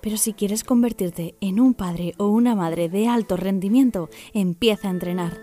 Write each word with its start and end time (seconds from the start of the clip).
Pero 0.00 0.16
si 0.16 0.32
quieres 0.32 0.64
convertirte 0.64 1.34
en 1.40 1.60
un 1.60 1.74
padre 1.74 2.14
o 2.18 2.28
una 2.28 2.54
madre 2.54 2.88
de 2.88 3.08
alto 3.08 3.36
rendimiento, 3.36 4.08
empieza 4.32 4.88
a 4.88 4.92
entrenar. 4.92 5.38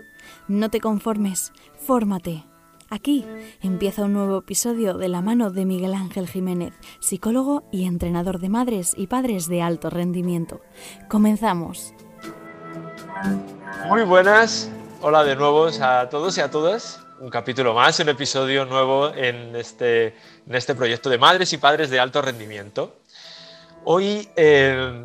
No 0.48 0.70
te 0.70 0.80
conformes, 0.80 1.52
fórmate. 1.78 2.44
Aquí 2.90 3.26
empieza 3.62 4.04
un 4.04 4.12
nuevo 4.12 4.38
episodio 4.38 4.94
de 4.94 5.08
la 5.08 5.20
mano 5.20 5.50
de 5.50 5.64
Miguel 5.64 5.94
Ángel 5.94 6.28
Jiménez, 6.28 6.74
psicólogo 7.00 7.64
y 7.72 7.86
entrenador 7.86 8.38
de 8.38 8.48
madres 8.48 8.94
y 8.96 9.06
padres 9.06 9.48
de 9.48 9.62
alto 9.62 9.90
rendimiento. 9.90 10.60
Comenzamos. 11.08 11.94
Muy 13.88 14.02
buenas, 14.02 14.70
hola 15.00 15.24
de 15.24 15.34
nuevo 15.34 15.66
a 15.80 16.08
todos 16.08 16.36
y 16.38 16.40
a 16.40 16.50
todas. 16.50 17.00
Un 17.20 17.30
capítulo 17.30 17.74
más, 17.74 17.98
un 18.00 18.10
episodio 18.10 18.64
nuevo 18.64 19.12
en 19.14 19.56
este, 19.56 20.14
en 20.46 20.54
este 20.54 20.74
proyecto 20.74 21.08
de 21.08 21.16
madres 21.16 21.52
y 21.52 21.58
padres 21.58 21.88
de 21.90 21.98
alto 21.98 22.20
rendimiento. 22.20 22.96
Hoy 23.84 24.28
eh, 24.36 25.02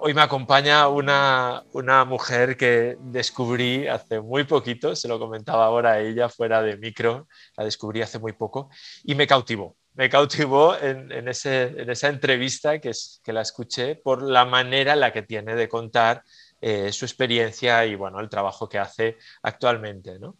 Hoy 0.00 0.14
me 0.14 0.22
acompaña 0.22 0.86
una, 0.86 1.64
mujer 2.06 2.56
que 2.56 2.96
descubrí 3.00 3.88
hace 3.88 4.20
muy 4.20 4.44
poquito, 4.44 4.94
se 4.94 5.08
lo 5.08 5.18
comentaba 5.18 5.66
ahora 5.66 5.94
a 5.94 6.00
ella 6.00 6.28
fuera 6.28 6.62
de 6.62 6.76
micro, 6.76 7.26
la 7.56 7.64
descubrí 7.64 8.00
hace 8.00 8.20
muy 8.20 8.32
poco 8.32 8.70
y 9.02 9.16
me 9.16 9.26
cautivó. 9.26 9.76
Me 9.94 10.08
cautivó 10.08 10.76
en, 10.78 11.26
esa 11.26 12.08
entrevista 12.08 12.78
que, 12.78 12.92
que, 13.24 13.32
la 13.32 13.40
escuché 13.40 13.96
por 13.96 14.22
la 14.22 14.44
manera 14.44 14.92
en 14.92 15.00
la 15.00 15.12
que 15.12 15.22
tiene 15.22 15.56
de 15.56 15.68
contar 15.68 16.22
eh, 16.60 16.92
su 16.92 17.04
experiencia 17.04 17.84
y 17.84 17.96
bueno, 17.96 18.20
el 18.20 18.28
trabajo 18.28 18.68
que 18.68 18.78
hace 18.78 19.16
actualmente. 19.42 20.20
¿no? 20.20 20.36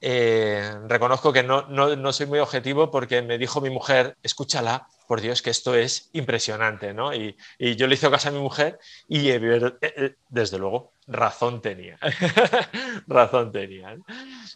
Eh, 0.00 0.70
reconozco 0.86 1.32
que 1.32 1.42
no, 1.42 1.68
no, 1.68 2.12
soy 2.12 2.26
muy 2.26 2.38
objetivo 2.38 2.90
porque 2.90 3.20
me 3.20 3.36
dijo 3.36 3.60
mi 3.60 3.70
mujer, 3.70 4.16
escúchala, 4.22 4.86
por 5.06 5.20
Dios, 5.20 5.42
que 5.42 5.50
esto 5.50 5.74
es 5.74 6.10
impresionante, 6.12 6.94
¿no? 6.94 7.14
Y, 7.14 7.36
yo 7.58 7.86
le 7.86 7.94
hice 7.94 8.10
caso 8.10 8.28
a 8.28 8.32
mi 8.32 8.40
mujer 8.40 8.78
y 9.08 9.30
eh, 9.30 10.14
desde 10.28 10.58
luego 10.58 10.92
razón 11.06 11.60
tenía, 11.60 11.98
razón 13.06 13.52
tenía. 13.52 13.96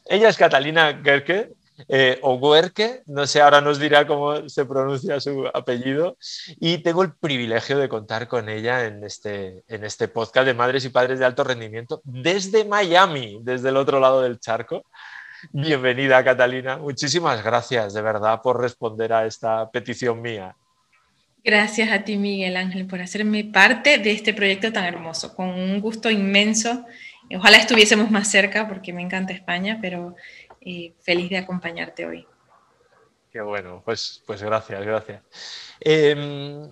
Ella 0.07 0.29
es 0.29 0.37
Catalina 0.37 1.01
Gerke, 1.03 1.53
eh, 1.89 2.19
o 2.23 2.41
Guerque, 2.41 3.03
no 3.07 3.27
sé, 3.27 3.43
ahora 3.43 3.61
nos 3.61 3.79
dirá 3.79 4.07
cómo 4.07 4.49
se 4.49 4.65
pronuncia 4.65 5.21
su 5.21 5.47
apellido, 5.53 6.17
y 6.59 6.79
tengo 6.79 7.03
el 7.03 7.13
privilegio 7.15 7.79
de 7.79 7.89
contar 7.89 8.29
con 8.29 8.49
ella 8.49 8.87
en 8.87 9.05
este, 9.05 9.63
en 9.69 9.85
este 9.85 10.09
podcast 10.09 10.47
de 10.47 10.55
Madres 10.55 10.85
y 10.85 10.89
Padres 10.89 11.19
de 11.19 11.27
Alto 11.27 11.45
Rendimiento 11.45 12.01
desde 12.05 12.65
Miami, 12.65 13.41
desde 13.43 13.69
el 13.69 13.77
otro 13.77 14.01
lado 14.01 14.23
del 14.23 14.41
charco. 14.41 14.85
Bienvenida, 15.53 16.23
Catalina. 16.25 16.77
Muchísimas 16.79 17.43
gracias, 17.43 17.95
de 17.95 18.03
verdad, 18.03 18.41
por 18.43 18.61
responder 18.61 19.13
a 19.13 19.27
esta 19.27 19.71
petición 19.71 20.21
mía. 20.21 20.57
Gracias 21.45 21.93
a 21.93 22.03
ti, 22.03 22.17
Miguel 22.17 22.57
Ángel, 22.57 22.87
por 22.87 23.01
hacerme 23.01 23.45
parte 23.45 23.99
de 23.99 24.13
este 24.13 24.35
proyecto 24.35 24.73
tan 24.73 24.85
hermoso, 24.85 25.35
con 25.35 25.49
un 25.49 25.81
gusto 25.81 26.11
inmenso. 26.11 26.85
Ojalá 27.35 27.59
estuviésemos 27.59 28.11
más 28.11 28.29
cerca 28.29 28.69
porque 28.69 28.93
me 28.93 29.03
encanta 29.03 29.33
España, 29.33 29.79
pero 29.81 30.17
eh, 30.61 30.95
feliz 31.03 31.31
de 31.31 31.39
acompañarte 31.39 32.05
hoy. 32.05 32.27
Qué 33.31 33.41
bueno, 33.41 33.83
pues, 33.85 34.23
pues 34.27 34.43
gracias, 34.43 34.85
gracias. 34.85 35.23
Em, 35.79 36.69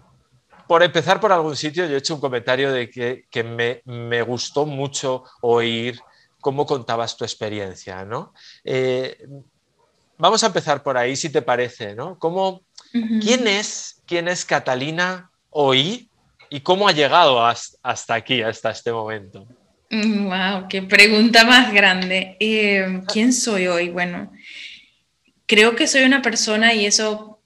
por 0.67 0.83
empezar 0.83 1.21
por 1.21 1.31
algún 1.31 1.55
sitio, 1.55 1.87
yo 1.87 1.95
he 1.95 1.99
hecho 1.99 2.15
un 2.15 2.21
comentario 2.21 2.73
de 2.73 2.91
que, 2.91 3.45
me, 3.45 3.83
me, 3.85 4.23
gustó 4.23 4.67
mucho 4.67 5.25
oír 5.43 6.01
cómo 6.45 6.67
contabas 6.67 7.17
tu 7.17 7.25
experiencia, 7.25 8.05
¿no? 8.05 8.35
Eh, 8.65 9.17
vamos 10.19 10.45
a 10.45 10.49
empezar 10.49 10.83
por 10.83 10.99
ahí, 10.99 11.17
si 11.17 11.31
te 11.31 11.41
parece, 11.41 11.95
¿no? 11.95 12.19
¿Quién 13.23 13.49
es, 13.49 14.03
quién 14.05 14.29
es 14.29 14.45
Catalina 14.45 15.31
hoy 15.49 16.11
y 16.51 16.61
cómo 16.61 16.87
ha 16.87 16.93
llegado 16.93 17.43
hasta 17.43 18.15
aquí, 18.15 18.43
hasta 18.43 18.73
este 18.73 18.93
momento? 18.93 19.47
Wow, 19.91 20.61
mm, 20.61 20.69
qué 20.69 20.83
pregunta 20.83 21.47
más 21.47 21.73
grande. 21.73 22.37
Eh, 22.39 23.01
¿Quién 23.11 23.33
soy 23.33 23.67
hoy? 23.67 23.89
Bueno, 23.89 24.31
creo 25.47 25.75
que 25.75 25.87
soy 25.87 26.03
una 26.03 26.21
persona 26.21 26.75
y 26.75 26.85
eso 26.85 27.41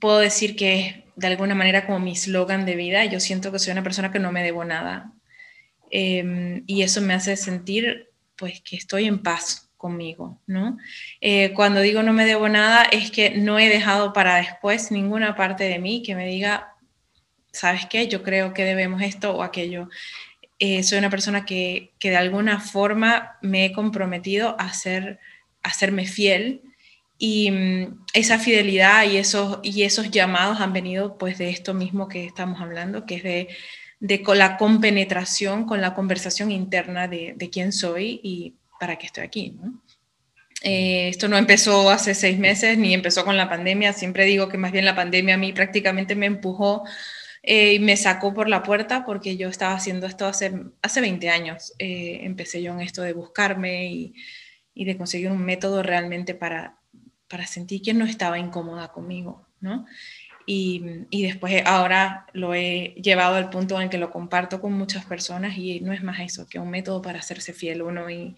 puedo 0.00 0.18
decir 0.18 0.54
que 0.54 0.80
es 0.80 0.94
de 1.16 1.28
alguna 1.28 1.54
manera 1.54 1.86
como 1.86 1.98
mi 1.98 2.14
slogan 2.14 2.66
de 2.66 2.76
vida. 2.76 3.06
Yo 3.06 3.20
siento 3.20 3.50
que 3.50 3.58
soy 3.58 3.72
una 3.72 3.82
persona 3.82 4.12
que 4.12 4.18
no 4.18 4.32
me 4.32 4.42
debo 4.42 4.66
nada. 4.66 5.14
Em, 5.90 6.62
y 6.66 6.82
eso 6.82 7.00
me 7.00 7.14
hace 7.14 7.36
sentir 7.36 8.10
pues 8.36 8.60
que 8.62 8.76
estoy 8.76 9.06
en 9.06 9.22
paz 9.22 9.70
conmigo, 9.76 10.40
¿no? 10.46 10.78
Eh, 11.20 11.52
cuando 11.54 11.80
digo 11.80 12.02
no 12.02 12.12
me 12.12 12.24
debo 12.24 12.48
nada 12.48 12.84
es 12.84 13.10
que 13.10 13.30
no 13.30 13.58
he 13.58 13.68
dejado 13.68 14.12
para 14.12 14.36
después 14.36 14.90
ninguna 14.90 15.36
parte 15.36 15.64
de 15.64 15.78
mí 15.78 16.02
que 16.02 16.14
me 16.14 16.26
diga, 16.26 16.74
¿sabes 17.52 17.86
qué? 17.86 18.08
Yo 18.08 18.22
creo 18.22 18.54
que 18.54 18.64
debemos 18.64 19.02
esto 19.02 19.36
o 19.36 19.42
aquello. 19.42 19.88
Eh, 20.58 20.82
soy 20.82 20.98
una 20.98 21.10
persona 21.10 21.44
que, 21.44 21.92
que, 21.98 22.10
de 22.10 22.16
alguna 22.16 22.60
forma 22.60 23.38
me 23.42 23.66
he 23.66 23.72
comprometido 23.72 24.56
a, 24.58 24.72
ser, 24.72 25.20
a 25.62 25.72
serme 25.72 26.06
fiel 26.06 26.62
y 27.18 27.50
mm, 27.50 28.04
esa 28.12 28.38
fidelidad 28.38 29.04
y 29.04 29.16
esos, 29.18 29.60
y 29.62 29.82
esos 29.82 30.10
llamados 30.10 30.60
han 30.60 30.72
venido 30.72 31.18
pues 31.18 31.38
de 31.38 31.50
esto 31.50 31.74
mismo 31.74 32.08
que 32.08 32.24
estamos 32.24 32.60
hablando, 32.60 33.06
que 33.06 33.16
es 33.16 33.22
de 33.22 33.48
de 34.04 34.22
la 34.34 34.58
compenetración, 34.58 35.64
con 35.64 35.80
la 35.80 35.94
conversación 35.94 36.50
interna 36.50 37.08
de, 37.08 37.48
quién 37.50 37.72
soy 37.72 38.20
y 38.22 38.52
para 38.78 38.96
qué 38.96 39.06
estoy 39.06 39.24
aquí. 39.24 39.56
Eh, 40.62 41.08
esto 41.08 41.26
no 41.26 41.38
empezó 41.38 41.88
hace 41.88 42.14
seis 42.14 42.38
meses 42.38 42.76
ni 42.76 42.92
empezó 42.92 43.24
con 43.24 43.38
la 43.38 43.48
pandemia. 43.48 43.94
Siempre 43.94 44.26
digo 44.26 44.50
que 44.50 44.58
más 44.58 44.72
bien 44.72 44.84
la 44.84 44.94
pandemia 44.94 45.36
a 45.36 45.38
mí 45.38 45.54
prácticamente 45.54 46.16
me 46.16 46.26
empujó 46.26 46.84
eh, 47.42 47.72
y 47.72 47.78
me 47.78 47.96
sacó 47.96 48.34
por 48.34 48.50
la 48.50 48.62
puerta 48.62 49.06
porque 49.06 49.38
yo 49.38 49.48
estaba 49.48 49.72
haciendo 49.72 50.06
esto 50.06 50.26
hace, 50.26 50.52
hace 50.82 51.00
20 51.00 51.30
años. 51.30 51.72
Eh, 51.78 52.18
empecé 52.24 52.60
yo 52.60 52.72
en 52.72 52.82
esto 52.82 53.00
de 53.00 53.14
buscarme 53.14 53.86
y, 53.86 54.14
y, 54.74 54.84
de 54.84 54.98
conseguir 54.98 55.30
un 55.30 55.42
método 55.42 55.82
realmente 55.82 56.34
para, 56.34 56.76
para 57.26 57.46
sentir 57.46 57.80
que 57.80 57.94
no 57.94 58.04
estaba 58.04 58.38
incómoda 58.38 58.88
conmigo. 58.88 59.46
¿no? 59.64 59.86
Y, 60.46 61.06
y, 61.10 61.22
después 61.22 61.62
ahora 61.64 62.26
lo 62.34 62.54
he 62.54 62.94
llevado 63.02 63.36
al 63.36 63.48
punto 63.48 63.80
en 63.80 63.88
que 63.88 63.96
lo 63.96 64.10
comparto 64.10 64.60
con 64.60 64.74
muchas 64.74 65.06
personas 65.06 65.56
y 65.56 65.80
no 65.80 65.92
es 65.92 66.02
más 66.02 66.20
eso 66.20 66.46
que 66.46 66.58
un 66.58 66.68
método 66.68 67.00
para 67.00 67.20
hacerse 67.20 67.54
fiel 67.54 67.80
uno 67.80 68.10
y, 68.10 68.36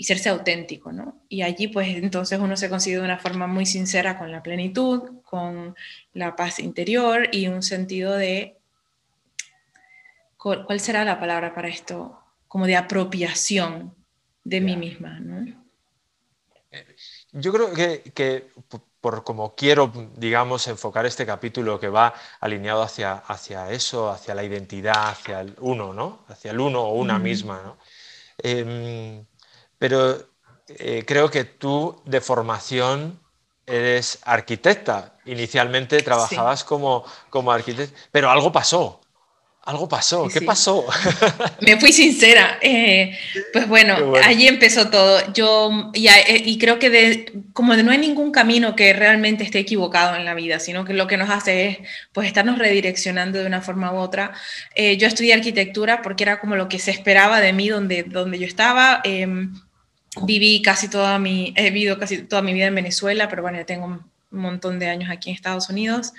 y 0.00 0.04
serse 0.04 0.28
auténtico, 0.28 0.92
¿no? 0.92 1.20
Y 1.28 1.42
allí 1.42 1.66
pues 1.66 1.88
entonces 1.88 2.38
uno 2.38 2.56
se 2.56 2.70
consigue 2.70 2.98
de 2.98 3.02
una 3.02 3.18
forma 3.18 3.48
muy 3.48 3.66
sincera 3.66 4.16
con 4.16 4.30
la 4.30 4.44
plenitud, 4.44 5.22
con 5.22 5.74
la 6.14 6.36
paz 6.36 6.60
interior 6.60 7.28
y 7.32 7.48
un 7.48 7.64
sentido 7.64 8.14
de, 8.14 8.58
¿cuál 10.36 10.78
será 10.78 11.04
la 11.04 11.18
palabra 11.18 11.52
para 11.52 11.66
esto? 11.66 12.16
Como 12.46 12.66
de 12.66 12.76
apropiación 12.76 13.92
de 14.44 14.60
mí 14.60 14.76
misma, 14.76 15.18
¿no? 15.18 15.66
Eh, 16.70 16.86
yo 17.32 17.52
creo 17.52 17.72
que, 17.72 18.12
que 18.14 18.50
por 19.00 19.22
como 19.24 19.54
quiero, 19.54 19.92
digamos, 20.16 20.66
enfocar 20.66 21.06
este 21.06 21.24
capítulo 21.24 21.78
que 21.78 21.88
va 21.88 22.14
alineado 22.40 22.82
hacia, 22.82 23.14
hacia 23.14 23.70
eso, 23.70 24.10
hacia 24.10 24.34
la 24.34 24.42
identidad, 24.42 25.10
hacia 25.10 25.40
el 25.40 25.54
uno, 25.60 25.92
¿no? 25.92 26.24
Hacia 26.28 26.50
el 26.50 26.60
uno 26.60 26.82
o 26.82 26.94
una 26.94 27.18
misma, 27.18 27.62
¿no? 27.62 27.78
Em, 28.38 29.24
pero 29.78 30.18
eh, 30.68 31.04
creo 31.06 31.30
que 31.30 31.44
tú 31.44 32.02
de 32.04 32.20
formación 32.20 33.20
eres 33.66 34.18
arquitecta. 34.24 35.18
Inicialmente 35.26 36.02
trabajabas 36.02 36.64
como, 36.64 37.04
como 37.30 37.52
arquitecta, 37.52 37.98
pero 38.10 38.30
algo 38.30 38.50
pasó. 38.50 39.00
Algo 39.68 39.86
pasó, 39.86 40.26
¿qué 40.32 40.40
pasó? 40.40 40.86
Me 41.60 41.78
fui 41.78 41.92
sincera. 41.92 42.58
Eh, 42.62 43.18
pues 43.52 43.68
bueno, 43.68 44.14
allí 44.24 44.48
empezó 44.48 44.88
todo. 44.88 45.30
Yo, 45.34 45.90
y, 45.92 46.08
eh, 46.08 46.42
y 46.42 46.56
creo 46.56 46.78
que 46.78 46.88
de, 46.88 47.32
como 47.52 47.76
no 47.76 47.90
hay 47.90 47.98
ningún 47.98 48.32
camino 48.32 48.74
que 48.74 48.94
realmente 48.94 49.44
esté 49.44 49.58
equivocado 49.58 50.16
en 50.16 50.24
la 50.24 50.32
vida, 50.32 50.58
sino 50.58 50.86
que 50.86 50.94
lo 50.94 51.06
que 51.06 51.18
nos 51.18 51.28
hace 51.28 51.66
es 51.66 51.78
pues 52.14 52.26
estarnos 52.26 52.56
redireccionando 52.58 53.40
de 53.40 53.44
una 53.44 53.60
forma 53.60 53.92
u 53.92 53.96
otra. 53.96 54.32
Eh, 54.74 54.96
yo 54.96 55.06
estudié 55.06 55.34
arquitectura 55.34 56.00
porque 56.00 56.24
era 56.24 56.40
como 56.40 56.56
lo 56.56 56.70
que 56.70 56.78
se 56.78 56.90
esperaba 56.90 57.42
de 57.42 57.52
mí 57.52 57.68
donde, 57.68 58.04
donde 58.04 58.38
yo 58.38 58.46
estaba. 58.46 59.02
Em, 59.04 59.52
viví 60.22 60.62
casi 60.62 60.88
toda 60.88 61.18
mi, 61.18 61.52
he 61.56 61.64
vivido 61.64 61.98
casi 61.98 62.22
toda 62.22 62.40
mi 62.40 62.54
vida 62.54 62.68
en 62.68 62.74
Venezuela, 62.74 63.28
pero 63.28 63.42
bueno, 63.42 63.58
ya 63.58 63.66
tengo 63.66 63.84
un 63.84 64.00
montón 64.30 64.78
de 64.78 64.88
años 64.88 65.10
aquí 65.10 65.28
en 65.28 65.36
Estados 65.36 65.68
Unidos. 65.68 66.14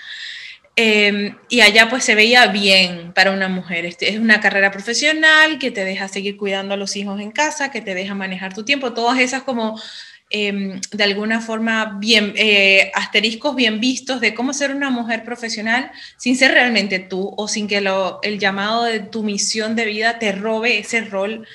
Em, 0.81 1.35
y 1.49 1.59
allá 1.59 1.89
pues 1.89 2.05
se 2.05 2.15
veía 2.15 2.47
bien 2.47 3.11
para 3.11 3.33
una 3.33 3.49
mujer. 3.49 3.85
Este, 3.85 4.11
es 4.11 4.17
una 4.17 4.39
carrera 4.39 4.71
profesional 4.71 5.59
que 5.59 5.71
te 5.71 5.83
deja 5.83 6.07
seguir 6.07 6.37
cuidando 6.37 6.73
a 6.73 6.77
los 6.77 6.95
hijos 6.95 7.19
en 7.19 7.31
casa, 7.31 7.69
que 7.69 7.81
te 7.81 7.93
deja 7.93 8.15
manejar 8.15 8.53
tu 8.53 8.63
tiempo, 8.63 8.93
todas 8.93 9.19
esas 9.19 9.43
como 9.43 9.77
em, 10.29 10.79
de 10.93 11.03
alguna 11.03 11.41
forma 11.41 11.97
bien 11.99 12.31
eh, 12.37 12.93
asteriscos 12.95 13.57
bien 13.57 13.81
vistos 13.81 14.21
de 14.21 14.33
cómo 14.33 14.53
ser 14.53 14.73
una 14.73 14.89
mujer 14.89 15.25
profesional 15.25 15.91
sin 16.17 16.37
ser 16.37 16.51
realmente 16.51 16.99
tú 16.99 17.33
o 17.35 17.49
sin 17.49 17.67
que 17.67 17.81
lo, 17.81 18.19
el 18.23 18.39
llamado 18.39 18.85
de 18.85 19.01
tu 19.01 19.21
misión 19.21 19.75
de 19.75 19.83
vida 19.83 20.17
te 20.17 20.31
robe 20.31 20.79
ese 20.79 21.01
rol 21.01 21.45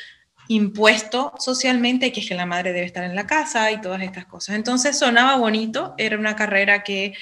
impuesto 0.49 1.33
socialmente, 1.39 2.13
que 2.13 2.21
es 2.21 2.29
que 2.29 2.35
la 2.35 2.45
madre 2.45 2.75
debe 2.75 2.85
estar 2.85 3.05
en 3.05 3.15
la 3.15 3.27
casa 3.27 3.71
y 3.73 3.81
todas 3.81 4.03
estas 4.03 4.27
cosas. 4.27 4.57
Entonces 4.57 4.99
sonaba 4.99 5.37
bonito, 5.37 5.95
era 5.97 6.19
una 6.19 6.37
carrera 6.37 6.83
que 6.83 7.15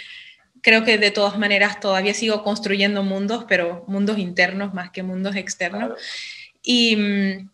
creo 0.62 0.84
que 0.84 0.96
de 0.96 1.10
todas 1.10 1.38
maneras 1.38 1.80
todavía 1.80 2.14
sigo 2.14 2.42
construyendo 2.42 3.02
mundos, 3.02 3.44
pero 3.48 3.84
mundos 3.88 4.18
internos 4.18 4.72
más 4.72 4.90
que 4.90 5.02
mundos 5.02 5.36
externos. 5.36 5.98
Y 6.62 6.96
mm, 6.96 7.50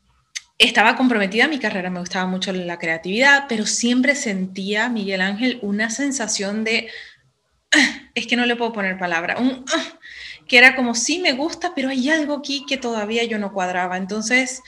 estaba 0.58 0.94
comprometida 0.96 1.46
a 1.46 1.48
mi 1.48 1.58
carrera, 1.58 1.90
me 1.90 2.00
gustaba 2.00 2.26
mucho 2.26 2.52
la 2.52 2.78
creatividad, 2.78 3.46
pero 3.48 3.64
siempre 3.64 4.14
sentía, 4.14 4.88
Miguel 4.88 5.22
Ángel, 5.22 5.58
una 5.62 5.88
sensación 5.88 6.64
de, 6.64 6.88
es 8.14 8.26
que 8.26 8.36
no 8.36 8.44
le 8.44 8.56
puedo 8.56 8.72
poner 8.72 8.98
palabra, 8.98 9.36
que 10.46 10.58
era 10.58 10.76
como, 10.76 10.94
sí 10.94 11.18
me 11.18 11.32
gusta, 11.32 11.72
pero 11.74 11.88
hay 11.88 12.10
algo 12.10 12.36
aquí 12.36 12.64
que 12.66 12.76
todavía 12.76 13.24
yo 13.24 13.38
no 13.38 13.52
cuadraba. 13.52 13.96
Entonces, 13.96 14.62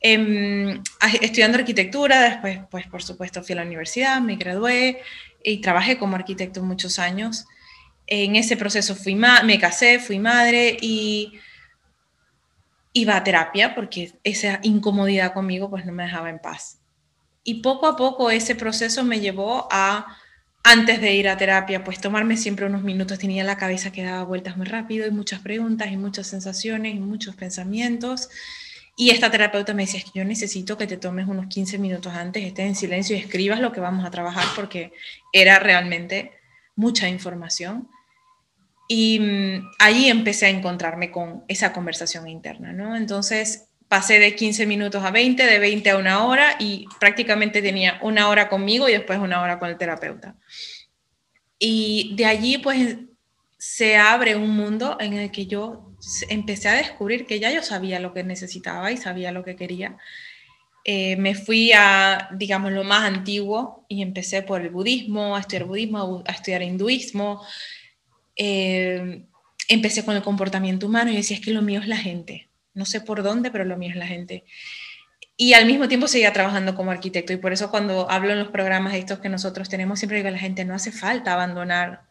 em, 0.00 0.82
estudiando 1.20 1.58
arquitectura, 1.58 2.20
después, 2.20 2.60
pues 2.70 2.86
por 2.86 3.02
supuesto, 3.02 3.42
fui 3.42 3.54
a 3.54 3.56
la 3.56 3.62
universidad, 3.64 4.20
me 4.20 4.36
gradué 4.36 5.02
y 5.42 5.60
trabajé 5.60 5.98
como 5.98 6.16
arquitecto 6.16 6.62
muchos 6.62 6.98
años. 6.98 7.46
En 8.08 8.36
ese 8.36 8.56
proceso 8.56 8.96
fui 8.96 9.14
me 9.14 9.58
casé, 9.58 9.98
fui 9.98 10.18
madre 10.18 10.76
y 10.80 11.38
iba 12.92 13.16
a 13.16 13.24
terapia 13.24 13.74
porque 13.74 14.12
esa 14.24 14.60
incomodidad 14.62 15.32
conmigo 15.32 15.70
pues 15.70 15.84
no 15.86 15.92
me 15.92 16.04
dejaba 16.04 16.30
en 16.30 16.38
paz. 16.38 16.78
Y 17.44 17.62
poco 17.62 17.86
a 17.86 17.96
poco 17.96 18.30
ese 18.30 18.54
proceso 18.54 19.04
me 19.04 19.20
llevó 19.20 19.68
a, 19.70 20.18
antes 20.64 21.00
de 21.00 21.14
ir 21.14 21.28
a 21.28 21.36
terapia, 21.36 21.84
pues 21.84 22.00
tomarme 22.00 22.36
siempre 22.36 22.66
unos 22.66 22.82
minutos, 22.82 23.18
tenía 23.18 23.44
la 23.44 23.56
cabeza 23.56 23.92
que 23.92 24.02
daba 24.02 24.24
vueltas 24.24 24.56
muy 24.56 24.66
rápido 24.66 25.06
y 25.06 25.10
muchas 25.10 25.40
preguntas 25.40 25.90
y 25.90 25.96
muchas 25.96 26.26
sensaciones 26.26 26.94
y 26.94 26.98
muchos 26.98 27.36
pensamientos. 27.36 28.28
Y 28.96 29.10
esta 29.10 29.30
terapeuta 29.30 29.74
me 29.74 29.84
decía, 29.84 30.00
es 30.00 30.06
que 30.06 30.18
yo 30.18 30.24
necesito 30.24 30.76
que 30.76 30.88
te 30.88 30.96
tomes 30.96 31.28
unos 31.28 31.46
15 31.46 31.78
minutos 31.78 32.12
antes, 32.12 32.44
estés 32.44 32.66
en 32.66 32.74
silencio 32.74 33.16
y 33.16 33.20
escribas 33.20 33.60
lo 33.60 33.72
que 33.72 33.80
vamos 33.80 34.04
a 34.04 34.10
trabajar 34.10 34.44
porque 34.56 34.92
era 35.32 35.58
realmente 35.60 36.32
mucha 36.74 37.08
información. 37.08 37.88
Y 38.88 39.20
mm, 39.20 39.70
ahí 39.78 40.08
empecé 40.08 40.46
a 40.46 40.50
encontrarme 40.50 41.10
con 41.10 41.44
esa 41.46 41.72
conversación 41.72 42.26
interna, 42.26 42.72
¿no? 42.72 42.96
Entonces 42.96 43.68
pasé 43.88 44.18
de 44.18 44.34
15 44.34 44.66
minutos 44.66 45.04
a 45.04 45.10
20, 45.10 45.44
de 45.44 45.58
20 45.58 45.90
a 45.90 45.96
una 45.96 46.24
hora 46.24 46.56
y 46.58 46.86
prácticamente 46.98 47.62
tenía 47.62 47.98
una 48.02 48.28
hora 48.28 48.48
conmigo 48.48 48.88
y 48.88 48.92
después 48.92 49.18
una 49.18 49.42
hora 49.42 49.58
con 49.58 49.68
el 49.68 49.78
terapeuta. 49.78 50.34
Y 51.58 52.14
de 52.16 52.26
allí 52.26 52.58
pues 52.58 52.96
se 53.58 53.96
abre 53.96 54.36
un 54.36 54.50
mundo 54.50 54.96
en 55.00 55.14
el 55.14 55.30
que 55.30 55.46
yo 55.46 55.92
empecé 56.28 56.68
a 56.68 56.74
descubrir 56.74 57.26
que 57.26 57.40
ya 57.40 57.50
yo 57.50 57.62
sabía 57.62 57.98
lo 57.98 58.14
que 58.14 58.22
necesitaba 58.22 58.92
y 58.92 58.96
sabía 58.96 59.32
lo 59.32 59.44
que 59.44 59.56
quería. 59.56 59.96
Eh, 60.84 61.16
me 61.16 61.34
fui 61.34 61.72
a, 61.72 62.30
digamos, 62.32 62.72
lo 62.72 62.84
más 62.84 63.04
antiguo 63.04 63.84
y 63.88 64.00
empecé 64.02 64.42
por 64.42 64.60
el 64.60 64.70
budismo, 64.70 65.36
a 65.36 65.40
estudiar 65.40 65.64
budismo, 65.64 66.22
a 66.26 66.32
estudiar 66.32 66.62
hinduismo, 66.62 67.44
eh, 68.38 69.22
empecé 69.68 70.04
con 70.04 70.16
el 70.16 70.22
comportamiento 70.22 70.86
humano 70.86 71.10
y 71.10 71.16
decía, 71.16 71.36
es 71.36 71.44
que 71.44 71.52
lo 71.52 71.60
mío 71.60 71.80
es 71.80 71.88
la 71.88 71.98
gente. 71.98 72.48
No 72.72 72.86
sé 72.86 73.00
por 73.00 73.22
dónde, 73.22 73.50
pero 73.50 73.64
lo 73.64 73.76
mío 73.76 73.90
es 73.90 73.96
la 73.96 74.06
gente. 74.06 74.44
Y 75.36 75.52
al 75.52 75.66
mismo 75.66 75.88
tiempo 75.88 76.08
seguía 76.08 76.32
trabajando 76.32 76.74
como 76.74 76.90
arquitecto. 76.90 77.32
Y 77.32 77.36
por 77.36 77.52
eso 77.52 77.70
cuando 77.70 78.10
hablo 78.10 78.32
en 78.32 78.38
los 78.38 78.48
programas 78.48 78.94
estos 78.94 79.18
que 79.18 79.28
nosotros 79.28 79.68
tenemos, 79.68 79.98
siempre 79.98 80.18
digo 80.18 80.28
a 80.28 80.32
la 80.32 80.38
gente, 80.38 80.64
no 80.64 80.74
hace 80.74 80.92
falta 80.92 81.32
abandonar 81.32 82.02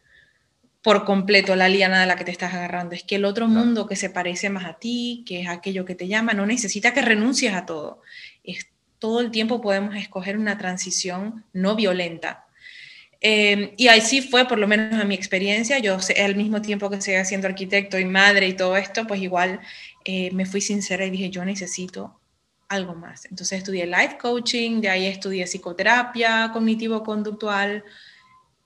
por 0.82 1.04
completo 1.06 1.56
la 1.56 1.68
liana 1.68 2.00
de 2.00 2.06
la 2.06 2.16
que 2.16 2.24
te 2.24 2.32
estás 2.32 2.54
agarrando. 2.54 2.96
Es 2.96 3.04
que 3.04 3.16
el 3.16 3.26
otro 3.26 3.48
mundo 3.48 3.88
que 3.88 3.96
se 3.96 4.10
parece 4.10 4.50
más 4.50 4.66
a 4.66 4.74
ti, 4.74 5.24
que 5.26 5.42
es 5.42 5.50
aquello 5.50 5.84
que 5.84 5.96
te 5.96 6.08
llama, 6.08 6.34
no 6.34 6.46
necesita 6.46 6.94
que 6.94 7.02
renuncies 7.02 7.54
a 7.54 7.66
todo. 7.66 8.02
Es, 8.44 8.68
todo 9.00 9.20
el 9.20 9.32
tiempo 9.32 9.62
podemos 9.62 9.96
escoger 9.96 10.38
una 10.38 10.58
transición 10.58 11.44
no 11.54 11.76
violenta 11.76 12.47
Em, 13.20 13.72
y 13.78 13.88
así 13.88 14.22
fue, 14.22 14.48
por 14.48 14.60
lo 14.60 14.68
menos 14.68 15.02
a 15.02 15.06
mi 15.06 15.16
experiencia, 15.16 15.80
yo 15.80 15.98
al 16.24 16.36
mismo 16.36 16.62
tiempo 16.62 16.90
que 16.90 17.02
seguía 17.02 17.26
siendo 17.26 17.48
arquitecto 17.48 17.98
y 17.98 18.06
madre 18.06 18.48
y 18.48 18.54
todo 18.54 18.78
esto, 18.78 19.08
pues 19.08 19.22
igual 19.22 19.60
eh, 20.06 20.30
me 20.34 20.46
fui 20.46 20.62
sincera 20.62 21.06
y 21.06 21.10
dije, 21.10 21.30
yo 21.30 21.44
necesito 21.44 22.20
algo 22.70 22.96
más. 22.96 23.26
Entonces 23.26 23.60
estudié 23.60 23.88
life 23.88 24.18
coaching, 24.20 24.82
de 24.82 24.90
ahí 24.90 25.08
estudié 25.08 25.46
psicoterapia 25.46 26.52
cognitivo-conductual, 26.54 27.84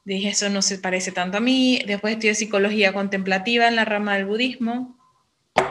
dije, 0.03 0.29
eso 0.29 0.49
no 0.49 0.61
se 0.61 0.79
parece 0.79 1.11
tanto 1.11 1.37
a 1.37 1.41
mí, 1.41 1.81
después 1.87 2.13
estudié 2.13 2.35
psicología 2.35 2.93
contemplativa 2.93 3.67
en 3.67 3.75
la 3.75 3.85
rama 3.85 4.15
del 4.15 4.25
budismo, 4.25 4.97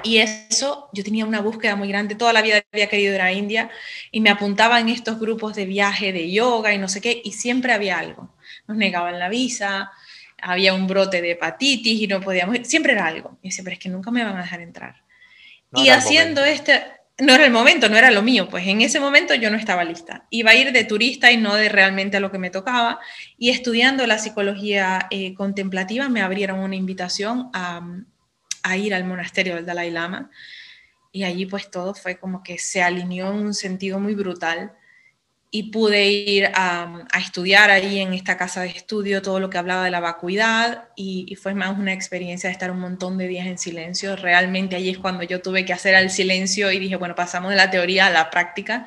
y 0.05 0.19
eso, 0.19 0.89
yo 0.93 1.03
tenía 1.05 1.27
una 1.27 1.41
búsqueda 1.41 1.77
muy 1.77 1.89
grande, 1.89 2.15
toda 2.15 2.33
la 2.33 2.43
vida 2.43 2.63
había 2.73 2.89
querido 2.89 3.15
ir 3.15 3.21
a 3.21 3.33
India 3.33 3.71
y 4.11 4.21
me 4.21 4.31
apuntaba 4.31 4.79
en 4.81 4.89
estos 4.89 5.19
grupos 5.19 5.55
de 5.57 5.67
viaje, 5.67 6.13
de 6.13 6.31
yoga 6.31 6.73
y 6.73 6.79
no 6.79 6.89
sé 6.89 7.01
qué, 7.01 7.21
y 7.25 7.33
siempre 7.33 7.73
había 7.73 7.99
algo 7.99 8.31
nos 8.71 8.79
negaban 8.79 9.19
la 9.19 9.29
visa, 9.29 9.91
había 10.41 10.75
un 10.75 10.87
brote 10.87 11.21
de 11.21 11.33
hepatitis 11.33 12.01
y 12.01 12.07
no 12.07 12.21
podíamos, 12.21 12.59
siempre 12.63 12.93
era 12.93 13.07
algo. 13.07 13.39
Y 13.43 13.51
siempre 13.51 13.75
es 13.75 13.81
que 13.81 13.89
nunca 13.89 14.13
me 14.13 14.23
van 14.23 14.37
a 14.37 14.43
dejar 14.43 14.61
entrar. 14.61 15.03
y 15.75 15.89
haciendo 15.89 16.45
este, 16.45 16.83
no 17.19 17.35
era 17.35 17.45
el 17.45 17.51
momento, 17.51 17.89
no 17.89 17.97
era 17.97 18.13
lo 18.13 18.23
mío, 18.23 18.49
pues 18.49 18.67
en 18.67 18.81
ese 18.81 19.01
momento 19.01 19.35
yo 19.35 19.51
no 19.51 19.57
estaba 19.57 19.83
lista. 19.83 20.27
Iba 20.31 20.53
a 20.53 20.55
ir 20.55 20.73
de 20.73 20.85
turista 20.85 21.33
y 21.33 21.37
no 21.37 21.55
de 21.55 21.69
realmente 21.69 22.19
a 22.19 22.21
lo 22.21 22.31
que 22.31 22.39
me 22.39 22.51
tocaba. 22.51 23.01
Y 23.37 23.51
estudiando 23.51 24.07
la 24.07 24.19
psicología 24.19 25.09
eh, 25.11 25.35
contemplativa 25.35 26.09
me 26.09 26.23
abrieron 26.23 26.61
una 26.61 26.77
invitación 26.77 27.51
a, 27.53 27.83
a 28.63 28.77
ir 28.77 28.95
al 28.95 29.05
monasterio 29.05 29.57
del 29.57 29.67
Dalai 29.67 29.91
Lama. 29.91 30.31
Y 31.13 31.25
allí 31.25 31.47
pues 31.47 31.71
todo 31.73 31.93
fue 31.93 32.19
como 32.19 32.45
que 32.45 32.59
se 32.59 32.83
alineó 32.83 33.33
en 33.33 33.41
un 33.41 33.55
sentido 33.55 33.99
muy 33.99 34.15
brutal 34.15 34.73
y 35.53 35.65
pude 35.65 36.09
ir 36.09 36.51
a, 36.55 37.07
estudiar 37.19 37.71
ahí 37.71 37.99
en 37.99 38.15
esta 38.15 38.37
casa 38.37 38.63
de 38.63 38.69
estudio 38.69 39.21
todo 39.21 39.41
lo 39.41 39.51
que 39.51 39.59
hablaba 39.59 39.85
de 39.85 39.91
la 39.91 39.99
vacuidad 39.99 40.89
y, 40.95 41.35
fue 41.37 41.55
más 41.55 41.77
una 41.77 41.93
experiencia 41.93 42.49
de 42.49 42.53
estar 42.53 42.71
un 42.71 42.79
montón 42.79 43.19
de 43.19 43.27
días 43.27 43.47
en 43.47 43.59
silencio. 43.59 44.15
Realmente 44.15 44.77
allí 44.77 44.91
es 44.91 44.99
cuando 44.99 45.25
yo 45.25 45.43
tuve 45.43 45.65
que 45.65 45.73
hacer 45.73 45.95
el 45.95 46.11
silencio 46.11 46.71
y 46.71 46.79
dije, 46.79 46.97
bueno, 46.97 47.15
pasamos 47.15 47.51
de 47.51 47.57
la 47.57 47.71
teoría 47.71 48.07
a 48.07 48.11
la 48.11 48.31
práctica, 48.31 48.87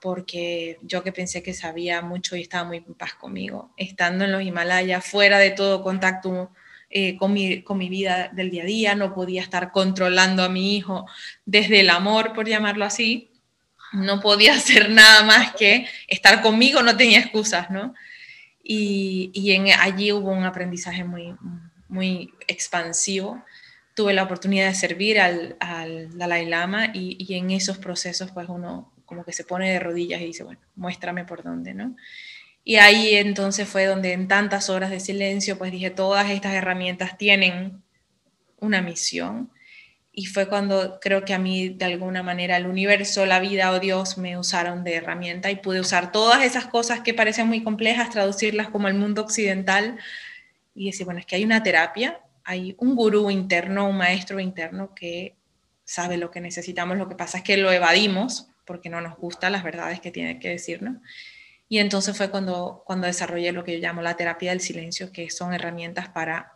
porque 0.00 0.78
yo 0.82 1.02
que 1.02 1.12
pensé 1.12 1.42
que 1.42 1.54
sabía 1.54 2.02
mucho 2.02 2.36
y 2.36 2.42
estaba 2.42 2.64
muy 2.64 2.78
en 2.78 2.94
paz 2.94 3.14
conmigo, 3.14 3.72
estando 3.76 4.24
en 4.24 4.32
los 4.32 4.42
Himalayas, 4.42 5.06
fuera 5.06 5.38
de 5.38 5.50
todo 5.52 5.82
contacto 5.82 6.50
eh, 6.90 7.16
con, 7.16 7.32
mi, 7.32 7.62
con 7.62 7.78
mi 7.78 7.88
vida 7.88 8.28
del 8.32 8.50
día 8.50 8.62
a 8.62 8.66
día, 8.66 8.94
no 8.94 9.14
podía 9.14 9.42
estar 9.42 9.72
controlando 9.72 10.42
a 10.42 10.48
mi 10.48 10.76
hijo 10.76 11.06
desde 11.46 11.80
el 11.80 11.90
amor, 11.90 12.34
por 12.34 12.46
llamarlo 12.46 12.84
así 12.84 13.30
no 13.92 14.20
podía 14.20 14.54
hacer 14.56 14.90
nada 14.90 15.22
más 15.24 15.54
que 15.54 15.86
estar 16.06 16.42
conmigo, 16.42 16.82
no 16.82 16.96
tenía 16.96 17.20
excusas, 17.20 17.70
¿no? 17.70 17.94
Y, 18.62 19.30
y 19.32 19.50
allí 19.72 20.12
hubo 20.12 20.30
un 20.30 20.44
aprendizaje 20.44 21.02
muy, 21.02 21.34
muy 21.88 22.34
expansivo. 22.46 23.42
Tuve 23.94 24.12
la 24.12 24.24
oportunidad 24.24 24.68
de 24.68 24.74
servir 24.74 25.18
al, 25.20 25.56
al 25.58 26.16
Dalai 26.16 26.46
Lama 26.46 26.90
y, 26.92 27.16
y, 27.18 27.34
en 27.34 27.50
esos 27.50 27.78
procesos 27.78 28.30
pues 28.30 28.48
uno 28.48 28.92
como 29.06 29.24
que 29.24 29.32
se 29.32 29.44
pone 29.44 29.72
de 29.72 29.80
rodillas 29.80 30.20
y 30.20 30.26
dice, 30.26 30.44
bueno, 30.44 30.60
muéstrame 30.76 31.24
por 31.24 31.42
dónde, 31.42 31.72
¿no? 31.72 31.96
Y 32.62 32.76
ahí 32.76 33.14
entonces 33.14 33.66
fue 33.66 33.86
donde 33.86 34.12
en 34.12 34.28
tantas 34.28 34.68
horas 34.68 34.90
de 34.90 35.00
silencio 35.00 35.56
pues 35.56 35.72
dije, 35.72 35.88
todas 35.88 36.28
estas 36.28 36.52
herramientas 36.52 37.16
tienen 37.16 37.82
una 38.60 38.82
misión 38.82 39.50
y 40.18 40.26
fue 40.26 40.48
cuando 40.48 40.98
creo 41.00 41.24
que 41.24 41.32
a 41.32 41.38
mí 41.38 41.68
de 41.68 41.84
alguna 41.84 42.24
manera 42.24 42.56
el 42.56 42.66
universo, 42.66 43.24
la 43.24 43.38
vida 43.38 43.70
o 43.70 43.78
Dios 43.78 44.18
me 44.18 44.36
usaron 44.36 44.82
de 44.82 44.96
herramienta 44.96 45.48
y 45.48 45.54
pude 45.54 45.78
usar 45.78 46.10
todas 46.10 46.42
esas 46.42 46.66
cosas 46.66 47.02
que 47.02 47.14
parecen 47.14 47.46
muy 47.46 47.62
complejas, 47.62 48.10
traducirlas 48.10 48.68
como 48.68 48.88
el 48.88 48.94
mundo 48.94 49.22
occidental 49.22 49.96
y 50.74 50.86
decir, 50.86 51.04
bueno, 51.04 51.20
es 51.20 51.26
que 51.26 51.36
hay 51.36 51.44
una 51.44 51.62
terapia, 51.62 52.20
hay 52.42 52.74
un 52.78 52.96
gurú 52.96 53.30
interno, 53.30 53.88
un 53.88 53.96
maestro 53.96 54.40
interno 54.40 54.92
que 54.92 55.36
sabe 55.84 56.16
lo 56.16 56.32
que 56.32 56.40
necesitamos, 56.40 56.98
lo 56.98 57.08
que 57.08 57.14
pasa 57.14 57.38
es 57.38 57.44
que 57.44 57.56
lo 57.56 57.70
evadimos 57.70 58.48
porque 58.64 58.90
no 58.90 59.00
nos 59.00 59.16
gustan 59.18 59.52
las 59.52 59.62
verdades 59.62 60.00
que 60.00 60.10
tiene 60.10 60.40
que 60.40 60.48
decirnos. 60.48 60.96
Y 61.68 61.78
entonces 61.78 62.16
fue 62.16 62.28
cuando, 62.28 62.82
cuando 62.84 63.06
desarrollé 63.06 63.52
lo 63.52 63.62
que 63.62 63.74
yo 63.74 63.78
llamo 63.78 64.02
la 64.02 64.16
terapia 64.16 64.50
del 64.50 64.62
silencio, 64.62 65.12
que 65.12 65.30
son 65.30 65.54
herramientas 65.54 66.08
para 66.08 66.54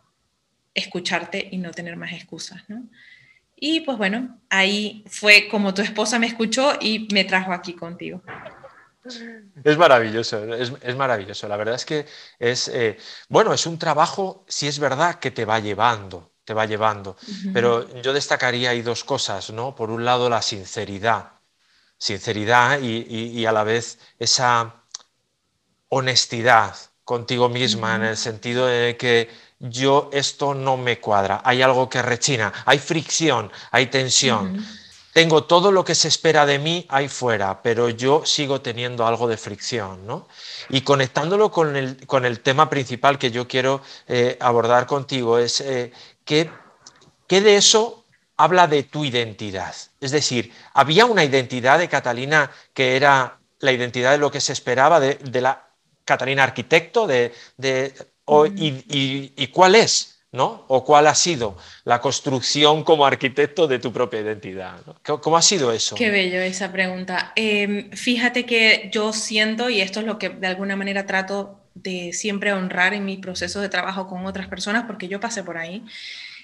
escucharte 0.73 1.47
y 1.49 1.59
no 1.59 1.71
tener 1.71 1.95
más 1.95 2.11
excusas, 2.11 2.61
¿no? 2.67 2.83
Y 3.65 3.79
pues 3.79 3.97
bueno, 3.97 4.41
ahí 4.49 5.05
fue 5.07 5.47
como 5.49 5.73
tu 5.73 5.81
esposa 5.81 6.19
me 6.19 6.27
escuchó 6.27 6.73
y 6.81 7.07
me 7.13 7.23
trajo 7.23 7.53
aquí 7.53 7.71
contigo. 7.71 8.21
Es 9.63 9.77
maravilloso, 9.77 10.53
es, 10.53 10.95
maravilloso. 10.97 11.47
La 11.47 11.55
verdad 11.55 11.75
es 11.75 11.85
que 11.85 12.05
es, 12.39 12.67
eh, 12.67 12.97
bueno, 13.29 13.53
es 13.53 13.65
un 13.65 13.79
trabajo, 13.79 14.43
si 14.49 14.67
es 14.67 14.79
verdad, 14.79 15.17
que 15.17 15.31
te 15.31 15.45
va 15.45 15.61
llevando, 15.61 16.33
te 16.43 16.53
va 16.53 16.65
llevando. 16.65 17.15
Pero 17.53 17.87
yo 18.01 18.11
destacaría 18.11 18.71
ahí 18.71 18.81
dos 18.81 19.05
cosas, 19.05 19.49
¿no? 19.51 19.73
Por 19.73 19.91
un 19.91 20.03
lado, 20.03 20.29
la 20.29 20.41
sinceridad, 20.41 21.31
sinceridad 21.97 22.81
y, 22.81 23.45
a 23.45 23.53
la 23.53 23.63
vez 23.63 23.97
esa 24.19 24.83
honestidad 25.87 26.75
contigo 27.05 27.47
misma 27.47 27.95
en 27.95 28.03
el 28.03 28.17
sentido 28.17 28.65
de 28.65 28.97
que 28.97 29.29
yo 29.63 30.09
esto 30.11 30.53
no 30.53 30.75
me 30.75 30.99
cuadra, 30.99 31.41
hay 31.43 31.61
algo 31.61 31.89
que 31.89 32.01
rechina, 32.01 32.51
hay 32.65 32.79
fricción, 32.79 33.49
hay 33.71 33.87
tensión. 33.87 34.65
Tengo 35.13 35.43
todo 35.43 35.71
lo 35.71 35.85
que 35.85 35.95
se 35.95 36.07
espera 36.07 36.45
de 36.45 36.59
mí 36.59 36.85
ahí 36.89 37.07
fuera, 37.07 37.61
pero 37.61 37.87
yo 37.87 38.25
sigo 38.25 38.61
teniendo 38.61 39.05
algo 39.05 39.27
de 39.27 39.37
fricción. 39.37 40.05
¿no? 40.05 40.27
Y 40.69 40.81
conectándolo 40.81 41.51
con 41.51 41.75
el, 41.75 42.05
con 42.07 42.25
el, 42.25 42.41
tema 42.41 42.69
principal 42.69 43.17
que 43.19 43.31
yo 43.31 43.47
quiero 43.47 43.81
eh, 44.07 44.37
abordar 44.41 44.87
contigo, 44.87 45.37
es 45.37 45.61
eh, 45.61 45.93
que, 46.25 46.49
de 47.29 47.55
eso 47.55 48.05
habla 48.37 48.67
de 48.67 48.83
tu 48.83 49.05
identidad. 49.05 49.73
Es 50.01 50.11
decir, 50.11 50.51
había 50.73 51.05
una 51.05 51.23
identidad 51.23 51.79
de 51.79 51.87
Catalina 51.87 52.51
que 52.73 52.95
era 52.95 53.39
la 53.59 53.71
identidad 53.71 54.11
de 54.11 54.17
lo 54.17 54.31
que 54.31 54.41
se 54.41 54.51
esperaba 54.51 54.99
de, 54.99 55.41
la 55.41 55.69
Catalina 56.05 56.43
arquitecto, 56.43 57.07
de, 57.07 57.33
y, 58.27 59.47
cuál 59.47 59.75
es, 59.75 60.19
¿no? 60.31 60.65
O 60.67 60.83
cuál 60.83 61.07
ha 61.07 61.15
sido 61.15 61.57
la 61.83 61.99
construcción 61.99 62.83
como 62.83 63.05
arquitecto 63.05 63.67
de 63.67 63.79
tu 63.79 63.91
propia 63.91 64.21
identidad. 64.21 64.79
¿Cómo 65.03 65.37
ha 65.37 65.41
sido 65.41 65.71
eso? 65.71 65.95
Qué 65.95 66.09
bello 66.09 66.39
esa 66.39 66.71
pregunta. 66.71 67.33
Em, 67.35 67.91
fíjate 67.91 68.45
que 68.45 68.89
yo 68.91 69.13
siento, 69.13 69.69
y 69.69 69.81
esto 69.81 69.99
es 69.99 70.05
lo 70.05 70.17
que 70.17 70.29
de 70.29 70.47
alguna 70.47 70.75
manera 70.75 71.05
trato 71.05 71.59
de 71.75 72.13
siempre 72.13 72.53
honrar 72.53 72.93
en 72.93 73.05
mi 73.05 73.17
proceso 73.17 73.59
de 73.59 73.69
trabajo 73.69 74.07
con 74.07 74.25
otras 74.25 74.47
personas, 74.47 74.85
porque 74.85 75.07
yo 75.07 75.19
pasé 75.19 75.43
por 75.43 75.57
ahí, 75.57 75.83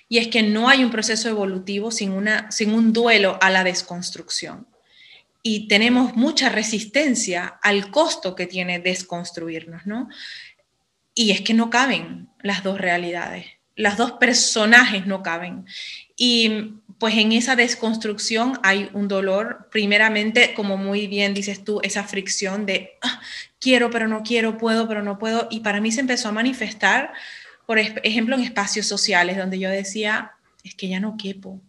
y 0.08 0.18
es 0.18 0.28
que 0.28 0.42
no 0.42 0.70
hay 0.70 0.84
un 0.84 0.90
proceso 0.90 1.30
evolutivo 1.30 1.92
sin, 1.92 2.12
una, 2.12 2.52
sin 2.52 2.74
un 2.74 2.94
duelo 2.94 3.38
a 3.42 3.52
la 3.52 3.64
desconstrucción. 3.64 4.68
Y 5.42 5.68
tenemos 5.68 6.16
mucha 6.16 6.50
resistencia 6.50 7.60
al 7.62 7.92
costo 7.92 8.36
que 8.36 8.48
tiene 8.48 8.80
desconstruirnos, 8.80 9.86
¿no? 9.86 10.10
Y 11.20 11.32
es 11.32 11.42
que 11.42 11.54
no 11.54 11.70
caben 11.70 12.30
las 12.42 12.64
dos 12.64 12.80
realidades, 12.80 13.46
las 13.76 13.98
dos 13.98 14.14
personajes 14.14 15.06
no 15.06 15.22
caben. 15.22 15.66
Y 16.16 16.76
pues 16.98 17.18
en 17.18 17.34
esa 17.34 17.58
desconstrucción 17.58 18.58
hay 18.64 18.90
un 18.94 19.10
dolor, 19.10 19.68
primeramente, 19.70 20.54
como 20.54 20.78
muy 20.78 21.08
bien 21.08 21.34
dices 21.34 21.66
tú, 21.66 21.82
esa 21.84 22.06
fricción 22.06 22.66
de 22.66 22.92
ah, 23.02 23.20
quiero 23.60 23.90
pero 23.90 24.08
no 24.08 24.24
quiero, 24.24 24.58
puedo 24.58 24.88
pero 24.88 25.04
no 25.04 25.20
puedo. 25.20 25.50
Y 25.52 25.60
para 25.60 25.82
mí 25.82 25.92
se 25.92 26.00
empezó 26.00 26.30
a 26.30 26.32
manifestar, 26.32 27.12
por 27.66 27.80
ejemplo, 27.80 28.38
en 28.38 28.44
espacios 28.44 28.86
sociales 28.86 29.36
donde 29.36 29.60
yo 29.60 29.70
decía, 29.70 30.32
es 30.64 30.74
que 30.74 30.88
ya 30.88 31.02
no 31.02 31.18
quepo. 31.18 31.60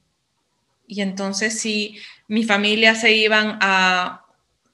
Y 0.86 1.00
entonces 1.00 1.58
si 1.58 1.98
mi 2.28 2.44
familia 2.44 2.94
se 2.94 3.14
iban 3.14 3.58
a 3.60 4.26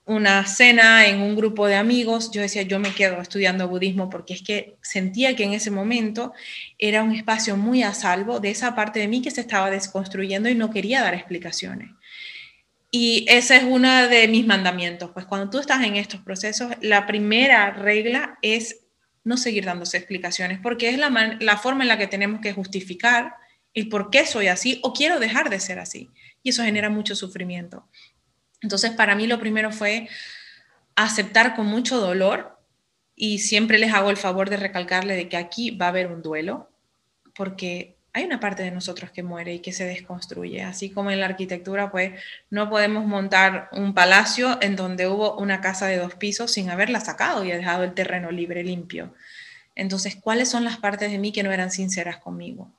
una 0.06 0.46
cena 0.46 1.06
en 1.06 1.20
un 1.20 1.34
grupo 1.34 1.66
de 1.66 1.74
amigos, 1.74 2.30
yo 2.30 2.40
decía, 2.40 2.62
yo 2.62 2.78
me 2.78 2.94
quedo 2.94 3.20
estudiando 3.20 3.68
budismo 3.68 4.08
porque 4.08 4.34
es 4.34 4.42
que 4.42 4.76
sentía 4.80 5.34
que 5.34 5.42
en 5.42 5.52
ese 5.52 5.72
momento 5.72 6.32
era 6.78 7.02
un 7.02 7.12
espacio 7.12 7.56
muy 7.56 7.82
a 7.82 7.92
salvo 7.92 8.38
de 8.38 8.50
esa 8.50 8.76
parte 8.76 9.00
de 9.00 9.08
mí 9.08 9.20
que 9.20 9.32
se 9.32 9.40
estaba 9.40 9.68
desconstruyendo 9.68 10.48
y 10.48 10.54
no 10.54 10.70
quería 10.70 11.02
dar 11.02 11.14
explicaciones. 11.14 11.90
Y 12.92 13.26
ese 13.28 13.56
es 13.56 13.64
uno 13.64 14.06
de 14.06 14.28
mis 14.28 14.46
mandamientos, 14.46 15.10
pues 15.10 15.26
cuando 15.26 15.50
tú 15.50 15.58
estás 15.58 15.82
en 15.84 15.96
estos 15.96 16.20
procesos, 16.20 16.72
la 16.80 17.04
primera 17.04 17.72
regla 17.72 18.38
es 18.42 18.84
no 19.24 19.36
seguir 19.36 19.64
dándose 19.64 19.96
explicaciones, 19.96 20.60
porque 20.62 20.88
es 20.88 20.98
la, 20.98 21.36
la 21.40 21.56
forma 21.56 21.82
en 21.82 21.88
la 21.88 21.98
que 21.98 22.06
tenemos 22.06 22.40
que 22.40 22.52
justificar 22.52 23.34
el 23.74 23.88
por 23.88 24.10
qué 24.10 24.24
soy 24.24 24.46
así 24.46 24.78
o 24.84 24.92
quiero 24.92 25.18
dejar 25.18 25.50
de 25.50 25.58
ser 25.58 25.80
así. 25.80 26.10
Y 26.44 26.50
eso 26.50 26.62
genera 26.62 26.90
mucho 26.90 27.16
sufrimiento. 27.16 27.88
Entonces, 28.62 28.90
para 28.92 29.14
mí 29.14 29.26
lo 29.26 29.38
primero 29.38 29.70
fue 29.70 30.08
aceptar 30.94 31.54
con 31.54 31.66
mucho 31.66 32.00
dolor 32.00 32.58
y 33.14 33.38
siempre 33.38 33.78
les 33.78 33.92
hago 33.92 34.10
el 34.10 34.16
favor 34.16 34.50
de 34.50 34.56
recalcarle 34.56 35.14
de 35.14 35.28
que 35.28 35.36
aquí 35.36 35.70
va 35.70 35.86
a 35.86 35.90
haber 35.90 36.08
un 36.08 36.22
duelo, 36.22 36.70
porque 37.34 37.96
hay 38.16 38.24
una 38.24 38.40
parte 38.40 38.62
de 38.62 38.70
nosotros 38.70 39.10
que 39.10 39.22
muere 39.22 39.52
y 39.52 39.58
que 39.58 39.72
se 39.72 39.84
desconstruye, 39.84 40.62
así 40.62 40.88
como 40.88 41.10
en 41.10 41.20
la 41.20 41.26
arquitectura, 41.26 41.90
pues 41.90 42.18
no 42.48 42.70
podemos 42.70 43.04
montar 43.04 43.68
un 43.72 43.92
palacio 43.92 44.58
en 44.62 44.74
donde 44.74 45.06
hubo 45.06 45.36
una 45.36 45.60
casa 45.60 45.86
de 45.86 45.98
dos 45.98 46.14
pisos 46.14 46.50
sin 46.50 46.70
haberla 46.70 47.00
sacado 47.00 47.44
y 47.44 47.50
dejado 47.50 47.84
el 47.84 47.92
terreno 47.92 48.30
libre, 48.30 48.64
limpio. 48.64 49.12
Entonces, 49.74 50.16
¿cuáles 50.16 50.48
son 50.48 50.64
las 50.64 50.78
partes 50.78 51.10
de 51.10 51.18
mí 51.18 51.30
que 51.30 51.42
no 51.42 51.52
eran 51.52 51.70
sinceras 51.70 52.16
conmigo? 52.16 52.72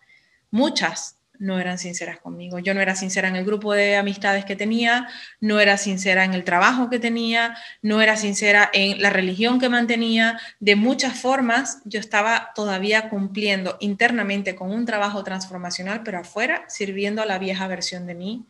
Muchas, 0.49 1.17
no 1.39 1.59
eran 1.59 1.77
sinceras 1.77 2.19
conmigo. 2.19 2.59
Yo 2.59 2.73
no 2.73 2.81
era 2.81 2.95
sincera 2.95 3.27
en 3.27 3.35
el 3.35 3.45
grupo 3.45 3.73
de 3.73 3.95
amistades 3.95 4.45
que 4.45 4.55
tenía, 4.55 5.07
no 5.39 5.59
era 5.59 5.77
sincera 5.77 6.23
en 6.23 6.33
el 6.33 6.43
trabajo 6.43 6.89
que 6.89 6.99
tenía, 6.99 7.57
no 7.81 8.01
era 8.01 8.17
sincera 8.17 8.69
en 8.73 9.01
la 9.01 9.09
religión 9.09 9.59
que 9.59 9.69
mantenía. 9.69 10.39
De 10.59 10.75
muchas 10.75 11.19
formas 11.19 11.81
yo 11.85 11.99
estaba 11.99 12.51
todavía 12.55 13.09
cumpliendo 13.09 13.77
internamente 13.79 14.55
con 14.55 14.71
un 14.71 14.85
trabajo 14.85 15.23
transformacional, 15.23 16.03
pero 16.03 16.19
afuera 16.19 16.65
sirviendo 16.67 17.21
a 17.21 17.25
la 17.25 17.39
vieja 17.39 17.67
versión 17.67 18.07
de 18.07 18.15
mí 18.15 18.45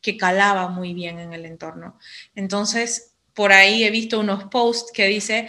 que 0.00 0.16
calaba 0.16 0.68
muy 0.68 0.94
bien 0.94 1.18
en 1.18 1.32
el 1.32 1.46
entorno. 1.46 1.98
Entonces, 2.34 3.14
por 3.34 3.52
ahí 3.52 3.84
he 3.84 3.90
visto 3.90 4.18
unos 4.18 4.44
posts 4.44 4.90
que 4.92 5.06
dice, 5.06 5.48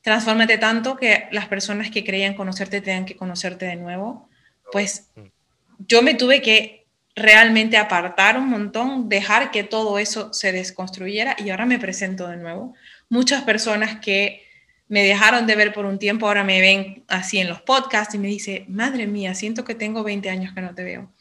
transfórmate 0.00 0.58
tanto 0.58 0.96
que 0.96 1.28
las 1.32 1.48
personas 1.48 1.90
que 1.90 2.04
creían 2.04 2.34
conocerte 2.34 2.80
tengan 2.80 3.04
que 3.04 3.16
conocerte 3.16 3.66
de 3.66 3.76
nuevo. 3.76 4.28
Pues 4.72 5.10
mm 5.14 5.39
yo 5.86 6.02
me 6.02 6.14
tuve 6.14 6.42
que 6.42 6.86
realmente 7.14 7.76
apartar 7.76 8.38
un 8.38 8.48
montón, 8.48 9.08
dejar 9.08 9.50
que 9.50 9.64
todo 9.64 9.98
eso 9.98 10.32
se 10.32 10.52
desconstruyera 10.52 11.36
y 11.38 11.50
ahora 11.50 11.66
me 11.66 11.78
presento 11.78 12.28
de 12.28 12.36
nuevo. 12.36 12.74
Muchas 13.08 13.42
personas 13.42 14.00
que 14.00 14.42
me 14.88 15.02
dejaron 15.04 15.46
de 15.46 15.56
ver 15.56 15.72
por 15.72 15.84
un 15.84 15.98
tiempo 15.98 16.26
ahora 16.26 16.44
me 16.44 16.60
ven 16.60 17.04
así 17.08 17.38
en 17.38 17.48
los 17.48 17.60
podcasts 17.62 18.14
y 18.14 18.18
me 18.18 18.28
dice, 18.28 18.64
madre 18.68 19.06
mía, 19.06 19.34
siento 19.34 19.64
que 19.64 19.74
tengo 19.74 20.02
20 20.02 20.30
años 20.30 20.54
que 20.54 20.60
no 20.60 20.74
te 20.74 20.82
veo. 20.82 21.12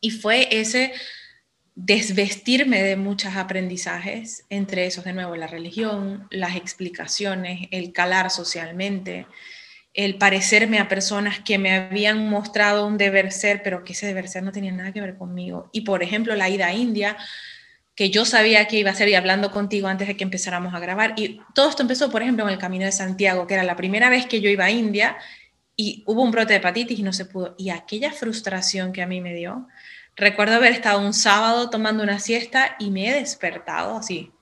Y 0.00 0.10
fue 0.10 0.48
ese 0.50 0.92
desvestirme 1.74 2.82
de 2.82 2.96
muchos 2.96 3.36
aprendizajes, 3.36 4.44
entre 4.50 4.86
esos 4.86 5.04
de 5.04 5.12
nuevo 5.12 5.36
la 5.36 5.46
religión, 5.46 6.26
las 6.30 6.56
explicaciones, 6.56 7.68
el 7.70 7.92
calar 7.92 8.30
socialmente, 8.30 9.26
el 9.94 10.18
parecerme 10.18 10.78
a 10.78 10.88
personas 10.88 11.40
que 11.40 11.58
me 11.58 11.72
habían 11.72 12.28
mostrado 12.28 12.86
un 12.86 12.96
deber 12.96 13.32
ser, 13.32 13.62
pero 13.62 13.84
que 13.84 13.92
ese 13.92 14.06
deber 14.06 14.28
ser 14.28 14.42
no 14.42 14.52
tenía 14.52 14.72
nada 14.72 14.92
que 14.92 15.00
ver 15.00 15.16
conmigo. 15.16 15.68
Y 15.72 15.82
por 15.82 16.02
ejemplo, 16.02 16.34
la 16.36 16.48
ida 16.48 16.66
a 16.66 16.74
India, 16.74 17.16
que 17.96 18.10
yo 18.10 18.24
sabía 18.24 18.66
que 18.66 18.78
iba 18.78 18.90
a 18.90 18.94
ser 18.94 19.08
y 19.08 19.14
hablando 19.14 19.50
contigo 19.50 19.88
antes 19.88 20.06
de 20.06 20.16
que 20.16 20.24
empezáramos 20.24 20.74
a 20.74 20.78
grabar. 20.78 21.14
Y 21.16 21.40
todo 21.54 21.68
esto 21.68 21.82
empezó, 21.82 22.10
por 22.10 22.22
ejemplo, 22.22 22.44
en 22.44 22.50
el 22.50 22.58
Camino 22.58 22.84
de 22.84 22.92
Santiago, 22.92 23.46
que 23.46 23.54
era 23.54 23.64
la 23.64 23.76
primera 23.76 24.10
vez 24.10 24.26
que 24.26 24.40
yo 24.40 24.48
iba 24.48 24.66
a 24.66 24.70
India 24.70 25.16
y 25.76 26.04
hubo 26.06 26.22
un 26.22 26.30
brote 26.30 26.52
de 26.52 26.58
hepatitis 26.58 26.98
y 26.98 27.02
no 27.02 27.12
se 27.12 27.24
pudo. 27.24 27.56
Y 27.58 27.70
aquella 27.70 28.12
frustración 28.12 28.92
que 28.92 29.02
a 29.02 29.06
mí 29.06 29.20
me 29.20 29.34
dio, 29.34 29.66
recuerdo 30.14 30.54
haber 30.56 30.72
estado 30.72 31.00
un 31.00 31.14
sábado 31.14 31.68
tomando 31.68 32.04
una 32.04 32.20
siesta 32.20 32.76
y 32.78 32.90
me 32.90 33.08
he 33.08 33.14
despertado 33.14 33.96
así 33.96 34.32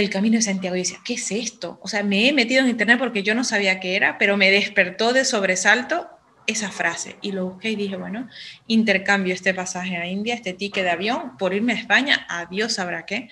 el 0.00 0.10
Camino 0.10 0.36
de 0.36 0.42
Santiago 0.42 0.76
y 0.76 0.80
decía, 0.80 0.98
¿qué 1.04 1.14
es 1.14 1.30
esto? 1.30 1.78
O 1.82 1.88
sea, 1.88 2.02
me 2.02 2.28
he 2.28 2.32
metido 2.32 2.62
en 2.62 2.68
internet 2.68 2.98
porque 2.98 3.22
yo 3.22 3.34
no 3.34 3.44
sabía 3.44 3.80
qué 3.80 3.96
era, 3.96 4.18
pero 4.18 4.36
me 4.36 4.50
despertó 4.50 5.12
de 5.12 5.24
sobresalto 5.24 6.08
esa 6.46 6.70
frase 6.70 7.16
y 7.22 7.32
lo 7.32 7.46
busqué 7.46 7.70
y 7.70 7.76
dije, 7.76 7.96
bueno, 7.96 8.28
intercambio 8.66 9.34
este 9.34 9.54
pasaje 9.54 9.96
a 9.96 10.06
India, 10.06 10.34
este 10.34 10.52
ticket 10.52 10.84
de 10.84 10.90
avión 10.90 11.36
por 11.36 11.54
irme 11.54 11.72
a 11.72 11.76
España, 11.76 12.26
adiós 12.28 12.74
sabrá 12.74 13.06
qué. 13.06 13.28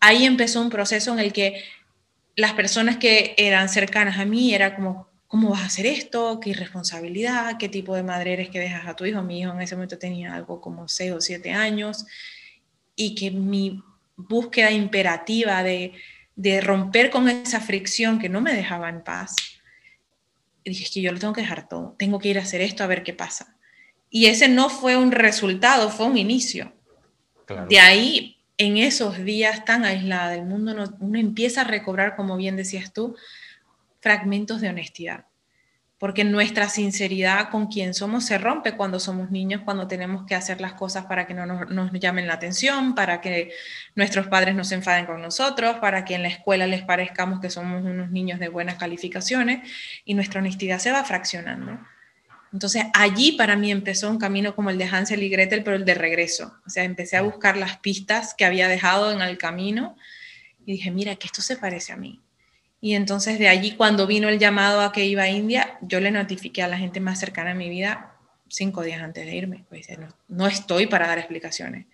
Ahí 0.00 0.24
empezó 0.24 0.60
un 0.60 0.70
proceso 0.70 1.12
en 1.12 1.18
el 1.18 1.32
que 1.32 1.64
las 2.36 2.52
personas 2.52 2.98
que 2.98 3.34
eran 3.36 3.68
cercanas 3.68 4.18
a 4.18 4.24
mí 4.24 4.54
era 4.54 4.76
como, 4.76 5.08
¿cómo 5.26 5.50
vas 5.50 5.62
a 5.62 5.66
hacer 5.66 5.86
esto? 5.86 6.38
¿Qué 6.40 6.50
irresponsabilidad? 6.50 7.58
¿Qué 7.58 7.68
tipo 7.68 7.96
de 7.96 8.04
madre 8.04 8.34
eres 8.34 8.50
que 8.50 8.60
dejas 8.60 8.86
a 8.86 8.94
tu 8.94 9.04
hijo? 9.04 9.22
Mi 9.22 9.40
hijo 9.40 9.52
en 9.52 9.60
ese 9.60 9.74
momento 9.74 9.98
tenía 9.98 10.34
algo 10.34 10.60
como 10.60 10.86
6 10.86 11.12
o 11.12 11.20
7 11.20 11.52
años 11.52 12.06
y 12.94 13.14
que 13.16 13.32
mi 13.32 13.82
búsqueda 14.18 14.70
imperativa 14.70 15.62
de, 15.62 15.94
romper 16.60 17.10
con 17.10 17.28
esa 17.28 17.60
fricción 17.60 18.18
que 18.18 18.28
no 18.28 18.40
me 18.40 18.52
dejaba 18.52 18.88
en 18.88 19.02
paz, 19.02 19.34
dije, 20.64 20.84
es 20.84 20.90
que 20.90 21.00
yo 21.00 21.12
lo 21.12 21.18
tengo 21.18 21.32
que 21.32 21.40
dejar 21.40 21.68
todo, 21.68 21.96
tengo 21.98 22.18
que 22.18 22.28
ir 22.28 22.38
a 22.38 22.42
hacer 22.42 22.60
esto 22.60 22.84
a 22.84 22.88
ver 22.88 23.02
qué 23.02 23.14
pasa. 23.14 23.56
Y 24.10 24.26
ese 24.26 24.48
no 24.48 24.68
fue 24.68 24.96
un 24.96 25.12
resultado, 25.12 25.90
fue 25.90 26.06
un 26.06 26.18
inicio. 26.18 26.72
De 27.68 27.80
ahí, 27.80 28.36
en 28.58 28.76
esos 28.76 29.24
días 29.24 29.64
tan 29.64 29.84
aislada 29.84 30.30
del 30.30 30.44
mundo, 30.44 30.74
uno 31.00 31.18
empieza 31.18 31.62
a 31.62 31.64
recobrar, 31.64 32.16
como 32.16 32.36
bien 32.36 32.56
decías 32.56 32.92
tú, 32.92 33.16
fragmentos 34.00 34.60
de 34.60 34.68
honestidad 34.68 35.24
porque 35.98 36.22
nuestra 36.22 36.68
sinceridad 36.68 37.50
con 37.50 37.66
quien 37.66 37.92
somos 37.92 38.24
se 38.24 38.38
rompe 38.38 38.76
cuando 38.76 39.00
somos 39.00 39.32
niños, 39.32 39.62
cuando 39.64 39.88
tenemos 39.88 40.24
que 40.26 40.36
hacer 40.36 40.60
las 40.60 40.74
cosas 40.74 41.06
para 41.06 41.26
que 41.26 41.34
no 41.34 41.44
nos, 41.44 41.90
llamen 41.92 42.28
la 42.28 42.34
atención, 42.34 42.94
para 42.94 43.20
que 43.20 43.50
nuestros 43.96 44.28
padres 44.28 44.54
no 44.54 44.62
se 44.62 44.76
enfaden 44.76 45.06
con 45.06 45.20
nosotros, 45.20 45.76
para 45.80 46.04
que 46.04 46.14
en 46.14 46.22
la 46.22 46.28
escuela 46.28 46.68
les 46.68 46.82
parezcamos 46.82 47.40
que 47.40 47.50
somos 47.50 47.84
unos 47.84 48.10
niños 48.12 48.38
de 48.38 48.48
buenas 48.48 48.76
calificaciones 48.76 49.68
y 50.04 50.14
nuestra 50.14 50.38
honestidad 50.40 50.78
se 50.78 50.92
va 50.92 51.02
fraccionando. 51.02 51.80
Entonces 52.52 52.84
allí 52.94 53.32
para 53.32 53.56
mí 53.56 53.72
empezó 53.72 54.08
un 54.08 54.18
camino 54.18 54.54
como 54.54 54.70
el 54.70 54.78
de 54.78 54.84
Hansel 54.84 55.22
y 55.24 55.28
Gretel, 55.28 55.64
pero 55.64 55.76
el 55.76 55.84
de 55.84 55.94
regreso. 55.94 56.54
O 56.64 56.70
sea, 56.70 56.84
empecé 56.84 57.16
a 57.16 57.22
buscar 57.22 57.56
las 57.56 57.78
pistas 57.78 58.34
que 58.34 58.44
había 58.44 58.68
dejado 58.68 59.10
en 59.10 59.20
el 59.20 59.36
camino 59.36 59.96
y 60.64 60.72
dije, 60.72 60.92
mira, 60.92 61.16
que 61.16 61.26
esto 61.26 61.42
se 61.42 61.56
parece 61.56 61.92
a 61.92 61.96
mí. 61.96 62.20
Y 62.80 62.94
entonces 62.94 63.38
de 63.38 63.48
allí, 63.48 63.72
cuando 63.72 64.06
vino 64.06 64.28
el 64.28 64.38
llamado 64.38 64.80
a 64.80 64.92
que 64.92 65.04
iba 65.04 65.22
a 65.22 65.28
India, 65.28 65.78
yo 65.82 66.00
le 66.00 66.10
notifiqué 66.10 66.62
a 66.62 66.68
la 66.68 66.78
gente 66.78 67.00
más 67.00 67.18
cercana 67.18 67.50
a 67.50 67.54
mi 67.54 67.68
vida 67.68 68.14
cinco 68.48 68.82
días 68.82 69.02
antes 69.02 69.26
de 69.26 69.34
irme. 69.34 69.64
Pues 69.68 69.88
no, 69.98 70.08
no 70.28 70.46
estoy 70.46 70.86
para 70.86 71.06
dar 71.06 71.18
explicaciones. 71.18 71.86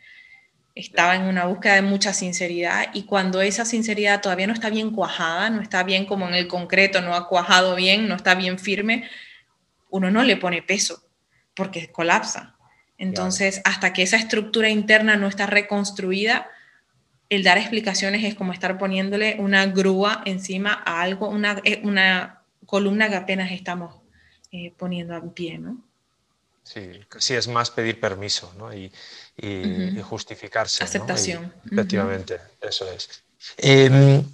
Estaba 0.75 1.15
en 1.15 1.23
una 1.23 1.45
búsqueda 1.45 1.75
de 1.75 1.83
mucha 1.83 2.13
sinceridad 2.13 2.89
y 2.95 3.05
cuando 3.05 3.41
esa 3.41 3.65
sinceridad 3.65 4.21
todavía 4.21 4.49
no 4.49 4.53
está 4.53 4.71
bien 4.71 4.91
cuajada, 4.91 5.49
no 5.49 5.63
está 5.63 5.85
bien 5.85 6.05
como 6.05 6.27
en 6.27 6.35
el 6.35 6.49
concreto, 6.49 7.01
no 7.01 7.15
ha 7.15 7.29
cuajado 7.29 7.77
bien, 7.77 8.09
no 8.09 8.17
está 8.17 8.35
bien 8.35 8.59
firme, 8.59 9.09
uno 9.91 10.11
no 10.11 10.25
le 10.25 10.37
pone 10.37 10.63
peso 10.63 11.05
porque 11.55 11.93
colapsa. 11.93 12.57
Entonces, 12.99 13.61
hasta 13.65 13.93
que 13.93 14.03
esa 14.03 14.17
estructura 14.17 14.69
interna 14.69 15.17
no 15.17 15.29
está 15.29 15.47
reconstruida, 15.47 16.49
el 17.29 17.43
dar 17.43 17.59
explicaciones 17.59 18.25
es 18.25 18.35
como 18.35 18.53
estar 18.53 18.79
poniéndole 18.79 19.37
una 19.39 19.67
grúa 19.67 20.23
encima 20.25 20.83
a 20.85 21.03
algo, 21.03 21.29
una, 21.29 21.61
eh, 21.65 21.81
una 21.83 22.43
columna 22.67 23.09
que 23.09 23.17
apenas 23.17 23.51
estamos 23.51 23.97
eh, 24.53 24.73
poniendo 24.77 25.17
en 25.17 25.31
pie, 25.31 25.59
¿no? 25.59 25.79
Sí, 26.63 26.93
sí, 27.19 27.35
es 27.35 27.47
más 27.47 27.71
pedir 27.71 28.01
permiso 28.01 28.53
¿no? 28.57 28.73
y, 28.73 28.91
justificarse. 30.03 30.83
Aceptación. 30.83 31.53
efectivamente, 31.71 32.41
eso 32.61 32.91
es. 32.91 33.23
Em, 33.59 34.25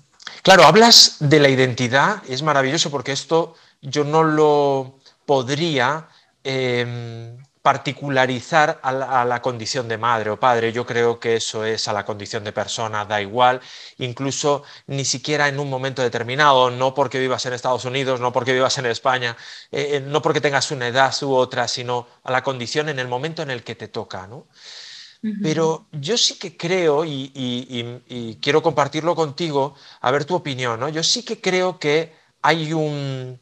claro, 0.42 0.62
hablas 0.64 1.16
de 1.18 1.40
la 1.40 1.48
identidad 1.48 2.22
y 2.28 2.34
es 2.34 2.42
maravilloso 2.42 2.90
porque 2.90 3.12
esto 3.12 3.56
yo 3.82 4.04
no 4.04 4.22
lo 4.22 5.00
podría 5.26 6.08
em, 6.44 7.36
particularizar 7.62 8.80
a 8.82 9.24
la, 9.24 9.42
condición 9.42 9.86
de 9.86 9.98
madre 9.98 10.30
o 10.30 10.40
padre. 10.40 10.72
Yo 10.72 10.86
creo 10.86 11.20
que 11.20 11.36
eso 11.36 11.64
es 11.64 11.88
a 11.88 11.92
la 11.92 12.06
condición 12.06 12.42
de 12.42 12.52
persona, 12.52 13.04
da 13.04 13.20
igual, 13.20 13.60
incluso 13.98 14.62
ni 14.86 15.04
siquiera 15.04 15.48
en 15.48 15.60
un 15.60 15.68
momento 15.68 16.00
determinado, 16.00 16.70
no 16.70 16.94
porque 16.94 17.18
vivas 17.18 17.44
en 17.46 17.52
Estados 17.52 17.84
Unidos, 17.84 18.20
no 18.20 18.32
porque 18.32 18.54
vivas 18.54 18.78
en 18.78 18.86
España, 18.86 19.36
eh, 19.70 19.96
eh, 19.96 20.00
no 20.00 20.22
porque 20.22 20.40
tengas 20.40 20.70
una 20.70 20.88
edad 20.88 21.14
u 21.22 21.34
otra, 21.34 21.68
sino 21.68 22.06
a 22.24 22.32
la 22.32 22.42
condición 22.42 22.88
en 22.88 22.98
el 22.98 23.08
momento 23.08 23.42
en 23.42 23.50
el 23.50 23.62
que 23.62 23.74
te 23.74 23.88
toca. 23.88 24.26
¿no? 24.26 24.46
Pero 25.42 25.86
yo 25.92 26.16
sí 26.16 26.38
que 26.38 26.56
creo, 26.56 27.04
y, 27.04 27.30
y, 27.34 28.36
quiero 28.40 28.62
compartirlo 28.62 29.14
contigo, 29.14 29.74
a 30.00 30.10
ver 30.10 30.24
tu 30.24 30.34
opinión, 30.34 30.80
¿no? 30.80 30.88
yo 30.88 31.02
sí 31.02 31.24
que 31.24 31.42
creo 31.42 31.78
que 31.78 32.14
hay 32.40 32.72
un, 32.72 33.38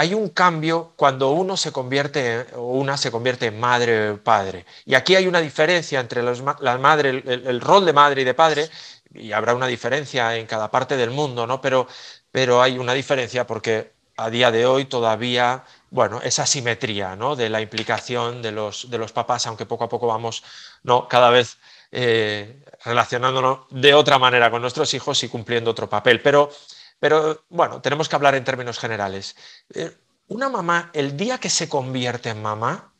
hay 0.00 0.14
un 0.14 0.28
cambio 0.28 0.92
cuando 0.94 1.30
uno 1.30 1.56
se 1.56 1.72
convierte 1.72 2.46
o 2.54 2.62
una 2.78 2.96
se 2.96 3.10
convierte 3.10 3.46
en 3.46 3.58
madre 3.58 4.10
o 4.12 4.22
padre. 4.22 4.64
Y 4.86 4.94
aquí 4.94 5.16
hay 5.16 5.26
una 5.26 5.40
diferencia 5.40 5.98
entre 5.98 6.22
la 6.22 6.78
madre, 6.78 7.10
el, 7.26 7.60
rol 7.60 7.84
de 7.84 7.92
madre 7.92 8.22
y 8.22 8.24
de 8.24 8.32
padre, 8.32 8.70
y 9.12 9.32
habrá 9.32 9.56
una 9.56 9.66
diferencia 9.66 10.36
en 10.36 10.46
cada 10.46 10.70
parte 10.70 10.96
del 10.96 11.10
mundo, 11.10 11.48
¿no? 11.48 11.60
Pero, 11.60 11.88
pero 12.30 12.62
hay 12.62 12.78
una 12.78 12.94
diferencia 12.94 13.44
porque 13.44 13.90
a 14.16 14.30
día 14.30 14.52
de 14.52 14.66
hoy 14.66 14.84
todavía, 14.84 15.64
bueno, 15.90 16.20
esa 16.22 16.46
simetría, 16.46 17.16
¿no? 17.16 17.34
De 17.34 17.48
la 17.48 17.60
implicación 17.60 18.40
de 18.40 18.52
los, 18.52 18.90
de 18.90 18.98
los 18.98 19.10
papás, 19.10 19.48
aunque 19.48 19.66
poco 19.66 19.82
a 19.82 19.88
poco 19.88 20.06
vamos, 20.06 20.44
¿no? 20.84 21.08
Cada 21.08 21.30
vez 21.30 21.58
eh, 21.90 22.62
relacionándonos 22.84 23.66
de 23.70 23.94
otra 23.94 24.20
manera 24.20 24.48
con 24.48 24.62
nuestros 24.62 24.94
hijos 24.94 25.24
y 25.24 25.28
cumpliendo 25.28 25.72
otro 25.72 25.88
papel. 25.90 26.22
Pero 26.22 26.50
pero 26.98 27.44
bueno, 27.48 27.80
tenemos 27.80 28.08
que 28.08 28.16
hablar 28.16 28.34
en 28.34 28.44
términos 28.44 28.78
generales. 28.78 29.36
Eh, 29.74 29.96
una 30.28 30.48
mamá, 30.48 30.90
el 30.92 31.16
día 31.16 31.38
que 31.38 31.50
se 31.50 31.68
convierte 31.68 32.30
en 32.30 32.42
mamá, 32.42 32.92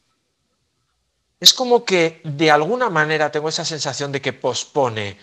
es 1.40 1.52
como 1.52 1.85
que 1.85 2.21
de 2.25 2.50
alguna 2.50 2.90
manera 2.90 3.31
tengo 3.31 3.49
esa 3.49 3.64
sensación 3.64 4.11
de 4.11 4.21
que 4.21 4.33
pospone, 4.33 5.19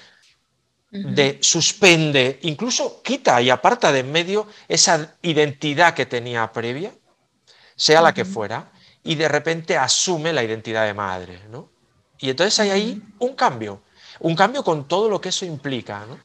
de 0.92 1.40
suspende, 1.42 2.40
incluso 2.44 3.02
quita 3.02 3.42
y 3.42 3.50
aparta 3.50 3.92
de 3.92 4.00
en 4.00 4.12
medio 4.14 4.48
esa 4.68 5.18
identidad 5.22 5.94
que 5.94 6.06
tenía 6.06 6.50
previa, 6.54 6.94
sea 7.76 8.02
la 8.02 8.14
que 8.14 8.24
fuera, 8.24 8.72
y 9.04 9.16
de 9.16 9.28
repente 9.28 9.78
asume 9.78 10.32
la 10.32 10.44
identidad 10.44 10.86
de 10.86 10.94
madre, 10.94 11.42
¿no? 11.50 11.70
Y 12.18 12.30
entonces 12.30 12.58
hay 12.60 12.70
ahí 12.70 13.02
un 13.20 13.36
cambio, 13.36 13.84
un 14.20 14.36
cambio 14.36 14.64
con 14.64 14.88
todo 14.88 15.10
lo 15.10 15.20
que 15.20 15.30
eso 15.30 15.46
implica, 15.46 16.06
¿no? 16.06 16.18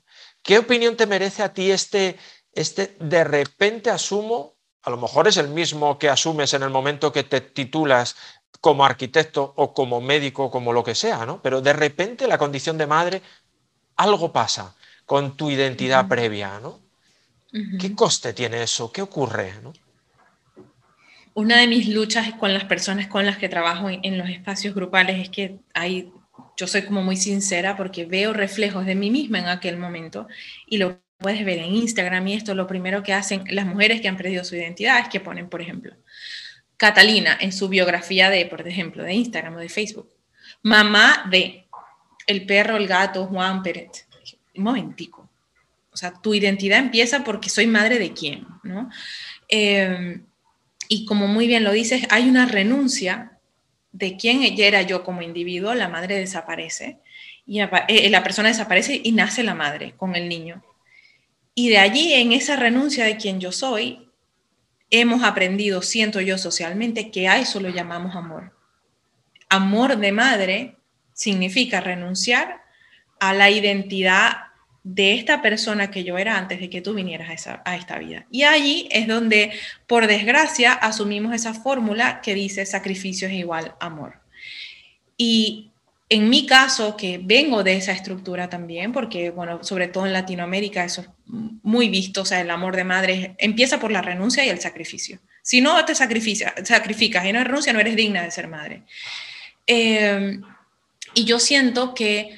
¿Qué 0.42 0.58
opinión 0.58 0.96
te 0.96 1.06
merece 1.06 1.42
a 1.42 1.52
ti 1.52 1.70
este, 1.70 2.16
este 2.52 2.96
de 3.00 3.24
repente 3.24 3.90
asumo, 3.90 4.54
a 4.82 4.90
lo 4.90 4.96
mejor 4.96 5.28
es 5.28 5.36
el 5.36 5.48
mismo 5.48 5.98
que 5.98 6.08
asumes 6.08 6.54
en 6.54 6.62
el 6.62 6.70
momento 6.70 7.12
que 7.12 7.24
te 7.24 7.40
titulas 7.40 8.16
como 8.60 8.84
arquitecto 8.84 9.52
o 9.56 9.72
como 9.72 10.00
médico 10.00 10.44
o 10.44 10.50
como 10.50 10.72
lo 10.72 10.84
que 10.84 10.94
sea, 10.94 11.24
¿no? 11.24 11.40
Pero 11.42 11.60
de 11.60 11.72
repente 11.72 12.26
la 12.26 12.38
condición 12.38 12.76
de 12.76 12.86
madre, 12.86 13.22
algo 13.96 14.32
pasa 14.32 14.74
con 15.06 15.36
tu 15.36 15.50
identidad 15.50 16.08
previa, 16.08 16.60
¿no? 16.60 16.80
¿Qué 17.80 17.94
coste 17.94 18.32
tiene 18.32 18.62
eso? 18.62 18.92
¿Qué 18.92 19.02
ocurre? 19.02 19.52
Una 21.34 21.58
de 21.58 21.66
mis 21.66 21.88
luchas 21.88 22.32
con 22.34 22.54
las 22.54 22.64
personas 22.64 23.08
con 23.08 23.26
las 23.26 23.38
que 23.38 23.48
trabajo 23.48 23.88
en 23.90 24.18
los 24.18 24.28
espacios 24.28 24.74
grupales 24.74 25.18
es 25.18 25.30
que 25.30 25.58
hay, 25.74 26.12
yo 26.56 26.66
soy 26.68 26.82
como 26.82 27.02
muy 27.02 27.16
sincera 27.16 27.76
porque 27.76 28.04
veo 28.04 28.32
reflejos 28.32 28.86
de 28.86 28.94
mí 28.94 29.10
misma 29.10 29.40
en 29.40 29.48
aquel 29.48 29.78
momento 29.78 30.28
y 30.66 30.78
lo 30.78 31.00
puedes 31.20 31.44
ver 31.44 31.58
en 31.58 31.74
Instagram 31.74 32.26
y 32.28 32.34
esto, 32.34 32.54
lo 32.54 32.66
primero 32.66 33.02
que 33.02 33.12
hacen 33.12 33.44
las 33.50 33.66
mujeres 33.66 34.00
que 34.00 34.08
han 34.08 34.16
perdido 34.16 34.42
su 34.42 34.56
identidad 34.56 35.00
es 35.00 35.08
que 35.08 35.20
ponen, 35.20 35.48
por 35.48 35.60
ejemplo, 35.60 35.94
Catalina 36.76 37.36
en 37.40 37.52
su 37.52 37.68
biografía 37.68 38.30
de, 38.30 38.46
por 38.46 38.66
ejemplo, 38.66 39.04
de 39.04 39.12
Instagram 39.14 39.56
o 39.56 39.58
de 39.58 39.68
Facebook, 39.68 40.10
mamá 40.62 41.26
de 41.30 41.66
el 42.26 42.46
perro, 42.46 42.76
el 42.76 42.86
gato, 42.86 43.26
Juan 43.26 43.62
Pérez. 43.62 44.06
Un 44.56 44.64
momentico. 44.64 45.28
O 45.92 45.96
sea, 45.96 46.12
tu 46.12 46.34
identidad 46.34 46.78
empieza 46.78 47.24
porque 47.24 47.50
soy 47.50 47.66
madre 47.66 47.98
de 47.98 48.12
quién, 48.12 48.46
¿no? 48.62 48.88
Em, 49.48 50.24
y 50.88 51.04
como 51.04 51.26
muy 51.26 51.46
bien 51.46 51.64
lo 51.64 51.72
dices, 51.72 52.06
hay 52.10 52.28
una 52.28 52.46
renuncia 52.46 53.32
de 53.92 54.16
quién 54.16 54.42
ella 54.42 54.66
era 54.66 54.82
yo 54.82 55.02
como 55.04 55.22
individuo, 55.22 55.74
la 55.74 55.88
madre 55.88 56.16
desaparece, 56.16 56.98
y 57.46 57.60
eh, 57.60 58.08
la 58.10 58.22
persona 58.22 58.48
desaparece 58.48 59.00
y 59.02 59.12
nace 59.12 59.42
la 59.42 59.54
madre 59.54 59.94
con 59.96 60.14
el 60.14 60.28
niño. 60.28 60.62
Y 61.54 61.68
de 61.68 61.78
allí, 61.78 62.14
en 62.14 62.32
esa 62.32 62.56
renuncia 62.56 63.04
de 63.04 63.16
quien 63.16 63.40
yo 63.40 63.52
soy, 63.52 64.08
hemos 64.90 65.22
aprendido, 65.22 65.82
siento 65.82 66.20
yo 66.20 66.38
socialmente, 66.38 67.10
que 67.10 67.28
a 67.28 67.38
eso 67.38 67.60
lo 67.60 67.68
llamamos 67.68 68.16
amor. 68.16 68.56
Amor 69.48 69.96
de 69.96 70.12
madre 70.12 70.76
significa 71.12 71.80
renunciar 71.80 72.62
a 73.18 73.34
la 73.34 73.50
identidad 73.50 74.36
de 74.82 75.14
esta 75.14 75.42
persona 75.42 75.90
que 75.90 76.04
yo 76.04 76.16
era 76.16 76.38
antes 76.38 76.58
de 76.60 76.70
que 76.70 76.80
tú 76.80 76.94
vinieras 76.94 77.46
a, 77.46 77.62
a 77.64 77.76
esta 77.76 77.98
vida. 77.98 78.26
Y 78.30 78.44
allí 78.44 78.88
es 78.90 79.06
donde, 79.06 79.52
por 79.86 80.06
desgracia, 80.06 80.72
asumimos 80.72 81.34
esa 81.34 81.52
fórmula 81.52 82.20
que 82.22 82.34
dice 82.34 82.64
sacrificio 82.64 83.28
es 83.28 83.34
igual 83.34 83.74
amor. 83.78 84.20
Y 85.16 85.69
en 86.12 86.28
mi 86.28 86.44
caso, 86.44 86.96
que 86.96 87.20
vengo 87.22 87.62
de 87.62 87.76
esa 87.76 87.92
estructura 87.92 88.48
también, 88.50 88.92
porque, 88.92 89.30
bueno, 89.30 89.62
sobre 89.62 89.86
todo 89.86 90.06
en 90.06 90.12
Latinoamérica 90.12 90.84
eso 90.84 91.02
es 91.02 91.08
muy 91.26 91.88
visto, 91.88 92.22
o 92.22 92.24
sea, 92.24 92.40
el 92.40 92.50
amor 92.50 92.74
de 92.74 92.82
madre 92.82 93.36
empieza 93.38 93.78
por 93.78 93.92
la 93.92 94.02
renuncia 94.02 94.44
y 94.44 94.48
el 94.48 94.60
sacrificio. 94.60 95.20
Si 95.40 95.60
no 95.60 95.84
te 95.84 95.94
sacrificas, 95.94 97.24
y 97.24 97.32
no 97.32 97.44
renuncia, 97.44 97.72
no 97.72 97.78
eres 97.78 97.94
digna 97.94 98.22
de 98.22 98.32
ser 98.32 98.48
madre. 98.48 98.82
Em, 99.68 100.42
y 101.14 101.24
yo 101.26 101.38
siento 101.38 101.94
que 101.94 102.36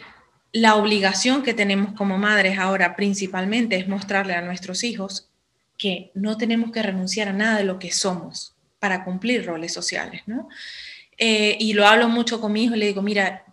la 0.53 0.75
obligación 0.75 1.43
que 1.43 1.55
tenemos 1.55 1.95
como 1.95 2.19
madres 2.19 2.59
ahora 2.59 2.95
principalmente 2.95 3.77
es 3.77 3.89
mostrarle 3.89 4.35
a 4.35 4.43
nuestros 4.43 4.85
hijos 4.85 5.31
que 5.79 6.11
no 6.13 6.37
tenemos 6.37 6.73
que 6.73 6.83
renunciar 6.83 7.29
a 7.29 7.33
nada 7.33 7.57
de 7.57 7.65
lo 7.65 7.79
que 7.79 7.91
somos 7.91 8.55
para 8.79 9.03
cumplir 9.03 9.47
roles 9.47 9.73
sociales, 9.73 10.21
¿no? 10.27 10.51
Eh, 11.17 11.57
y 11.59 11.73
lo 11.73 11.87
hablo 11.87 12.09
mucho 12.11 12.39
con 12.39 12.53
mi 12.53 12.65
hijo 12.65 12.75
y 12.75 12.79
le 12.79 12.87
digo, 12.87 13.01
mira, 13.01 13.45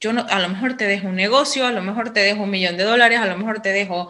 yo 0.00 0.12
no, 0.12 0.26
a 0.28 0.40
lo 0.40 0.48
mejor 0.48 0.76
te 0.76 0.86
dejo 0.86 1.08
un 1.08 1.16
negocio, 1.16 1.66
a 1.66 1.72
lo 1.72 1.82
mejor 1.82 2.12
te 2.12 2.20
dejo 2.20 2.42
un 2.42 2.50
millón 2.50 2.76
de 2.76 2.84
dólares, 2.84 3.18
a 3.18 3.26
lo 3.26 3.36
mejor 3.36 3.60
te 3.60 3.70
dejo 3.70 4.08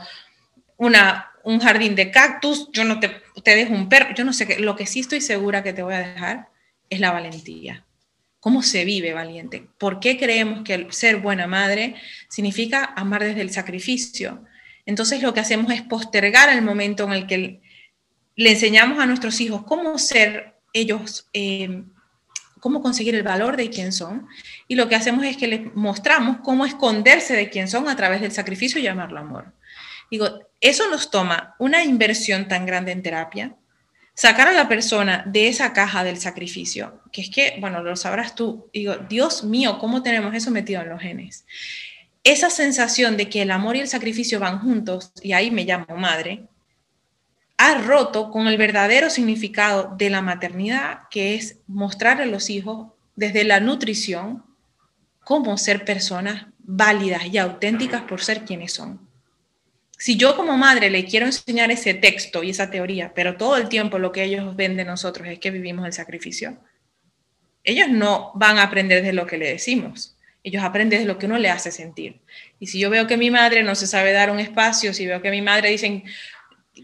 una, 0.77 1.31
un 1.43 1.59
jardín 1.59 1.97
de 1.97 2.11
cactus, 2.11 2.71
yo 2.73 2.85
no 2.85 3.01
te, 3.01 3.23
te 3.43 3.57
dejo 3.57 3.75
un 3.75 3.89
perro, 3.89 4.15
yo 4.15 4.25
no 4.25 4.33
sé 4.33 4.47
qué, 4.47 4.61
lo 4.61 4.77
que 4.77 4.87
sí 4.87 5.01
estoy 5.01 5.21
segura 5.21 5.63
que 5.63 5.73
te 5.73 5.83
voy 5.83 5.95
a 5.95 5.99
dejar 5.99 6.49
es 6.89 7.01
la 7.01 7.11
valentía. 7.11 7.85
¿Cómo 8.39 8.63
se 8.63 8.85
vive 8.85 9.13
valiente? 9.13 9.69
¿Por 9.77 10.01
qué 10.01 10.17
creemos 10.17 10.63
que 10.65 10.87
ser 10.91 11.17
buena 11.17 11.47
madre 11.47 11.97
significa 12.29 12.95
amar 12.97 13.23
desde 13.23 13.43
el 13.43 13.51
sacrificio? 13.51 14.45
Entonces 14.87 15.23
lo 15.23 15.35
que 15.35 15.41
hacemos 15.41 15.73
es 15.73 15.83
postergar 15.83 16.49
el 16.49 16.63
momento 16.63 17.05
en 17.05 17.13
el 17.13 17.27
que 17.27 17.61
le 18.37 18.51
enseñamos 18.51 18.99
a 18.99 19.07
nuestros 19.07 19.41
hijos 19.41 19.65
cómo 19.65 19.99
ser 19.99 20.55
ellos 20.73 21.29
eh, 21.35 21.83
cómo 22.61 22.83
conseguir 22.83 23.15
el 23.15 23.23
valor 23.23 23.57
de 23.57 23.71
quién 23.71 23.93
son. 23.93 24.29
Y 24.69 24.75
lo 24.77 24.89
que 24.89 24.95
hacemos 24.95 25.25
es 25.25 25.37
que 25.37 25.49
les 25.49 25.75
mostramos 25.75 26.39
cómo 26.43 26.65
esconderse 26.67 27.35
de 27.35 27.51
quién 27.51 27.69
son 27.69 27.89
a 27.89 27.97
través 27.97 28.21
del 28.21 28.33
sacrificio 28.33 28.81
y 28.81 28.85
llamarlo 28.85 29.19
amor. 29.19 29.53
Digo, 30.11 30.41
eso 30.61 30.89
nos 30.91 31.11
toma 31.11 31.55
una 31.59 31.83
inversión 31.85 32.49
tan 32.49 32.67
grande 32.67 32.93
en 32.93 33.03
terapia, 33.03 33.57
sacar 34.15 34.49
a 34.49 34.53
la 34.53 34.69
persona 34.69 35.25
de 35.27 35.49
esa 35.49 35.73
caja 35.73 36.05
del 36.05 36.19
sacrificio, 36.19 37.01
que 37.13 37.23
es 37.23 37.31
que, 37.31 37.57
bueno, 37.61 37.83
lo 37.83 37.97
sabrás 37.97 38.35
tú, 38.35 38.69
digo, 38.73 38.97
Dios 39.09 39.45
mío, 39.45 39.79
¿cómo 39.79 40.03
tenemos 40.03 40.35
eso 40.35 40.51
metido 40.51 40.83
en 40.83 40.91
los 40.91 41.01
genes? 41.01 41.47
Esa 42.23 42.51
sensación 42.51 43.17
de 43.17 43.31
que 43.31 43.43
el 43.43 43.51
amor 43.51 43.77
y 43.77 43.81
el 43.81 43.89
sacrificio 43.89 44.41
van 44.41 44.59
juntos, 44.59 45.13
y 45.23 45.33
ahí 45.33 45.51
me 45.51 45.65
llamo 45.65 45.97
madre, 45.97 46.45
ha 47.61 47.79
roto 47.79 48.31
con 48.31 48.49
el 48.49 48.57
verdadero 48.57 49.11
significado 49.11 49.95
de 49.97 50.11
la 50.11 50.23
maternidad, 50.23 51.01
que 51.11 51.35
es 51.35 51.59
mostrar 51.67 52.21
a 52.21 52.27
los 52.27 52.51
hijos 52.51 52.89
desde 53.17 53.45
la 53.45 53.61
nutrición 53.61 54.45
cómo 55.25 55.59
ser 55.59 55.85
personas 55.85 56.47
válidas 56.59 57.27
y 57.27 57.39
auténticas 57.39 58.03
por 58.03 58.23
ser 58.23 58.45
quienes 58.45 58.73
son 58.73 59.11
si 60.01 60.17
yo 60.17 60.35
como 60.35 60.57
madre 60.57 60.89
le 60.89 61.05
quiero 61.05 61.27
enseñar 61.27 61.71
ese 61.71 61.93
texto 61.93 62.43
y 62.43 62.51
esa 62.51 62.71
teoría, 62.71 63.13
pero 63.15 63.37
todo 63.37 63.59
el 63.59 63.69
tiempo 63.69 63.99
lo 63.99 64.13
que 64.13 64.25
ellos 64.25 64.57
ven 64.57 64.75
de 64.75 64.87
nosotros 64.87 65.29
es 65.29 65.39
que 65.39 65.51
vivimos 65.51 65.85
el 65.85 65.93
sacrificio, 65.93 66.57
ellos 67.65 67.91
no 67.91 68.33
van 68.35 68.57
a 68.57 68.63
aprender 68.63 69.03
de 69.03 69.13
lo 69.13 69.27
que 69.27 69.37
le 69.37 69.51
decimos, 69.51 70.17
ellos 70.43 70.65
aprenden 70.65 71.01
de 71.01 71.05
lo 71.05 71.19
que 71.19 71.27
uno 71.27 71.37
le 71.37 71.51
hace 71.51 71.71
sentir. 71.71 72.23
Y 72.59 72.69
si 72.69 72.81
yo 72.81 72.89
veo 72.89 73.07
que 73.07 73.19
mi 73.19 73.31
madre 73.31 73.63
no 73.63 73.75
se 73.75 73.87
sabe 73.87 74.13
dar 74.13 74.31
un 74.31 74.41
espacio, 74.41 74.95
si 74.95 75.05
veo 75.05 75.21
que 75.21 75.31
mi 75.31 75.43
madre 75.43 75.69
dicen, 75.69 76.03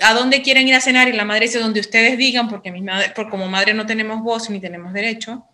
¿a 0.02 0.14
dónde 0.14 0.42
quieren 0.42 0.68
ir 0.68 0.74
a 0.74 0.80
cenar? 0.80 1.08
Y 1.08 1.12
la 1.12 1.24
madre 1.24 1.46
dice, 1.46 1.58
donde 1.58 1.80
ustedes 1.80 2.18
digan, 2.18 2.48
porque, 2.48 2.72
mi 2.72 2.82
madre, 2.82 3.12
porque 3.14 3.30
como 3.30 3.48
madre 3.48 3.74
no 3.74 3.86
tenemos 3.86 4.22
voz 4.22 4.50
ni 4.50 4.60
tenemos 4.60 4.92
derecho, 4.92 5.44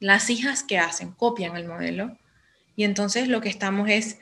las 0.00 0.30
hijas 0.30 0.62
que 0.62 0.78
hacen 0.78 1.12
copian 1.12 1.56
el 1.56 1.66
modelo. 1.66 2.16
Y 2.76 2.84
entonces 2.84 3.28
lo 3.28 3.40
que 3.40 3.48
estamos 3.48 3.88
es 3.88 4.18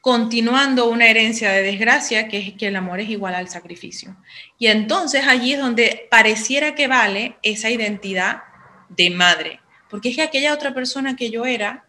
continuando 0.00 0.88
una 0.88 1.06
herencia 1.06 1.50
de 1.50 1.62
desgracia, 1.62 2.28
que 2.28 2.38
es 2.38 2.54
que 2.54 2.68
el 2.68 2.76
amor 2.76 3.00
es 3.00 3.08
igual 3.08 3.34
al 3.34 3.48
sacrificio. 3.48 4.16
Y 4.56 4.68
entonces 4.68 5.26
allí 5.26 5.54
es 5.54 5.58
donde 5.58 6.06
pareciera 6.08 6.76
que 6.76 6.86
vale 6.86 7.36
esa 7.42 7.70
identidad 7.70 8.44
de 8.88 9.10
madre, 9.10 9.60
porque 9.90 10.10
es 10.10 10.14
que 10.14 10.22
aquella 10.22 10.54
otra 10.54 10.72
persona 10.74 11.16
que 11.16 11.30
yo 11.30 11.44
era, 11.44 11.86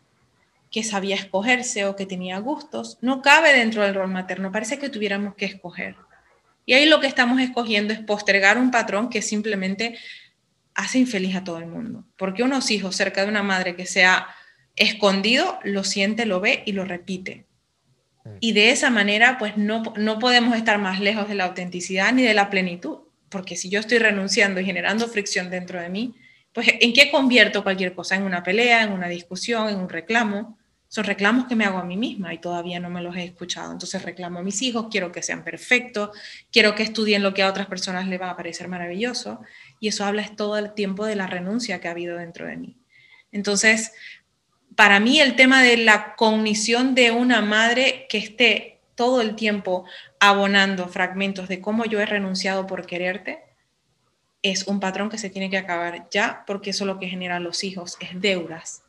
que 0.72 0.84
sabía 0.84 1.16
escogerse 1.16 1.86
o 1.86 1.96
que 1.96 2.08
tenía 2.08 2.40
gustos, 2.40 2.98
no 3.02 3.22
cabe 3.22 3.54
dentro 3.54 3.84
del 3.84 3.94
rol 3.94 4.10
materno, 4.10 4.52
parece 4.52 4.80
que 4.80 4.90
tuviéramos 4.90 5.36
que 5.36 5.46
escoger. 5.46 5.96
Y 6.68 6.74
ahí 6.74 6.86
lo 6.86 7.00
que 7.00 7.08
estamos 7.08 7.40
escogiendo 7.40 7.94
es 7.94 8.00
postergar 8.02 8.58
un 8.58 8.72
patrón 8.72 9.10
que 9.10 9.22
simplemente 9.22 9.98
hace 10.76 11.00
infeliz 11.00 11.34
a 11.38 11.44
todo 11.46 11.60
el 11.60 11.66
mundo, 11.66 12.04
porque 12.18 12.44
unos 12.44 12.70
hijos 12.72 12.96
cerca 12.96 13.24
de 13.24 13.30
una 13.30 13.42
madre 13.42 13.78
que 13.78 13.86
se 13.86 14.04
ha 14.04 14.28
escondido, 14.76 15.60
lo 15.64 15.86
siente, 15.86 16.26
lo 16.26 16.42
ve 16.42 16.64
y 16.66 16.74
lo 16.74 16.84
repite. 16.84 17.48
Y 18.42 18.52
de 18.52 18.72
esa 18.72 18.90
manera, 18.90 19.38
pues 19.38 19.56
no, 19.56 19.82
no 19.96 20.20
podemos 20.20 20.58
estar 20.58 20.78
más 20.78 21.00
lejos 21.00 21.30
de 21.30 21.36
la 21.36 21.46
autenticidad 21.46 22.12
ni 22.12 22.24
de 22.24 22.34
la 22.34 22.50
plenitud, 22.50 22.98
porque 23.30 23.56
si 23.56 23.70
yo 23.70 23.80
estoy 23.80 24.00
renunciando 24.00 24.60
y 24.60 24.66
generando 24.66 25.08
fricción 25.08 25.50
dentro 25.50 25.80
de 25.80 25.88
mí, 25.88 26.16
pues 26.52 26.68
¿en 26.82 26.92
qué 26.92 27.10
convierto 27.10 27.64
cualquier 27.64 27.94
cosa? 27.94 28.16
¿En 28.16 28.24
una 28.24 28.44
pelea, 28.44 28.84
en 28.84 28.92
una 28.92 29.08
discusión, 29.08 29.70
en 29.70 29.78
un 29.78 29.88
reclamo? 29.88 30.58
Son 30.90 31.04
reclamos 31.04 31.46
que 31.46 31.56
me 31.56 31.66
hago 31.66 31.78
a 31.78 31.84
mí 31.84 31.98
misma 31.98 32.34
y 32.34 32.38
todavía 32.38 32.80
no 32.80 32.90
me 32.90 33.02
los 33.02 33.16
he 33.16 33.24
escuchado. 33.24 33.72
Entonces 33.72 34.02
reclamo 34.04 34.40
a 34.40 34.44
mis 34.44 34.62
hijos, 34.62 34.88
quiero 34.90 35.12
que 35.12 35.22
sean 35.22 35.44
perfectos, 35.44 36.12
quiero 36.52 36.76
que 36.76 36.84
estudien 36.84 37.24
lo 37.24 37.34
que 37.34 37.44
a 37.44 37.50
otras 37.50 37.68
personas 37.68 38.08
les 38.08 38.22
va 38.22 38.30
a 38.30 38.38
parecer 38.38 38.68
maravilloso. 38.68 39.42
Y 39.80 39.90
eso 39.90 40.06
habla 40.06 40.28
todo 40.36 40.58
el 40.58 40.74
tiempo 40.74 41.06
de 41.06 41.16
la 41.16 41.28
renuncia 41.28 41.82
que 41.82 41.88
ha 41.88 41.92
habido 41.92 42.18
dentro 42.18 42.48
de 42.48 42.58
mí. 42.58 42.78
Entonces, 43.32 43.92
para 44.76 45.00
mí 45.00 45.20
el 45.20 45.36
tema 45.36 45.62
de 45.62 45.78
la 45.78 46.16
cognición 46.16 46.96
de 46.96 47.12
una 47.12 47.42
madre 47.42 48.06
que 48.10 48.18
esté 48.18 48.80
todo 48.96 49.22
el 49.22 49.36
tiempo 49.36 49.86
abonando 50.20 50.88
fragmentos 50.88 51.48
de 51.48 51.62
cómo 51.62 51.86
yo 51.86 52.00
he 52.00 52.06
renunciado 52.06 52.66
por 52.66 52.86
quererte, 52.86 53.44
es 54.42 54.68
un 54.68 54.80
patrón 54.80 55.10
que 55.10 55.18
se 55.18 55.30
tiene 55.30 55.50
que 55.50 55.58
acabar 55.58 56.08
ya, 56.10 56.44
porque 56.48 56.70
eso 56.70 56.86
lo 56.86 57.00
que 57.00 57.08
genera 57.08 57.38
a 57.38 57.40
los 57.40 57.64
hijos 57.64 57.98
es 58.00 58.20
deudas. 58.22 58.84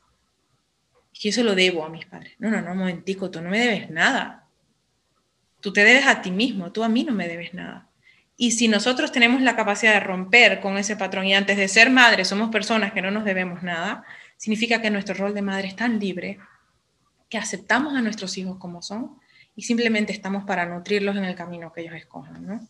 Y 1.21 1.29
eso 1.31 1.43
lo 1.43 1.55
debo 1.55 1.85
a 1.85 1.89
mis 1.89 2.07
padres. 2.07 2.35
No, 2.39 2.51
no, 2.51 2.63
no, 2.63 2.73
un 2.73 2.79
momentico, 2.79 3.31
tú 3.31 3.41
no 3.41 3.51
me 3.51 3.59
debes 3.59 3.91
nada. 3.91 4.47
Tú 5.61 5.73
te 5.73 5.83
debes 5.83 6.07
a 6.07 6.23
ti 6.23 6.31
mismo, 6.31 6.71
tú 6.71 6.85
a 6.85 6.89
mí 6.89 7.03
no 7.03 7.13
me 7.13 7.27
debes 7.27 7.55
nada. 7.55 7.89
Y 8.37 8.53
si 8.53 8.69
nosotros 8.69 9.11
tenemos 9.11 9.43
la 9.43 9.57
capacidad 9.57 9.95
de 9.95 10.01
romper 10.01 10.61
con 10.61 10.79
ese 10.79 10.95
patrón 10.95 11.27
y 11.27 11.35
antes 11.35 11.57
de 11.57 11.67
ser 11.67 11.91
madres 11.91 12.29
somos 12.29 12.51
personas 12.51 12.93
que 12.93 13.03
no 13.03 13.11
nos 13.11 13.25
debemos 13.25 13.65
nada, 13.65 14.05
significa 14.37 14.81
que 14.81 14.91
nuestro 14.91 15.17
rol 15.17 15.35
de 15.35 15.43
madre 15.43 15.67
es 15.67 15.75
tan 15.75 15.99
libre 15.99 16.39
que 17.29 17.37
aceptamos 17.37 17.95
a 17.95 18.01
nuestros 18.01 18.39
hijos 18.39 18.57
como 18.59 18.81
son 18.81 19.19
y 19.57 19.63
simplemente 19.63 20.13
estamos 20.13 20.45
para 20.45 20.67
nutrirlos 20.67 21.17
en 21.17 21.25
el 21.25 21.35
camino 21.35 21.73
que 21.73 21.81
ellos 21.81 21.97
escojan, 21.97 22.47
¿no? 22.47 22.69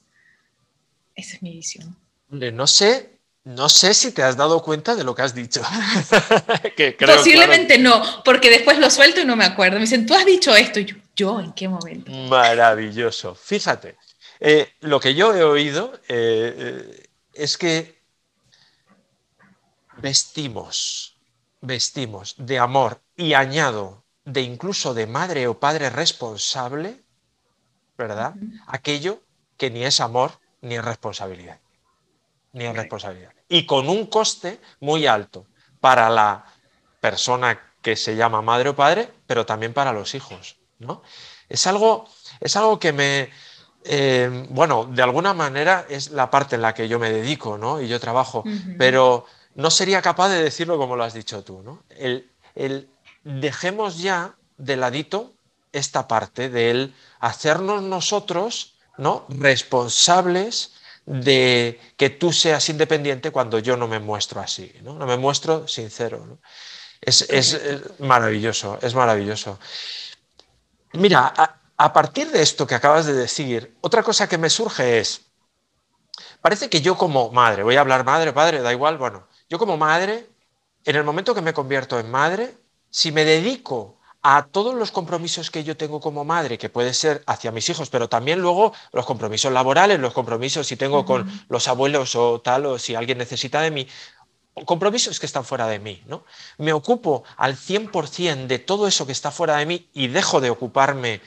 Esa 1.14 1.36
es 1.36 1.42
mi 1.42 1.52
visión. 1.52 1.94
No 2.30 2.66
sé, 2.66 3.17
no 3.48 3.70
sé 3.70 3.94
si 3.94 4.12
te 4.12 4.22
has 4.22 4.36
dado 4.36 4.62
cuenta 4.62 4.94
de 4.94 5.04
lo 5.04 5.14
que 5.14 5.22
has 5.22 5.34
dicho. 5.34 5.62
Posiblemente 7.00 7.78
no, 7.78 8.22
porque 8.22 8.50
después 8.50 8.78
lo 8.78 8.90
suelto 8.90 9.22
y 9.22 9.24
no 9.24 9.36
me 9.36 9.46
acuerdo. 9.46 9.76
Me 9.76 9.80
dicen, 9.80 10.04
tú 10.04 10.12
has 10.12 10.26
dicho 10.26 10.54
esto. 10.54 10.80
Y 10.80 10.84
yo, 10.84 10.96
¿yo 11.16 11.40
en 11.40 11.52
qué 11.52 11.66
momento? 11.66 12.12
Maravilloso. 12.12 13.34
Fíjate, 13.34 13.96
eh, 14.38 14.74
lo 14.80 15.00
que 15.00 15.14
yo 15.14 15.34
he 15.34 15.42
oído 15.42 15.94
eh, 16.08 16.54
eh, 16.58 17.08
es 17.32 17.56
que 17.56 17.98
vestimos 19.96 21.16
vestimos 21.62 22.34
de 22.36 22.58
amor 22.58 23.00
y 23.16 23.32
añado 23.32 24.04
de 24.26 24.42
incluso 24.42 24.92
de 24.92 25.06
madre 25.06 25.48
o 25.48 25.58
padre 25.58 25.88
responsable, 25.88 27.00
¿verdad? 27.96 28.34
Aquello 28.66 29.22
que 29.56 29.70
ni 29.70 29.84
es 29.84 30.00
amor 30.00 30.38
ni 30.60 30.76
es 30.76 30.84
responsabilidad. 30.84 31.58
Ni 32.52 32.66
es 32.66 32.76
responsabilidad. 32.76 33.32
Y 33.48 33.66
con 33.66 33.88
un 33.88 34.06
coste 34.06 34.60
muy 34.80 35.06
alto 35.06 35.46
para 35.80 36.10
la 36.10 36.44
persona 37.00 37.60
que 37.82 37.96
se 37.96 38.16
llama 38.16 38.42
madre 38.42 38.70
o 38.70 38.76
padre, 38.76 39.10
pero 39.26 39.46
también 39.46 39.72
para 39.72 39.92
los 39.92 40.14
hijos, 40.14 40.56
¿no? 40.78 41.02
Es 41.48 41.66
algo, 41.66 42.08
es 42.40 42.56
algo 42.56 42.78
que 42.78 42.92
me, 42.92 43.30
eh, 43.84 44.46
bueno, 44.50 44.84
de 44.90 45.02
alguna 45.02 45.32
manera 45.32 45.86
es 45.88 46.10
la 46.10 46.30
parte 46.30 46.56
en 46.56 46.62
la 46.62 46.74
que 46.74 46.88
yo 46.88 46.98
me 46.98 47.10
dedico, 47.10 47.56
¿no? 47.56 47.80
Y 47.80 47.88
yo 47.88 47.98
trabajo, 47.98 48.44
pero 48.76 49.24
no 49.58 49.72
sería 49.72 50.00
capaz 50.02 50.28
de 50.28 50.40
decirlo 50.40 50.78
como 50.78 50.94
lo 50.94 51.02
has 51.02 51.14
dicho 51.14 51.42
tú. 51.42 51.62
¿no? 51.62 51.82
El, 51.90 52.90
dejemos 53.24 53.98
ya 53.98 54.36
de 54.56 54.76
ladito 54.76 55.34
esta 55.72 56.06
parte 56.06 56.48
del 56.48 56.94
hacernos 57.18 57.82
nosotros 57.82 58.76
¿no? 58.96 59.26
responsables 59.28 60.74
de 61.08 61.80
que 61.96 62.10
tú 62.10 62.32
seas 62.32 62.68
independiente 62.68 63.30
cuando 63.30 63.58
yo 63.58 63.78
no 63.78 63.88
me 63.88 63.98
muestro 63.98 64.40
así, 64.40 64.70
no, 64.82 64.94
no 64.94 65.06
me 65.06 65.16
muestro 65.16 65.66
sincero. 65.66 66.38
Es, 67.00 67.26
maravilloso, 67.98 68.78
es 68.82 68.94
maravilloso. 68.94 69.58
Mira, 70.92 71.32
a 71.76 71.92
partir 71.94 72.30
de 72.30 72.42
esto 72.42 72.66
que 72.66 72.74
acabas 72.74 73.06
de 73.06 73.14
decir, 73.14 73.74
otra 73.80 74.02
cosa 74.02 74.28
que 74.28 74.36
me 74.36 74.50
surge 74.50 74.98
es, 74.98 75.22
parece 76.42 76.68
que 76.68 76.82
yo 76.82 76.98
como 76.98 77.30
madre, 77.30 77.62
voy 77.62 77.76
a 77.76 77.80
hablar 77.80 78.04
madre, 78.04 78.34
padre, 78.34 78.60
da 78.60 78.72
igual, 78.72 78.98
bueno, 78.98 79.28
yo 79.48 79.58
como 79.58 79.78
madre, 79.78 80.26
en 80.84 80.96
el 80.96 81.04
momento 81.04 81.34
que 81.34 81.40
me 81.40 81.54
convierto 81.54 81.98
en 81.98 82.10
madre, 82.10 82.54
si 82.90 83.12
me 83.12 83.24
dedico 83.24 83.97
a 84.22 84.46
todos 84.46 84.74
los 84.74 84.90
compromisos 84.90 85.50
que 85.50 85.64
yo 85.64 85.76
tengo 85.76 86.00
como 86.00 86.24
madre, 86.24 86.58
que 86.58 86.68
puede 86.68 86.92
ser 86.92 87.22
hacia 87.26 87.52
mis 87.52 87.68
hijos, 87.68 87.88
pero 87.88 88.08
también 88.08 88.40
luego 88.40 88.72
los 88.92 89.06
compromisos 89.06 89.52
laborales, 89.52 90.00
los 90.00 90.12
compromisos 90.12 90.66
si 90.66 90.76
tengo 90.76 91.04
con 91.04 91.46
los 91.48 91.68
abuelos 91.68 92.14
o 92.16 92.40
tal, 92.40 92.66
o 92.66 92.78
si 92.78 92.94
alguien 92.94 93.18
necesita 93.18 93.60
de 93.60 93.70
mí, 93.70 93.86
compromisos 94.64 95.20
que 95.20 95.26
están 95.26 95.44
fuera 95.44 95.66
de 95.66 95.78
mí, 95.78 96.02
¿no? 96.06 96.24
Me 96.58 96.72
ocupo 96.72 97.24
al 97.36 97.56
100% 97.56 98.46
de 98.46 98.58
todo 98.58 98.88
eso 98.88 99.06
que 99.06 99.12
está 99.12 99.30
fuera 99.30 99.56
de 99.56 99.66
mí 99.66 99.88
y 99.94 100.08
dejo 100.08 100.40
de 100.40 100.50
ocuparme 100.50 101.20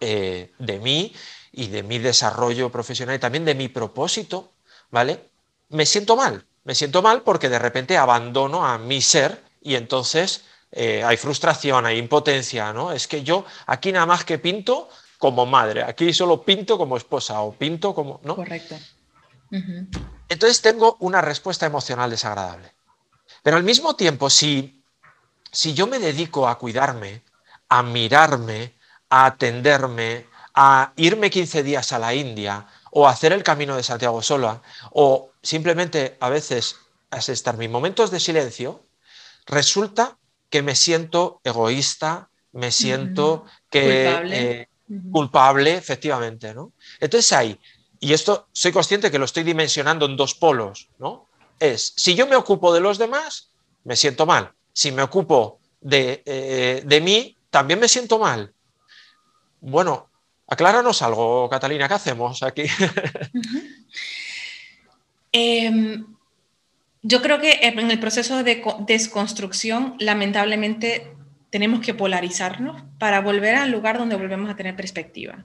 eh, 0.00 0.52
de 0.58 0.78
mí 0.80 1.14
y 1.52 1.68
de 1.68 1.82
mi 1.84 1.98
desarrollo 1.98 2.70
profesional 2.70 3.16
y 3.16 3.20
también 3.20 3.44
de 3.44 3.54
mi 3.54 3.68
propósito, 3.68 4.52
¿vale? 4.90 5.30
Me 5.68 5.86
siento 5.86 6.16
mal, 6.16 6.46
me 6.64 6.74
siento 6.74 7.00
mal 7.00 7.22
porque 7.22 7.48
de 7.48 7.60
repente 7.60 7.96
abandono 7.96 8.66
a 8.66 8.76
mi 8.78 9.00
ser 9.00 9.42
y 9.62 9.76
entonces 9.76 10.44
eh, 10.76 11.04
hay 11.04 11.16
frustración, 11.16 11.86
hay 11.86 11.98
impotencia, 11.98 12.72
¿no? 12.72 12.90
Es 12.90 13.06
que 13.06 13.22
yo 13.22 13.44
aquí 13.66 13.92
nada 13.92 14.06
más 14.06 14.24
que 14.24 14.38
pinto 14.38 14.88
como 15.18 15.46
madre, 15.46 15.84
aquí 15.84 16.12
solo 16.12 16.42
pinto 16.42 16.76
como 16.76 16.96
esposa 16.96 17.40
o 17.42 17.52
pinto 17.52 17.94
como, 17.94 18.20
¿no? 18.24 18.34
Correcto. 18.34 18.76
Entonces 20.28 20.60
tengo 20.60 20.96
una 20.98 21.20
respuesta 21.20 21.64
emocional 21.64 22.10
desagradable. 22.10 22.72
Pero 23.44 23.56
al 23.56 23.62
mismo 23.62 23.94
tiempo, 23.94 24.28
si, 24.28 24.82
si 25.52 25.74
yo 25.74 25.86
me 25.86 26.00
dedico 26.00 26.48
a 26.48 26.58
cuidarme, 26.58 27.22
a 27.68 27.84
mirarme, 27.84 28.74
a 29.10 29.26
atenderme, 29.26 30.26
a 30.54 30.92
irme 30.96 31.30
15 31.30 31.62
días 31.62 31.92
a 31.92 32.00
la 32.00 32.14
India, 32.14 32.66
o 32.90 33.06
hacer 33.06 33.32
el 33.32 33.44
camino 33.44 33.76
de 33.76 33.84
Santiago 33.84 34.22
sola, 34.22 34.60
o 34.90 35.30
simplemente 35.40 36.16
a 36.18 36.30
veces 36.30 36.76
estar 37.12 37.56
mis 37.56 37.70
momentos 37.70 38.10
de 38.10 38.18
silencio, 38.18 38.84
resulta 39.46 40.16
que 40.50 40.62
me 40.62 40.74
siento 40.74 41.40
egoísta, 41.44 42.28
me 42.52 42.70
siento 42.70 43.44
que, 43.70 44.04
culpable. 44.04 44.60
Eh, 44.60 44.68
culpable, 45.10 45.74
efectivamente. 45.74 46.54
¿no? 46.54 46.72
Entonces 47.00 47.32
hay 47.32 47.58
y 48.04 48.12
esto 48.12 48.48
soy 48.52 48.70
consciente 48.70 49.10
que 49.10 49.18
lo 49.18 49.24
estoy 49.24 49.44
dimensionando 49.44 50.04
en 50.04 50.14
dos 50.14 50.34
polos, 50.34 50.90
¿no? 50.98 51.26
Es, 51.58 51.94
si 51.96 52.14
yo 52.14 52.26
me 52.26 52.36
ocupo 52.36 52.74
de 52.74 52.80
los 52.80 52.98
demás, 52.98 53.48
me 53.84 53.96
siento 53.96 54.26
mal. 54.26 54.52
Si 54.74 54.92
me 54.92 55.02
ocupo 55.02 55.58
de, 55.80 56.22
eh, 56.26 57.00
mí, 57.02 57.34
también 57.48 57.80
me 57.80 57.88
siento 57.88 58.18
mal. 58.18 58.52
Bueno, 59.62 60.10
acláranos 60.46 61.00
algo, 61.00 61.48
Catalina, 61.48 61.88
¿qué 61.88 61.94
hacemos 61.94 62.42
aquí? 62.42 62.64
yo 67.06 67.20
creo 67.20 67.38
que 67.38 67.58
en 67.60 67.90
el 67.90 68.00
proceso 68.00 68.42
de 68.42 68.62
desconstrucción, 68.86 69.94
lamentablemente, 69.98 71.12
tenemos 71.50 71.80
que 71.80 71.92
polarizarnos 71.92 72.82
para 72.98 73.20
volver 73.20 73.56
al 73.56 73.70
lugar 73.70 73.98
donde 73.98 74.16
volvemos 74.16 74.50
a 74.50 74.56
tener 74.56 74.74
perspectiva. 74.74 75.44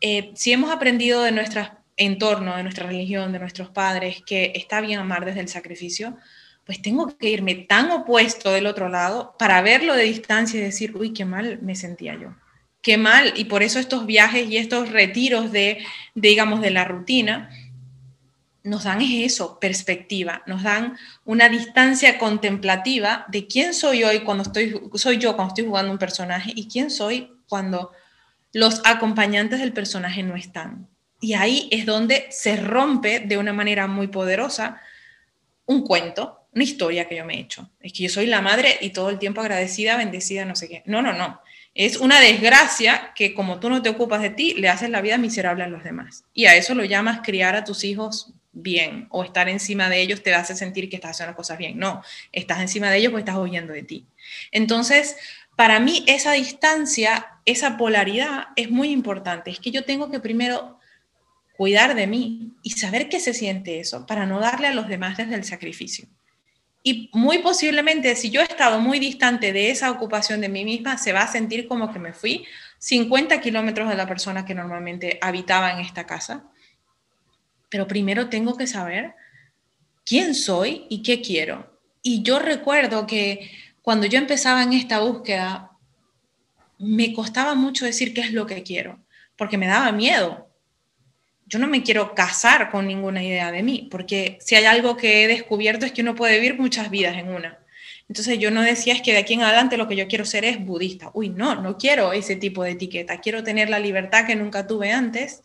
Eh, 0.00 0.32
si 0.34 0.52
hemos 0.52 0.72
aprendido 0.72 1.22
de 1.22 1.30
nuestro 1.30 1.68
entorno, 1.98 2.56
de 2.56 2.62
nuestra 2.62 2.86
religión, 2.86 3.32
de 3.32 3.38
nuestros 3.38 3.68
padres, 3.68 4.22
que 4.24 4.52
está 4.54 4.80
bien 4.80 4.98
amar 4.98 5.26
desde 5.26 5.40
el 5.40 5.48
sacrificio, 5.48 6.16
pues 6.64 6.80
tengo 6.80 7.06
que 7.18 7.28
irme 7.28 7.54
tan 7.54 7.90
opuesto 7.90 8.50
del 8.50 8.66
otro 8.66 8.88
lado 8.88 9.36
para 9.38 9.60
verlo 9.60 9.94
de 9.94 10.04
distancia 10.04 10.58
y 10.58 10.62
decir, 10.62 10.96
uy, 10.96 11.12
qué 11.12 11.26
mal 11.26 11.58
me 11.60 11.76
sentía 11.76 12.18
yo, 12.18 12.34
qué 12.80 12.96
mal. 12.96 13.34
Y 13.36 13.44
por 13.44 13.62
eso 13.62 13.78
estos 13.78 14.06
viajes 14.06 14.48
y 14.48 14.56
estos 14.56 14.90
retiros 14.90 15.52
de, 15.52 15.84
digamos, 16.14 16.62
de 16.62 16.70
la 16.70 16.86
rutina, 16.86 17.50
nos 18.64 18.84
dan 18.84 19.02
eso, 19.02 19.60
perspectiva, 19.60 20.42
nos 20.46 20.62
dan 20.62 20.96
una 21.26 21.50
distancia 21.50 22.18
contemplativa 22.18 23.26
de 23.28 23.46
quién 23.46 23.74
soy 23.74 24.04
hoy 24.04 24.20
cuando 24.20 24.42
estoy, 24.42 24.80
soy 24.94 25.18
yo 25.18 25.36
cuando 25.36 25.52
estoy 25.52 25.66
jugando 25.66 25.92
un 25.92 25.98
personaje 25.98 26.50
y 26.56 26.66
quién 26.66 26.90
soy 26.90 27.30
cuando 27.46 27.92
los 28.52 28.80
acompañantes 28.84 29.60
del 29.60 29.74
personaje 29.74 30.22
no 30.22 30.34
están. 30.34 30.88
Y 31.20 31.34
ahí 31.34 31.68
es 31.72 31.84
donde 31.84 32.26
se 32.30 32.56
rompe 32.56 33.20
de 33.20 33.36
una 33.36 33.52
manera 33.52 33.86
muy 33.86 34.08
poderosa 34.08 34.80
un 35.66 35.84
cuento, 35.84 36.46
una 36.52 36.64
historia 36.64 37.06
que 37.06 37.16
yo 37.16 37.24
me 37.26 37.34
he 37.34 37.40
hecho. 37.40 37.70
Es 37.80 37.92
que 37.92 38.04
yo 38.04 38.08
soy 38.08 38.26
la 38.26 38.40
madre 38.40 38.78
y 38.80 38.90
todo 38.90 39.10
el 39.10 39.18
tiempo 39.18 39.42
agradecida, 39.42 39.98
bendecida, 39.98 40.46
no 40.46 40.56
sé 40.56 40.68
qué. 40.68 40.82
No, 40.86 41.02
no, 41.02 41.12
no. 41.12 41.40
Es 41.74 41.98
una 41.98 42.20
desgracia 42.20 43.12
que 43.14 43.34
como 43.34 43.60
tú 43.60 43.68
no 43.68 43.82
te 43.82 43.90
ocupas 43.90 44.22
de 44.22 44.30
ti, 44.30 44.54
le 44.54 44.68
haces 44.68 44.88
la 44.88 45.02
vida 45.02 45.18
miserable 45.18 45.64
a 45.64 45.68
los 45.68 45.84
demás. 45.84 46.24
Y 46.32 46.46
a 46.46 46.54
eso 46.54 46.74
lo 46.74 46.84
llamas 46.84 47.20
criar 47.22 47.56
a 47.56 47.64
tus 47.64 47.84
hijos 47.84 48.32
bien 48.54 49.08
o 49.10 49.24
estar 49.24 49.48
encima 49.48 49.88
de 49.88 50.00
ellos 50.00 50.22
te 50.22 50.34
hace 50.34 50.54
sentir 50.54 50.88
que 50.88 50.96
estás 50.96 51.12
haciendo 51.12 51.30
las 51.30 51.36
cosas 51.36 51.58
bien. 51.58 51.78
No, 51.78 52.02
estás 52.32 52.60
encima 52.60 52.90
de 52.90 52.98
ellos 52.98 53.10
porque 53.10 53.22
estás 53.28 53.36
huyendo 53.36 53.72
de 53.72 53.82
ti. 53.82 54.06
Entonces, 54.52 55.16
para 55.56 55.80
mí 55.80 56.04
esa 56.06 56.32
distancia, 56.32 57.26
esa 57.44 57.76
polaridad 57.76 58.48
es 58.56 58.70
muy 58.70 58.90
importante. 58.90 59.50
Es 59.50 59.60
que 59.60 59.70
yo 59.70 59.84
tengo 59.84 60.10
que 60.10 60.20
primero 60.20 60.78
cuidar 61.56 61.94
de 61.94 62.06
mí 62.06 62.52
y 62.62 62.70
saber 62.70 63.08
qué 63.08 63.20
se 63.20 63.34
siente 63.34 63.78
eso 63.78 64.06
para 64.06 64.26
no 64.26 64.40
darle 64.40 64.68
a 64.68 64.74
los 64.74 64.88
demás 64.88 65.16
desde 65.16 65.34
el 65.34 65.44
sacrificio. 65.44 66.08
Y 66.82 67.08
muy 67.14 67.38
posiblemente, 67.38 68.14
si 68.14 68.30
yo 68.30 68.40
he 68.40 68.44
estado 68.44 68.78
muy 68.78 68.98
distante 68.98 69.52
de 69.52 69.70
esa 69.70 69.90
ocupación 69.90 70.42
de 70.42 70.50
mí 70.50 70.64
misma, 70.64 70.98
se 70.98 71.12
va 71.12 71.22
a 71.22 71.32
sentir 71.32 71.66
como 71.66 71.92
que 71.92 71.98
me 71.98 72.12
fui 72.12 72.44
50 72.78 73.40
kilómetros 73.40 73.88
de 73.88 73.94
la 73.94 74.06
persona 74.06 74.44
que 74.44 74.54
normalmente 74.54 75.18
habitaba 75.22 75.72
en 75.72 75.78
esta 75.78 76.06
casa. 76.06 76.44
Pero 77.74 77.88
primero 77.88 78.28
tengo 78.28 78.56
que 78.56 78.68
saber 78.68 79.16
quién 80.06 80.36
soy 80.36 80.86
y 80.88 81.02
qué 81.02 81.20
quiero. 81.20 81.76
Y 82.02 82.22
yo 82.22 82.38
recuerdo 82.38 83.04
que 83.04 83.50
cuando 83.82 84.06
yo 84.06 84.16
empezaba 84.16 84.62
en 84.62 84.74
esta 84.74 85.00
búsqueda, 85.00 85.72
me 86.78 87.12
costaba 87.12 87.56
mucho 87.56 87.84
decir 87.84 88.14
qué 88.14 88.20
es 88.20 88.32
lo 88.32 88.46
que 88.46 88.62
quiero, 88.62 89.00
porque 89.34 89.58
me 89.58 89.66
daba 89.66 89.90
miedo 89.90 90.54
yo 91.46 91.58
no 91.58 91.66
me 91.66 91.82
quiero 91.82 92.14
casar 92.14 92.70
con 92.70 92.86
ninguna 92.86 93.22
idea 93.22 93.50
de 93.50 93.64
mí, 93.64 93.88
porque 93.90 94.38
si 94.40 94.54
hay 94.54 94.66
algo 94.66 94.96
que 94.96 95.24
he 95.24 95.28
descubierto 95.28 95.84
es 95.84 95.92
que 95.92 96.02
uno 96.02 96.14
puede 96.14 96.40
vivir 96.40 96.58
muchas 96.58 96.90
vidas 96.90 97.16
en 97.18 97.28
una. 97.28 97.58
Entonces 98.08 98.38
yo 98.38 98.50
no 98.50 98.62
decía 98.62 98.94
es 98.94 99.02
que 99.02 99.12
de 99.12 99.18
aquí 99.18 99.34
en 99.34 99.42
adelante 99.42 99.76
lo 99.76 99.88
que 99.88 99.96
yo 99.96 100.06
quiero 100.06 100.24
ser 100.24 100.44
es 100.44 100.64
budista. 100.64 101.10
Uy, 101.12 101.30
no, 101.30 101.54
no 101.60 101.76
quiero 101.76 102.12
ese 102.12 102.36
tipo 102.36 102.62
de 102.62 102.72
etiqueta. 102.72 103.20
Quiero 103.20 103.42
tener 103.42 103.68
la 103.70 103.78
libertad 103.78 104.26
que 104.26 104.36
nunca 104.36 104.66
tuve 104.66 104.92
antes 104.92 105.42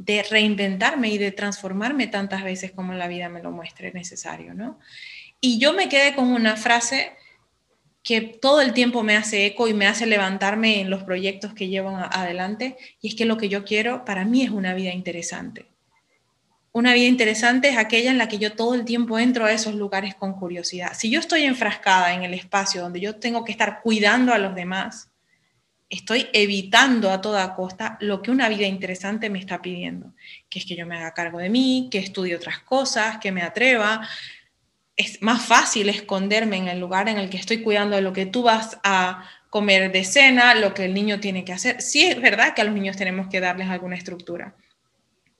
de 0.00 0.22
reinventarme 0.22 1.10
y 1.10 1.18
de 1.18 1.30
transformarme 1.30 2.06
tantas 2.06 2.42
veces 2.42 2.72
como 2.72 2.94
la 2.94 3.06
vida 3.06 3.28
me 3.28 3.42
lo 3.42 3.50
muestre 3.50 3.92
necesario, 3.92 4.54
¿no? 4.54 4.78
Y 5.42 5.58
yo 5.58 5.74
me 5.74 5.90
quedé 5.90 6.14
con 6.14 6.32
una 6.32 6.56
frase 6.56 7.12
que 8.02 8.22
todo 8.22 8.62
el 8.62 8.72
tiempo 8.72 9.02
me 9.02 9.14
hace 9.14 9.44
eco 9.44 9.68
y 9.68 9.74
me 9.74 9.86
hace 9.86 10.06
levantarme 10.06 10.80
en 10.80 10.88
los 10.88 11.02
proyectos 11.02 11.52
que 11.52 11.68
llevo 11.68 11.90
adelante, 11.90 12.78
y 13.02 13.08
es 13.08 13.14
que 13.14 13.26
lo 13.26 13.36
que 13.36 13.50
yo 13.50 13.62
quiero 13.62 14.06
para 14.06 14.24
mí 14.24 14.42
es 14.42 14.48
una 14.48 14.72
vida 14.72 14.90
interesante. 14.90 15.66
Una 16.72 16.94
vida 16.94 17.06
interesante 17.06 17.68
es 17.68 17.76
aquella 17.76 18.10
en 18.10 18.16
la 18.16 18.28
que 18.28 18.38
yo 18.38 18.54
todo 18.54 18.74
el 18.74 18.86
tiempo 18.86 19.18
entro 19.18 19.44
a 19.44 19.52
esos 19.52 19.74
lugares 19.74 20.14
con 20.14 20.32
curiosidad. 20.32 20.92
Si 20.94 21.10
yo 21.10 21.20
estoy 21.20 21.42
enfrascada 21.42 22.14
en 22.14 22.22
el 22.22 22.32
espacio 22.32 22.80
donde 22.80 23.00
yo 23.00 23.16
tengo 23.16 23.44
que 23.44 23.52
estar 23.52 23.82
cuidando 23.82 24.32
a 24.32 24.38
los 24.38 24.54
demás, 24.54 25.09
estoy 25.90 26.28
evitando 26.32 27.10
a 27.10 27.20
toda 27.20 27.54
costa 27.54 27.98
lo 28.00 28.22
que 28.22 28.30
una 28.30 28.48
vida 28.48 28.66
interesante 28.66 29.28
me 29.28 29.40
está 29.40 29.60
pidiendo, 29.60 30.14
que 30.48 30.60
es 30.60 30.64
que 30.64 30.76
yo 30.76 30.86
me 30.86 30.96
haga 30.96 31.12
cargo 31.12 31.38
de 31.38 31.50
mí, 31.50 31.88
que 31.90 31.98
estudie 31.98 32.36
otras 32.36 32.60
cosas, 32.60 33.18
que 33.18 33.32
me 33.32 33.42
atreva, 33.42 34.08
es 34.96 35.20
más 35.20 35.44
fácil 35.44 35.88
esconderme 35.88 36.58
en 36.58 36.68
el 36.68 36.78
lugar 36.78 37.08
en 37.08 37.18
el 37.18 37.28
que 37.28 37.38
estoy 37.38 37.62
cuidando 37.62 37.96
de 37.96 38.02
lo 38.02 38.12
que 38.12 38.26
tú 38.26 38.42
vas 38.42 38.78
a 38.84 39.28
comer 39.50 39.90
de 39.90 40.04
cena, 40.04 40.54
lo 40.54 40.74
que 40.74 40.84
el 40.84 40.94
niño 40.94 41.18
tiene 41.18 41.44
que 41.44 41.52
hacer. 41.52 41.82
Sí 41.82 42.04
es 42.04 42.22
verdad 42.22 42.54
que 42.54 42.60
a 42.62 42.64
los 42.64 42.74
niños 42.74 42.96
tenemos 42.96 43.26
que 43.26 43.40
darles 43.40 43.68
alguna 43.68 43.96
estructura, 43.96 44.54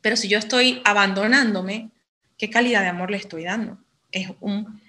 pero 0.01 0.17
si 0.17 0.27
yo 0.27 0.39
estoy 0.39 0.83
abandonándome, 0.85 1.91
¿qué 2.37 2.51
calidad 2.51 2.83
de 2.83 2.89
amor 2.89 3.13
le 3.13 3.19
estoy 3.19 3.45
dando? 3.45 3.79
Es 4.11 4.31
un, 4.41 4.81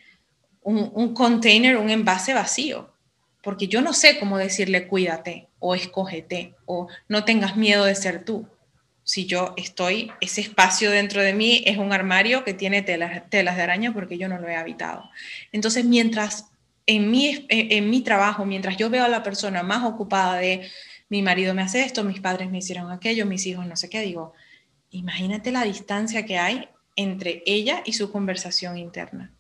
un, 0.64 0.92
un 0.92 1.14
container, 1.14 1.78
un 1.78 1.92
envase 1.92 2.34
vacío, 2.34 2.96
porque 3.44 3.68
yo 3.68 3.82
no 3.82 3.94
sé 3.94 4.18
cómo 4.18 4.40
decirle 4.40 4.88
cuídate 4.88 5.51
o 5.62 5.74
escógete 5.76 6.56
o 6.66 6.90
no 7.08 7.24
tengas 7.24 7.56
miedo 7.56 7.86
de 7.86 7.96
ser 7.96 8.26
tú 8.26 8.46
si 9.04 9.26
yo 9.26 9.54
estoy, 9.58 10.12
ese 10.22 10.42
espacio 10.42 10.92
dentro 10.92 11.22
de 11.22 11.34
mí 11.34 11.64
es 11.66 11.78
un 11.78 11.92
armario 11.92 12.44
que 12.44 12.54
tiene 12.54 12.82
telas, 12.82 13.30
telas 13.30 13.56
de 13.56 13.64
araña 13.64 13.94
porque 13.94 14.18
yo 14.18 14.28
no 14.28 14.38
lo 14.38 14.48
he 14.48 14.56
habitado. 14.56 15.10
Entonces, 15.52 15.86
mientras 15.86 16.50
en 16.86 17.10
mi, 17.10 17.46
en 17.50 17.90
mi 17.90 18.02
trabajo, 18.02 18.46
mientras 18.46 18.78
yo 18.78 18.90
veo 18.90 19.04
a 19.04 19.10
la 19.10 19.24
persona 19.24 19.64
más 19.64 19.84
ocupada 19.84 20.38
de 20.38 20.70
mi 21.10 21.22
marido 21.22 21.54
me 21.54 21.62
hace 21.62 21.84
esto, 21.84 22.06
mis 22.06 22.22
padres 22.22 22.50
me 22.50 22.60
hicieron 22.60 22.90
aquello, 22.90 23.26
mis 23.26 23.46
hijos 23.46 23.66
no 23.66 23.76
sé 23.76 23.90
qué, 23.90 24.00
digo, 24.02 24.34
imagínate 24.92 25.52
la 25.52 25.64
distancia 25.64 26.26
que 26.26 26.38
hay 26.38 26.70
entre 26.96 27.44
ella 27.46 27.82
y 27.86 27.94
su 27.94 28.14
conversación 28.14 28.78
interna, 28.78 29.32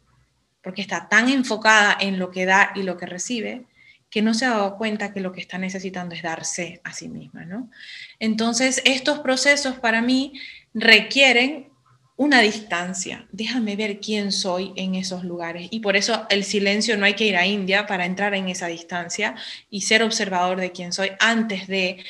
porque 0.62 0.82
está 0.82 1.08
tan 1.08 1.30
enfocada 1.30 1.96
en 1.98 2.20
lo 2.20 2.30
que 2.30 2.46
da 2.46 2.74
y 2.76 2.84
lo 2.84 2.98
que 2.98 3.06
recibe 3.06 3.66
que 4.12 4.22
no 4.22 4.34
se 4.34 4.46
ha 4.46 4.50
dado 4.50 4.78
cuenta 4.78 5.14
que 5.14 5.22
lo 5.22 5.32
que 5.32 5.40
está 5.40 5.58
necesitando 5.58 6.14
es 6.14 6.22
darse 6.22 6.82
a 6.84 6.94
sí 6.94 7.08
misma, 7.08 7.46
¿no? 7.46 7.72
Entonces, 8.20 8.82
estos 8.86 9.20
procesos 9.20 9.80
para 9.80 10.02
mí 10.02 10.34
requieren 10.74 11.70
una 12.18 12.42
distancia. 12.42 13.26
Déjame 13.32 13.78
ver 13.78 14.00
quién 14.00 14.34
soy 14.34 14.74
en 14.76 14.96
esos 14.96 15.24
lugares. 15.24 15.70
Y 15.72 15.80
por 15.80 15.96
eso 15.96 16.28
el 16.30 16.44
silencio 16.44 16.98
no 16.98 17.06
hay 17.06 17.16
que 17.16 17.26
ir 17.26 17.38
a 17.38 17.48
India 17.48 17.88
para 17.88 18.06
entrar 18.06 18.36
en 18.36 18.50
esa 18.50 18.68
distancia 18.68 19.34
y 19.70 19.82
ser 19.82 20.04
observador 20.04 20.60
de 20.60 20.74
quién 20.74 20.92
soy 20.92 21.12
antes 21.20 21.68
de 21.68 22.04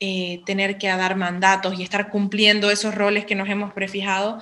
eh, 0.00 0.40
tener 0.46 0.78
que 0.78 0.86
dar 0.86 1.16
mandatos 1.16 1.78
y 1.78 1.82
estar 1.82 2.08
cumpliendo 2.08 2.70
esos 2.70 2.94
roles 2.94 3.26
que 3.26 3.34
nos 3.34 3.48
hemos 3.48 3.72
prefijado. 3.72 4.40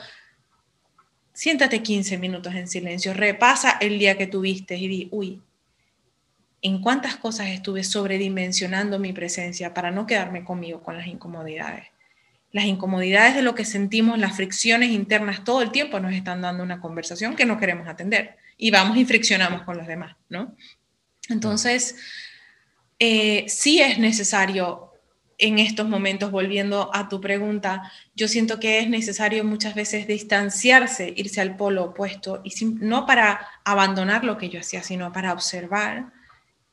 Siéntate 1.33 1.83
15 1.83 2.19
minutos 2.19 2.55
en 2.55 2.69
silencio, 2.69 3.15
repasa 3.15 3.79
el 3.81 3.99
día 3.99 4.17
que 4.17 4.27
tuviste 4.27 4.77
y 4.77 4.87
di, 4.87 5.09
uy, 5.11 5.43
en 6.63 6.81
cuántas 6.81 7.17
cosas 7.17 7.49
estuve 7.49 7.85
sobredimensionando 7.85 8.99
mi 8.99 9.13
presencia 9.13 9.75
para 9.75 9.91
no 9.91 10.07
quedarme 10.07 10.45
conmigo 10.45 10.83
con 10.83 10.97
las 10.97 11.07
incomodidades. 11.07 11.87
Las 12.53 12.65
incomodidades 12.65 13.35
de 13.35 13.43
lo 13.43 13.55
que 13.55 13.65
sentimos, 13.65 14.19
las 14.19 14.37
fricciones 14.37 14.91
internas 14.91 15.45
todo 15.45 15.63
el 15.63 15.71
tiempo 15.71 16.01
nos 16.01 16.13
están 16.13 16.41
dando 16.41 16.63
una 16.63 16.81
conversación 16.81 17.37
que 17.37 17.45
no 17.45 17.59
queremos 17.59 17.89
atender 17.89 18.37
y 18.57 18.71
vamos 18.71 18.97
y 18.97 19.05
friccionamos 19.05 19.63
con 19.63 19.77
los 19.77 19.87
demás, 19.87 20.17
¿no? 20.29 20.57
Entonces, 21.29 21.97
eh, 22.99 23.45
sí 23.49 23.81
es 23.81 23.99
necesario 23.99 24.93
en 25.39 25.59
estos 25.59 25.87
momentos, 25.87 26.31
volviendo 26.31 26.91
a 26.95 27.09
tu 27.09 27.21
pregunta, 27.21 27.93
yo 28.15 28.27
siento 28.27 28.59
que 28.59 28.79
es 28.79 28.89
necesario 28.89 29.45
muchas 29.45 29.75
veces 29.75 30.07
distanciarse, 30.07 31.13
irse 31.15 31.43
al 31.43 31.57
polo 31.57 31.85
opuesto, 31.85 32.41
y 32.43 32.53
no 32.65 33.05
para 33.05 33.47
abandonar 33.65 34.25
lo 34.25 34.39
que 34.39 34.49
yo 34.49 34.61
hacía, 34.61 34.83
sino 34.83 35.13
para 35.13 35.35
observar 35.35 36.13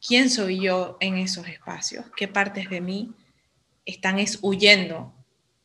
quién 0.05 0.29
soy 0.29 0.59
yo 0.59 0.97
en 0.99 1.17
esos 1.17 1.47
espacios, 1.47 2.05
qué 2.15 2.27
partes 2.27 2.69
de 2.69 2.81
mí 2.81 3.13
están 3.85 4.17
huyendo 4.41 5.13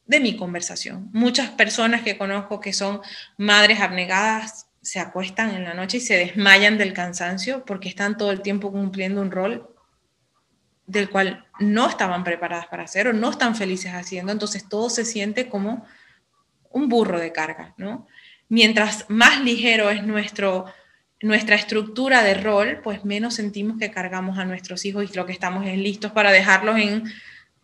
de 0.07 0.21
mi 0.21 0.37
conversación. 0.37 1.11
Muchas 1.13 1.51
personas 1.51 2.03
que 2.03 2.17
conozco 2.17 2.61
que 2.61 2.73
son 2.73 3.01
madres 3.37 3.81
abnegadas 3.81 4.67
se 4.81 5.01
acuestan 5.01 5.55
en 5.55 5.65
la 5.65 5.75
noche 5.75 5.99
y 5.99 6.01
se 6.01 6.17
desmayan 6.17 6.79
del 6.79 6.93
cansancio 6.93 7.65
porque 7.65 7.89
están 7.89 8.17
todo 8.17 8.31
el 8.31 8.41
tiempo 8.41 8.73
cumpliendo 8.73 9.21
un 9.21 9.31
rol 9.31 9.69
del 10.87 11.11
cual 11.11 11.47
no 11.61 11.89
estaban 11.89 12.25
preparadas 12.25 12.67
para 12.69 12.85
hacer 12.85 13.09
o 13.09 13.13
no 13.13 13.31
están 13.31 13.55
felices 13.55 13.93
haciendo, 13.93 14.33
entonces 14.33 14.67
todo 14.67 14.89
se 14.89 15.05
siente 15.05 15.49
como 15.49 15.85
un 16.71 16.89
burro 16.89 17.21
de 17.21 17.33
carga, 17.33 17.75
¿no? 17.77 18.07
Mientras 18.49 19.05
más 19.09 19.43
ligero 19.43 19.91
es 19.91 20.03
nuestro, 20.03 20.65
nuestra 21.21 21.57
estructura 21.57 22.23
de 22.23 22.35
rol, 22.35 22.81
pues 22.83 23.05
menos 23.05 23.35
sentimos 23.35 23.79
que 23.79 23.91
cargamos 23.91 24.39
a 24.39 24.45
nuestros 24.45 24.85
hijos 24.85 25.11
y 25.11 25.17
lo 25.17 25.27
que 25.27 25.33
estamos 25.33 25.67
es 25.67 25.77
listos 25.77 26.13
para 26.13 26.31
dejarlos 26.31 26.79
en, 26.79 27.05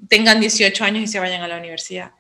tengan 0.09 0.41
18 0.41 0.85
años 0.85 1.05
y 1.05 1.07
se 1.07 1.21
vayan 1.21 1.43
a 1.43 1.49
la 1.49 1.59
universidad. 1.59 2.13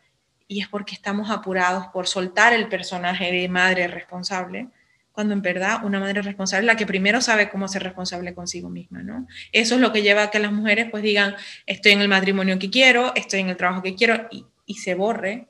Y 0.46 0.60
es 0.60 0.68
porque 0.68 0.94
estamos 0.94 1.30
apurados 1.30 1.86
por 1.88 2.06
soltar 2.06 2.52
el 2.52 2.68
personaje 2.68 3.32
de 3.32 3.48
madre 3.48 3.88
responsable, 3.88 4.68
cuando 5.10 5.32
en 5.32 5.42
verdad 5.42 5.84
una 5.84 6.00
madre 6.00 6.22
responsable 6.22 6.62
es 6.62 6.66
la 6.66 6.76
que 6.76 6.86
primero 6.86 7.20
sabe 7.20 7.48
cómo 7.48 7.66
ser 7.68 7.82
responsable 7.82 8.34
consigo 8.34 8.68
misma, 8.68 9.02
¿no? 9.02 9.26
Eso 9.52 9.76
es 9.76 9.80
lo 9.80 9.92
que 9.92 10.02
lleva 10.02 10.24
a 10.24 10.30
que 10.30 10.40
las 10.40 10.52
mujeres 10.52 10.88
pues 10.90 11.02
digan, 11.02 11.34
estoy 11.66 11.92
en 11.92 12.00
el 12.00 12.08
matrimonio 12.08 12.58
que 12.58 12.70
quiero, 12.70 13.12
estoy 13.14 13.40
en 13.40 13.48
el 13.48 13.56
trabajo 13.56 13.82
que 13.82 13.94
quiero, 13.94 14.28
y, 14.30 14.44
y 14.66 14.74
se 14.76 14.94
borre 14.94 15.48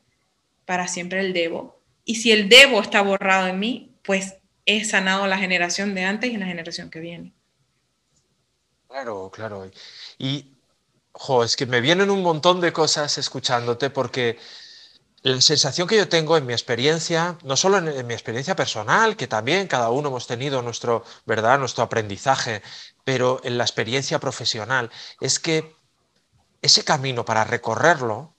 para 0.64 0.87
siempre 0.87 1.20
el 1.20 1.33
debo. 1.33 1.83
Y 2.05 2.16
si 2.16 2.31
el 2.31 2.49
debo 2.49 2.81
está 2.81 3.01
borrado 3.01 3.49
en 3.49 3.59
mí, 3.59 3.94
pues 4.03 4.37
he 4.66 4.85
sanado 4.85 5.27
la 5.27 5.38
generación 5.38 5.94
de 5.94 6.05
antes 6.05 6.31
y 6.31 6.37
la 6.37 6.46
generación 6.46 6.90
que 6.90 7.00
viene. 7.00 7.33
Claro, 8.88 9.31
claro. 9.33 9.70
Y, 10.18 10.53
jo, 11.12 11.44
es 11.44 11.57
que 11.57 11.66
me 11.66 11.81
vienen 11.81 12.11
un 12.11 12.22
montón 12.22 12.61
de 12.61 12.72
cosas 12.72 13.18
escuchándote 13.18 13.90
porque 13.90 14.38
la 15.22 15.40
sensación 15.40 15.88
que 15.88 15.96
yo 15.96 16.09
tengo 16.09 16.37
en 16.37 16.44
mi 16.44 16.53
experiencia, 16.53 17.38
no 17.44 17.57
solo 17.57 17.79
en, 17.79 18.07
mi 18.07 18.12
experiencia 18.12 18.55
personal, 18.55 19.16
que 19.16 19.27
también 19.27 19.66
cada 19.68 19.88
uno 19.90 20.11
hemos 20.11 20.27
tenido 20.27 20.61
nuestro, 20.61 21.03
¿verdad? 21.24 21.59
nuestro 21.59 21.83
aprendizaje, 21.83 22.62
pero 23.05 23.40
en 23.42 23.57
la 23.57 23.64
experiencia 23.64 24.18
profesional, 24.18 24.90
es 25.20 25.38
que 25.38 25.74
ese 26.61 26.85
camino 26.85 27.24
para 27.24 27.44
recorrerlo, 27.44 28.34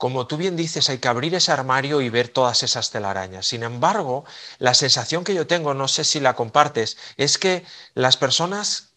como 0.00 0.26
tú 0.26 0.38
bien 0.38 0.56
dices, 0.56 0.88
hay 0.88 0.96
que 0.96 1.08
abrir 1.08 1.34
ese 1.34 1.52
armario 1.52 2.00
y 2.00 2.08
ver 2.08 2.28
todas 2.30 2.62
esas 2.62 2.90
telarañas. 2.90 3.46
Sin 3.46 3.62
embargo, 3.62 4.24
la 4.58 4.72
sensación 4.72 5.24
que 5.24 5.34
yo 5.34 5.46
tengo, 5.46 5.74
no 5.74 5.88
sé 5.88 6.04
si 6.04 6.20
la 6.20 6.34
compartes, 6.34 6.96
es 7.18 7.36
que 7.36 7.66
las 7.92 8.16
personas 8.16 8.89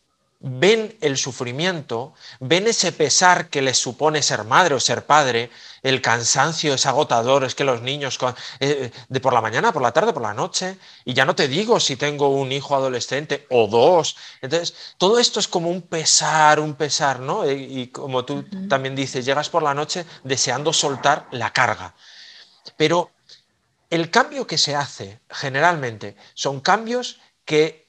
ven 0.45 0.97
el 0.99 1.17
sufrimiento, 1.17 2.13
ven 2.41 2.67
ese 2.67 2.91
pesar 2.91 3.47
que 3.47 3.61
les 3.61 3.77
supone 3.77 4.21
ser 4.21 4.43
madre 4.43 4.75
o 4.75 4.79
ser 4.79 5.05
padre, 5.05 5.49
el 5.83 6.01
cansancio 6.01 6.73
es 6.73 6.85
agotador, 6.85 7.45
es 7.45 7.55
que 7.55 7.63
los 7.63 7.81
niños 7.81 8.19
eh, 8.59 8.91
de 9.07 9.19
por 9.21 9.33
la 9.33 9.39
mañana, 9.39 9.71
por 9.71 9.81
la 9.81 9.93
tarde, 9.93 10.11
por 10.11 10.21
la 10.21 10.33
noche, 10.33 10.77
y 11.05 11.13
ya 11.13 11.23
no 11.23 11.33
te 11.33 11.47
digo 11.47 11.79
si 11.79 11.95
tengo 11.95 12.27
un 12.27 12.51
hijo 12.51 12.75
adolescente 12.75 13.47
o 13.49 13.67
dos. 13.67 14.17
Entonces, 14.41 14.75
todo 14.97 15.17
esto 15.17 15.39
es 15.39 15.47
como 15.47 15.69
un 15.69 15.81
pesar, 15.81 16.59
un 16.59 16.75
pesar, 16.75 17.21
¿no? 17.21 17.49
Y, 17.49 17.87
como 17.87 18.25
tú 18.25 18.43
también 18.67 18.97
dices, 18.97 19.23
llegas 19.23 19.49
por 19.49 19.63
la 19.63 19.73
noche 19.73 20.05
deseando 20.25 20.73
soltar 20.73 21.25
la 21.31 21.53
carga. 21.53 21.95
Pero 22.75 23.11
el 23.89 24.11
cambio 24.11 24.45
que 24.45 24.57
se 24.57 24.75
hace 24.75 25.21
generalmente 25.29 26.17
son 26.33 26.59
cambios 26.59 27.21
que 27.45 27.82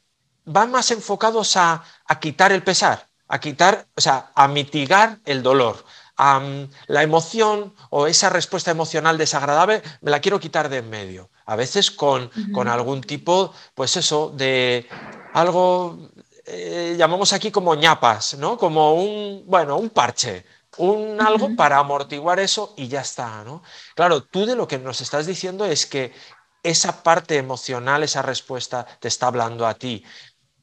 van 0.44 0.70
más 0.70 0.90
enfocados 0.90 1.56
a, 1.56 1.84
quitar 2.20 2.52
el 2.52 2.62
pesar, 2.62 3.08
a 3.28 3.38
quitar, 3.40 3.86
o 3.96 4.00
sea, 4.00 4.30
a 4.34 4.48
mitigar 4.48 5.18
el 5.24 5.42
dolor. 5.42 5.84
la 6.16 7.02
emoción 7.02 7.74
o 7.90 8.06
esa 8.06 8.30
respuesta 8.30 8.70
emocional 8.70 9.18
desagradable 9.18 9.82
me 10.00 10.10
la 10.10 10.20
quiero 10.20 10.40
quitar 10.40 10.68
de 10.68 10.78
en 10.78 10.90
medio. 10.90 11.30
A 11.46 11.56
veces 11.56 11.90
con, 11.90 12.30
con 12.52 12.68
algún 12.68 13.02
tipo, 13.02 13.52
pues 13.74 13.96
eso, 13.96 14.32
de 14.34 14.88
algo, 15.34 16.10
eh, 16.46 16.94
llamamos 16.96 17.32
aquí 17.32 17.50
como 17.50 17.74
ñapas, 17.74 18.34
¿no? 18.34 18.56
Como 18.56 18.94
un, 18.94 19.44
bueno, 19.46 19.76
un 19.76 19.90
parche, 19.90 20.46
un 20.78 21.20
algo 21.20 21.54
para 21.56 21.78
amortiguar 21.78 22.38
eso 22.40 22.74
y 22.76 22.88
ya 22.88 23.00
está, 23.00 23.44
¿no? 23.44 23.62
Claro, 23.94 24.22
tú 24.22 24.46
de 24.46 24.56
lo 24.56 24.66
que 24.66 24.78
nos 24.78 25.00
estás 25.00 25.26
diciendo 25.26 25.64
es 25.66 25.86
que 25.86 26.12
esa 26.62 27.02
parte 27.02 27.36
emocional, 27.36 28.02
esa 28.02 28.22
respuesta 28.22 28.86
te 28.98 29.08
está 29.08 29.26
hablando 29.26 29.66
a 29.66 29.74
ti 29.74 30.02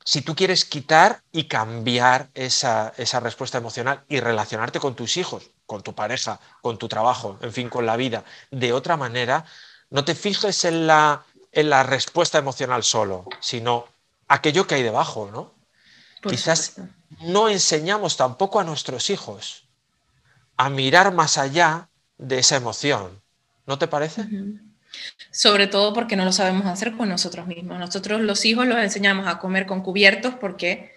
si 0.04 0.22
tú 0.22 0.36
quieres 0.36 0.66
quitar 0.66 1.22
y 1.32 1.46
cambiar 1.46 2.30
esa, 2.34 2.94
respuesta 3.20 3.58
emocional 3.58 4.04
y 4.10 4.20
relacionarte 4.20 4.80
con 4.80 4.96
tus 4.96 5.18
hijos, 5.18 5.52
con 5.66 5.84
tu 5.84 5.94
pareja, 5.94 6.40
con 6.62 6.78
tu 6.78 6.88
trabajo, 6.88 7.38
en 7.42 7.54
fin, 7.54 7.70
con 7.70 7.86
la 7.86 7.98
vida, 7.98 8.24
de 8.50 8.74
otra 8.74 8.98
manera, 8.98 9.46
no 9.90 10.04
te 10.04 10.16
fijes 10.16 10.66
en 10.66 10.88
la, 10.88 11.24
en 11.52 11.70
la 11.70 11.84
respuesta 11.84 12.38
emocional 12.38 12.84
solo, 12.84 13.26
sino 13.40 13.88
aquello 14.28 14.68
que 14.68 14.76
hay 14.76 14.84
debajo, 14.84 15.30
¿no? 15.32 15.54
Quizás 16.28 16.76
no 17.22 17.50
enseñamos 17.50 18.16
tampoco 18.16 18.60
a 18.60 18.64
nuestros 18.64 19.10
hijos 19.10 19.66
a 20.56 20.70
mirar 20.70 21.14
más 21.14 21.38
allá 21.38 21.90
de 22.18 22.40
esa 22.40 22.56
emoción. 22.56 23.22
¿No 23.66 23.80
te 23.80 23.88
parece? 23.88 24.28
Sobre 25.32 25.67
todo 25.67 25.93
porque 25.93 26.15
no 26.15 26.25
lo 26.25 26.32
sabemos 26.32 26.65
hacer 26.65 26.93
con 26.93 27.10
nosotros 27.10 27.47
mismos. 27.47 27.80
Nosotros 27.80 28.21
los 28.21 28.45
hijos 28.45 28.67
los 28.67 28.77
enseñamos 28.77 29.27
a 29.27 29.39
comer 29.39 29.65
con 29.65 29.82
cubiertos 29.82 30.36
porque 30.36 30.93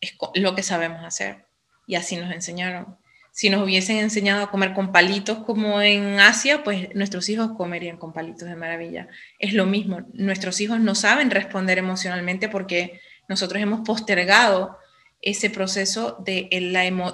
es 0.00 0.14
lo 0.34 0.54
que 0.54 0.62
sabemos 0.62 1.04
hacer. 1.04 1.46
Y 1.86 1.94
así 1.94 2.16
nos 2.16 2.32
enseñaron. 2.32 2.96
Si 3.30 3.48
nos 3.48 3.62
hubiesen 3.62 3.96
enseñado 3.96 4.44
a 4.44 4.50
comer 4.50 4.74
con 4.74 4.92
palitos 4.92 5.38
como 5.38 5.80
en 5.80 6.20
Asia, 6.20 6.62
pues 6.62 6.94
nuestros 6.94 7.30
hijos 7.30 7.52
comerían 7.56 7.96
con 7.96 8.12
palitos 8.12 8.46
de 8.46 8.56
maravilla. 8.56 9.08
Es 9.38 9.54
lo 9.54 9.64
mismo. 9.64 10.02
Nuestros 10.12 10.60
hijos 10.60 10.80
no 10.80 10.94
saben 10.94 11.30
responder 11.30 11.78
emocionalmente 11.78 12.50
porque 12.50 13.00
nosotros 13.28 13.62
hemos 13.62 13.80
postergado 13.86 14.76
ese 15.22 15.50
proceso 15.50 16.18
de, 16.24 16.48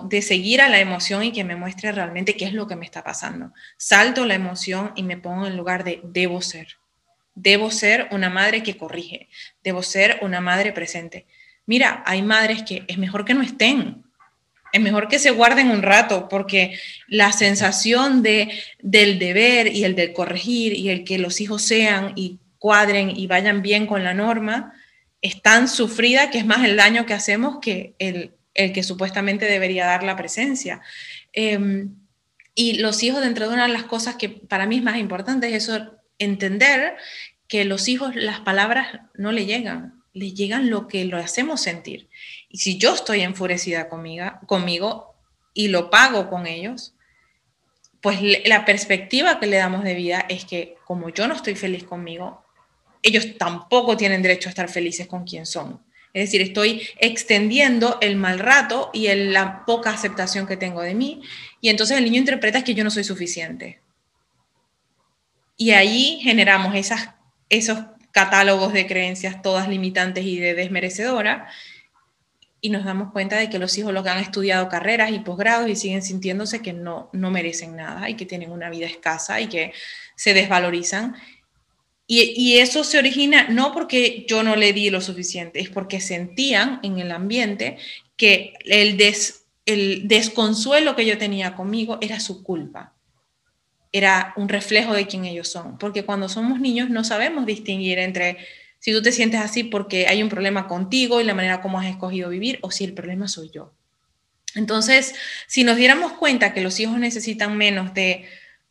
de 0.09 0.23
seguir 0.23 0.62
a 0.62 0.68
la 0.68 0.81
emoción 0.81 1.23
y 1.23 1.33
que 1.33 1.44
me 1.44 1.57
muestre 1.57 1.92
realmente 1.92 2.37
qué 2.37 2.47
es 2.47 2.55
lo 2.55 2.66
que 2.66 2.75
me 2.75 2.87
está 2.87 3.05
pasando. 3.05 3.53
Salto 3.77 4.25
la 4.25 4.35
emoción 4.35 4.92
y 4.97 5.03
me 5.03 5.18
pongo 5.18 5.47
en 5.47 5.57
lugar 5.57 5.85
de 5.85 6.01
debo 6.03 6.40
ser. 6.40 6.79
Debo 7.35 7.71
ser 7.71 8.09
una 8.11 8.31
madre 8.31 8.62
que 8.62 8.79
corrige. 8.79 9.29
Debo 9.62 9.83
ser 9.83 10.18
una 10.23 10.40
madre 10.40 10.73
presente. 10.73 11.27
Mira, 11.66 12.03
hay 12.07 12.23
madres 12.23 12.62
que 12.62 12.85
es 12.88 12.97
mejor 12.97 13.27
que 13.27 13.35
no 13.35 13.42
estén. 13.42 14.05
Es 14.73 14.81
mejor 14.81 15.09
que 15.09 15.18
se 15.18 15.31
guarden 15.31 15.71
un 15.71 15.83
rato 15.83 16.29
porque 16.29 16.79
la 17.09 17.33
sensación 17.33 18.23
de, 18.23 18.51
del 18.81 19.18
deber 19.18 19.68
y 19.68 19.85
el 19.85 19.94
de 19.94 20.14
corregir 20.14 20.73
y 20.73 20.88
el 20.88 21.05
que 21.05 21.18
los 21.18 21.40
hijos 21.42 21.62
sean 21.62 22.12
y 22.16 22.38
cuadren 22.59 23.11
y 23.14 23.27
vayan 23.27 23.62
bien 23.62 23.87
con 23.87 24.03
la 24.03 24.14
norma, 24.14 24.73
es 25.22 25.42
tan 25.42 25.68
sufrida 25.68 26.31
que 26.31 26.38
es 26.38 26.46
más 26.46 26.64
el 26.64 26.76
daño 26.76 27.07
que 27.07 27.14
hacemos 27.14 27.59
que 27.61 27.94
el, 27.98 28.35
que 28.54 28.83
supuestamente 28.83 29.46
debería 29.46 29.87
dar 29.87 30.02
la 30.02 30.16
presencia. 30.16 30.81
Em, 31.33 31.94
y 32.54 32.78
los 32.78 33.02
hijos, 33.02 33.20
dentro 33.20 33.46
de 33.48 33.54
una 33.54 33.66
de 33.66 33.72
las 33.72 33.85
cosas 33.85 34.16
que 34.16 34.28
para 34.28 34.66
mí 34.66 34.76
es 34.76 34.83
más 34.83 34.98
importante, 34.98 35.48
es 35.48 35.68
eso, 35.68 35.92
entender 36.18 36.96
que 37.46 37.64
los 37.64 37.88
hijos 37.88 38.16
las 38.16 38.40
palabras 38.40 39.00
no 39.14 39.31
le 39.33 39.46
llegan, 39.46 40.02
le 40.12 40.33
llegan 40.33 40.70
lo 40.70 40.88
que 40.88 41.04
lo 41.04 41.18
hacemos 41.18 41.61
sentir. 41.61 42.09
Y 42.48 42.59
si 42.59 42.76
yo 42.78 42.94
estoy 42.94 43.20
enfurecida 43.20 43.88
conmigo, 43.88 44.33
conmigo 44.46 45.14
y 45.54 45.68
lo 45.68 45.90
pago 45.90 46.28
con 46.28 46.46
ellos, 46.46 46.94
pues 48.00 48.20
la 48.46 48.64
perspectiva 48.64 49.40
que 49.40 49.46
le 49.46 49.57
damos 49.57 49.85
de 49.85 49.94
vida 49.94 50.24
es 50.28 50.44
que 50.44 50.76
como 50.85 51.09
yo 51.11 51.28
no 51.28 51.35
estoy 51.35 51.54
feliz 51.54 51.85
conmigo, 51.85 52.44
ellos 53.02 53.37
tampoco 53.38 53.96
tienen 53.96 54.22
derecho 54.22 54.48
a 54.48 54.50
estar 54.50 54.68
felices 54.68 55.06
con 55.06 55.24
quien 55.24 55.46
son. 55.46 55.80
Es 56.12 56.24
decir, 56.24 56.40
estoy 56.40 56.88
extendiendo 56.98 57.98
el 58.00 58.16
mal 58.16 58.38
rato 58.38 58.90
y 58.92 59.08
la 59.14 59.64
poca 59.66 59.90
aceptación 59.90 60.46
que 60.46 60.56
tengo 60.56 60.80
de 60.80 60.94
mí. 60.94 61.22
Y 61.61 61.68
entonces 61.68 61.98
el 61.98 62.04
niño 62.04 62.18
interpreta 62.18 62.64
que 62.64 62.74
yo 62.74 62.82
no 62.82 62.90
soy 62.90 63.04
suficiente. 63.04 63.80
Y 65.56 65.72
ahí 65.72 66.18
generamos 66.22 66.74
esos 67.48 67.78
catálogos 68.11 68.72
de 68.72 68.87
creencias 68.87 69.42
todas 69.42 69.68
limitantes 69.68 70.24
y 70.24 70.38
de 70.38 70.54
desmerecedora. 70.54 71.48
Y 72.61 72.70
nos 72.70 72.84
damos 72.84 73.12
cuenta 73.12 73.37
de 73.37 73.50
que 73.50 73.58
los 73.58 73.76
hijos 73.78 73.92
los 73.92 74.02
que 74.02 74.11
han 74.11 74.18
estudiado 74.18 74.68
carreras 74.68 75.12
y 75.12 75.20
posgrados 75.20 75.68
y 75.68 75.76
siguen 75.76 76.02
sintiéndose 76.02 76.62
que 76.62 76.72
no, 76.72 77.11
no 77.12 77.30
merecen 77.30 77.76
nada 77.76 78.08
y 78.08 78.14
que 78.14 78.26
tienen 78.26 78.50
una 78.50 78.70
vida 78.70 78.87
escasa 78.87 79.40
y 79.40 79.48
que 79.48 79.72
se 80.16 80.34
desvalorizan 80.34 81.14
y, 82.11 82.57
eso 82.57 82.85
se 82.85 82.99
origina 82.99 83.49
no 83.49 83.72
porque 83.72 84.24
yo 84.26 84.43
no 84.43 84.57
le 84.57 84.72
di 84.72 84.89
lo 84.89 85.03
suficiente, 85.03 85.61
es 85.61 85.68
porque 85.68 86.01
sentían 86.01 86.80
en 86.82 86.99
el 86.99 87.12
ambiente 87.12 87.76
que 88.16 88.55
el, 88.64 88.99
el 89.66 90.09
desconsuelo 90.09 90.97
que 90.97 91.05
yo 91.05 91.18
tenía 91.18 91.55
conmigo 91.55 91.99
era 92.01 92.18
su 92.18 92.43
culpa, 92.43 92.95
era 93.93 94.32
un 94.37 94.49
reflejo 94.49 94.95
de 94.95 95.07
quién 95.07 95.26
ellos 95.26 95.49
son, 95.49 95.76
porque 95.76 96.03
cuando 96.03 96.30
somos 96.30 96.61
niños 96.61 96.89
no 96.89 97.05
sabemos 97.05 97.45
distinguir 97.45 97.99
entre 97.99 98.39
si 98.78 98.93
tú 98.93 99.03
te 99.03 99.12
sientes 99.12 99.41
así 99.41 99.64
porque 99.64 100.07
hay 100.07 100.22
un 100.22 100.30
problema 100.30 100.66
contigo 100.66 101.20
y 101.20 101.24
la 101.24 101.35
manera 101.35 101.61
como 101.61 101.78
has 101.78 101.87
escogido 101.87 102.30
vivir 102.30 102.59
o 102.62 102.70
si 102.70 102.85
el 102.85 102.95
problema 102.95 103.28
soy 103.28 103.51
yo. 103.51 103.74
Entonces, 104.55 105.14
si 105.47 105.62
nos 105.62 105.76
diéramos 105.76 106.12
cuenta 106.12 106.55
que 106.55 106.62
los 106.62 106.80
hijos 106.80 106.99
necesitan 106.99 107.59
menos 107.59 107.93
de 107.93 108.24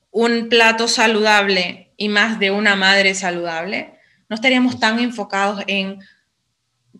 un 0.09 0.49
plato 0.49 0.87
saludable 0.87 1.86
y 1.97 2.09
más 2.09 2.39
de 2.39 2.51
una 2.51 2.75
madre 2.75 3.15
saludable, 3.15 3.99
no 4.29 4.35
estaríamos 4.35 4.79
tan 4.79 4.99
enfocados 4.99 5.63
en 5.67 5.99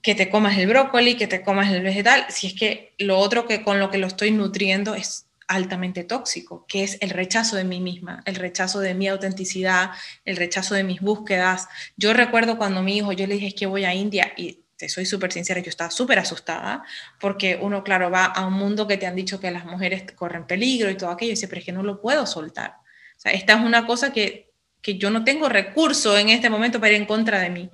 que 0.02 0.16
te 0.16 0.30
comas 0.30 0.58
el 0.58 0.68
brócoli, 0.68 1.16
que 1.16 1.28
te 1.28 1.42
comas 1.42 1.72
el 1.72 1.84
vegetal, 1.84 2.26
si 2.30 2.48
es 2.48 2.54
que 2.54 2.94
lo 2.98 3.18
otro 3.18 3.48
que 3.48 3.64
con 3.64 3.80
lo 3.80 3.90
que 3.90 3.98
lo 3.98 4.08
estoy 4.08 4.32
nutriendo 4.32 4.96
es 4.96 5.28
altamente 5.48 6.04
tóxico, 6.04 6.66
que 6.68 6.84
es 6.84 6.98
el 7.02 7.10
rechazo 7.10 7.56
de 7.56 7.64
mí 7.64 7.80
misma, 7.80 8.22
el 8.26 8.36
rechazo 8.36 8.80
de 8.80 8.94
mi 8.94 9.08
autenticidad, 9.08 9.92
el 10.26 10.36
rechazo 10.36 10.76
de 10.76 10.84
mis 10.84 11.00
búsquedas. 11.00 11.68
Yo 11.96 12.14
recuerdo 12.14 12.58
cuando 12.58 12.84
mi 12.84 12.98
hijo, 12.98 13.14
yo 13.14 13.26
le 13.28 13.36
dije 13.36 13.48
es 13.48 13.54
que 13.54 13.66
voy 13.66 13.86
a 13.86 13.94
India 13.94 14.34
y 14.36 14.64
te 14.76 14.90
soy 14.90 15.06
súper 15.06 15.32
sincera, 15.32 15.60
yo 15.60 15.70
estaba 15.70 15.90
súper 15.90 16.20
asustada 16.20 16.84
porque 17.20 17.58
uno, 17.60 17.84
claro, 17.84 18.12
va 18.12 18.26
a 18.26 18.46
un 18.46 18.54
mundo 18.54 18.88
que 18.88 18.98
te 18.98 19.08
han 19.08 19.16
dicho 19.16 19.40
que 19.40 19.50
las 19.50 19.66
mujeres 19.66 20.04
corren 20.16 20.46
peligro 20.46 20.90
y 20.90 20.98
todo 20.98 21.10
aquello 21.10 21.32
y 21.32 21.36
dice, 21.36 21.48
pero 21.48 21.60
es 21.60 21.66
que 21.66 21.72
no 21.72 21.82
lo 21.82 22.02
puedo 22.02 22.26
soltar. 22.28 22.76
O 23.16 23.20
sea, 23.20 23.32
esta 23.32 23.54
es 23.54 23.60
una 23.60 23.88
cosa 23.88 24.14
que, 24.14 24.47
que 24.88 24.98
yo 24.98 25.10
no 25.10 25.26
tengo 25.26 25.50
recurso 25.50 26.18
en 26.18 26.30
este 26.30 26.50
momento 26.50 26.80
para 26.80 26.94
ir 26.94 27.02
en 27.02 27.06
contra 27.06 27.42
de 27.42 27.50
mí. 27.50 27.70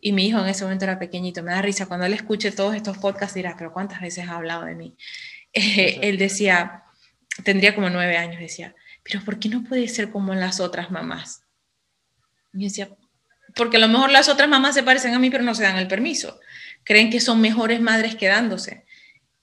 Y 0.00 0.12
mi 0.12 0.26
hijo 0.28 0.38
en 0.38 0.48
ese 0.48 0.64
momento 0.64 0.86
era 0.86 0.98
pequeñito, 0.98 1.42
me 1.42 1.52
da 1.52 1.60
risa. 1.60 1.84
Cuando 1.84 2.06
él 2.06 2.14
escuche 2.14 2.52
todos 2.52 2.74
estos 2.74 2.96
podcasts 2.96 3.34
dirá, 3.34 3.54
pero 3.58 3.70
¿cuántas 3.70 4.00
veces 4.00 4.26
ha 4.26 4.36
hablado 4.36 4.64
de 4.64 4.74
mí? 4.74 4.96
Eh, 5.54 6.00
él 6.02 6.18
decía, 6.18 6.84
tendría 7.42 7.74
como 7.74 7.88
nueve 7.88 8.18
años, 8.18 8.38
decía, 8.38 8.74
pero 9.02 9.24
¿por 9.24 9.38
qué 9.38 9.48
no 9.48 9.64
puede 9.64 9.88
ser 9.88 10.10
como 10.10 10.34
las 10.34 10.60
otras 10.60 10.90
mamás? 10.90 11.42
Y 12.52 12.60
yo 12.60 12.64
decía, 12.64 12.88
porque 13.54 13.78
a 13.78 13.80
lo 13.80 13.88
mejor 13.88 14.10
las 14.10 14.28
otras 14.28 14.46
mamás 14.46 14.74
se 14.74 14.82
parecen 14.82 15.14
a 15.14 15.18
mí, 15.18 15.30
pero 15.30 15.42
no 15.42 15.54
se 15.54 15.62
dan 15.62 15.78
el 15.78 15.88
permiso. 15.88 16.38
Creen 16.84 17.08
que 17.10 17.20
son 17.20 17.40
mejores 17.40 17.80
madres 17.80 18.14
quedándose. 18.14 18.84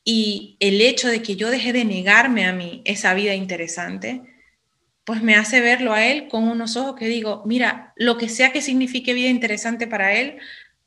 Y 0.04 0.58
el 0.60 0.80
hecho 0.80 1.08
de 1.08 1.24
que 1.24 1.36
yo 1.36 1.50
deje 1.50 1.74
de 1.74 1.86
negarme 1.86 2.46
a 2.46 2.54
mí 2.54 2.84
esa 2.86 3.16
vida 3.16 3.34
interesante, 3.34 4.22
pues 5.06 5.22
me 5.22 5.36
hace 5.36 5.62
verlo 5.62 5.94
a 5.94 6.06
él 6.06 6.28
con 6.28 6.48
unos 6.48 6.76
ojos 6.76 6.96
que 6.96 7.08
digo, 7.08 7.44
mira, 7.46 7.94
lo 7.96 8.18
que 8.18 8.28
sea 8.28 8.52
que 8.52 8.62
signifique 8.62 9.14
vida 9.14 9.30
interesante 9.30 9.88
para 9.88 10.14
él, 10.14 10.40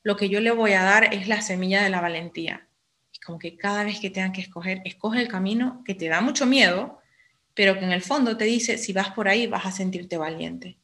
lo 0.03 0.17
que 0.17 0.29
yo 0.29 0.41
le 0.41 0.51
voy 0.51 0.73
a 0.73 0.83
dar 0.83 1.13
es 1.13 1.27
la 1.27 1.41
semilla 1.41 1.81
de 1.81 1.89
la 1.89 2.01
valentía. 2.01 2.67
Es 3.13 3.19
como 3.21 3.39
que 3.39 3.55
cada 3.55 3.85
vez 3.85 3.99
que 3.99 4.09
tengan 4.09 4.33
que 4.33 4.41
escoger, 4.41 4.81
escoge 4.83 5.21
el 5.21 5.29
camino 5.29 5.83
que 5.85 5.95
te 5.95 6.09
da 6.09 6.19
mucho 6.19 6.45
miedo, 6.45 6.99
pero 7.53 7.79
que 7.79 7.85
en 7.85 7.93
el 7.93 8.01
fondo 8.01 8.35
te 8.35 8.45
dice, 8.45 8.77
si 8.77 8.91
vas 8.91 9.11
por 9.11 9.29
ahí 9.29 9.47
vas 9.47 9.65
a 9.65 9.71
sentirte 9.71 10.17
valiente. 10.17 10.77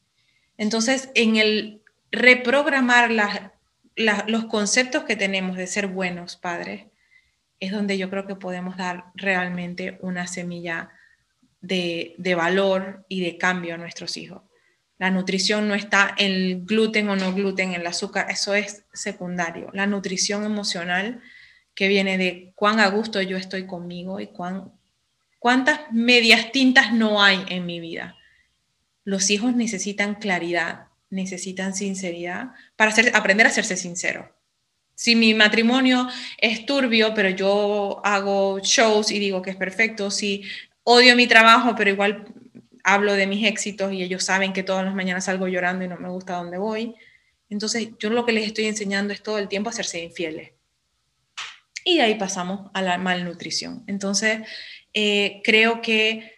Entonces, 0.56 1.10
en 1.14 1.36
el 1.36 1.82
reprogramar 2.10 3.10
los 4.26 4.44
conceptos 4.46 5.04
que 5.04 5.16
tenemos 5.16 5.58
de 5.58 5.66
ser 5.66 5.88
buenos 5.88 6.36
padres, 6.36 6.86
es 7.60 7.70
donde 7.70 7.98
yo 7.98 8.08
creo 8.08 8.26
que 8.26 8.34
podemos 8.34 8.78
dar 8.78 9.06
realmente 9.14 9.98
una 10.00 10.26
semilla 10.26 10.90
de, 11.66 12.34
valor 12.34 13.04
y 13.08 13.20
de 13.20 13.38
cambio 13.38 13.74
a 13.74 13.78
nuestros 13.78 14.16
hijos. 14.16 14.42
La 14.98 15.10
nutrición 15.10 15.68
no 15.68 15.74
está 15.74 16.14
en 16.16 16.64
gluten 16.64 17.08
o 17.08 17.16
no 17.16 17.34
gluten, 17.34 17.74
en 17.74 17.80
el 17.80 17.86
azúcar, 17.86 18.26
eso 18.30 18.54
es 18.54 18.84
secundario. 18.92 19.70
La 19.74 19.86
nutrición 19.86 20.44
emocional 20.44 21.20
que 21.74 21.88
viene 21.88 22.16
de 22.16 22.52
cuán 22.54 22.80
a 22.80 22.88
gusto 22.88 23.20
yo 23.20 23.36
estoy 23.36 23.66
conmigo 23.66 24.20
y 24.20 24.28
cuán, 24.28 24.72
cuántas 25.38 25.80
medias 25.92 26.50
tintas 26.50 26.92
no 26.92 27.22
hay 27.22 27.44
en 27.48 27.66
mi 27.66 27.80
vida. 27.80 28.16
Los 29.04 29.28
hijos 29.30 29.54
necesitan 29.54 30.14
claridad, 30.14 30.86
necesitan 31.10 31.74
sinceridad 31.74 32.52
para 32.76 32.94
aprender 33.12 33.46
a 33.46 33.50
hacerse 33.50 33.76
sincero. 33.76 34.34
Si 34.94 35.14
mi 35.14 35.34
matrimonio 35.34 36.08
es 36.38 36.64
turbio, 36.64 37.12
pero 37.12 37.28
yo 37.28 38.00
hago 38.02 38.60
shows 38.60 39.10
y 39.10 39.18
digo 39.18 39.42
que 39.42 39.50
es 39.50 39.56
perfecto, 39.56 40.10
si 40.10 40.42
odio 40.88 41.16
mi 41.16 41.26
trabajo, 41.26 41.74
pero 41.76 41.90
igual 41.90 42.24
hablo 42.84 43.14
de 43.14 43.26
mis 43.26 43.44
éxitos 43.44 43.92
y 43.92 44.04
ellos 44.04 44.22
saben 44.22 44.52
que 44.52 44.62
todas 44.62 44.84
las 44.84 44.94
mañanas 44.94 45.24
salgo 45.24 45.48
llorando 45.48 45.84
y 45.84 45.88
no 45.88 45.96
me 45.96 46.08
gusta 46.08 46.36
dónde 46.36 46.58
voy, 46.58 46.94
entonces 47.50 47.88
yo 47.98 48.08
lo 48.08 48.24
que 48.24 48.32
les 48.32 48.46
estoy 48.46 48.66
enseñando 48.66 49.12
es 49.12 49.20
todo 49.22 49.38
el 49.38 49.48
tiempo 49.48 49.68
a 49.68 49.72
hacerse 49.72 49.98
infieles. 49.98 50.52
Y 51.84 51.96
de 51.96 52.02
ahí 52.02 52.14
pasamos 52.14 52.70
a 52.72 52.82
la 52.82 52.98
malnutrición. 52.98 53.82
Entonces, 53.86 54.40
eh, 54.92 55.40
creo 55.44 55.82
que 55.82 56.32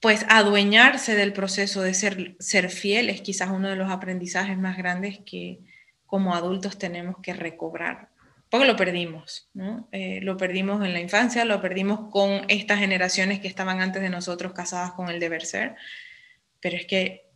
pues 0.00 0.24
adueñarse 0.28 1.16
del 1.16 1.32
proceso 1.32 1.82
de 1.82 1.94
ser, 1.94 2.36
ser 2.38 2.70
fiel 2.70 3.10
es 3.10 3.20
quizás 3.20 3.50
uno 3.50 3.68
de 3.68 3.76
los 3.76 3.90
aprendizajes 3.90 4.56
más 4.56 4.76
grandes 4.76 5.18
que 5.26 5.60
como 6.04 6.34
adultos 6.34 6.78
tenemos 6.78 7.16
que 7.20 7.32
recobrar, 7.32 8.10
porque 8.50 8.66
lo 8.66 8.76
perdimos, 8.76 9.48
¿no? 9.54 9.88
Eh, 9.92 10.20
lo 10.22 10.36
perdimos 10.36 10.84
en 10.84 10.92
la 10.92 11.00
infancia, 11.00 11.44
lo 11.44 11.60
perdimos 11.60 12.10
con 12.10 12.44
estas 12.48 12.78
generaciones 12.78 13.40
que 13.40 13.48
estaban 13.48 13.80
antes 13.80 14.02
de 14.02 14.10
nosotros 14.10 14.52
casadas 14.52 14.92
con 14.92 15.08
el 15.08 15.18
deber 15.18 15.44
ser, 15.44 15.74
pero 16.60 16.76
es 16.76 16.86
que 16.86 17.26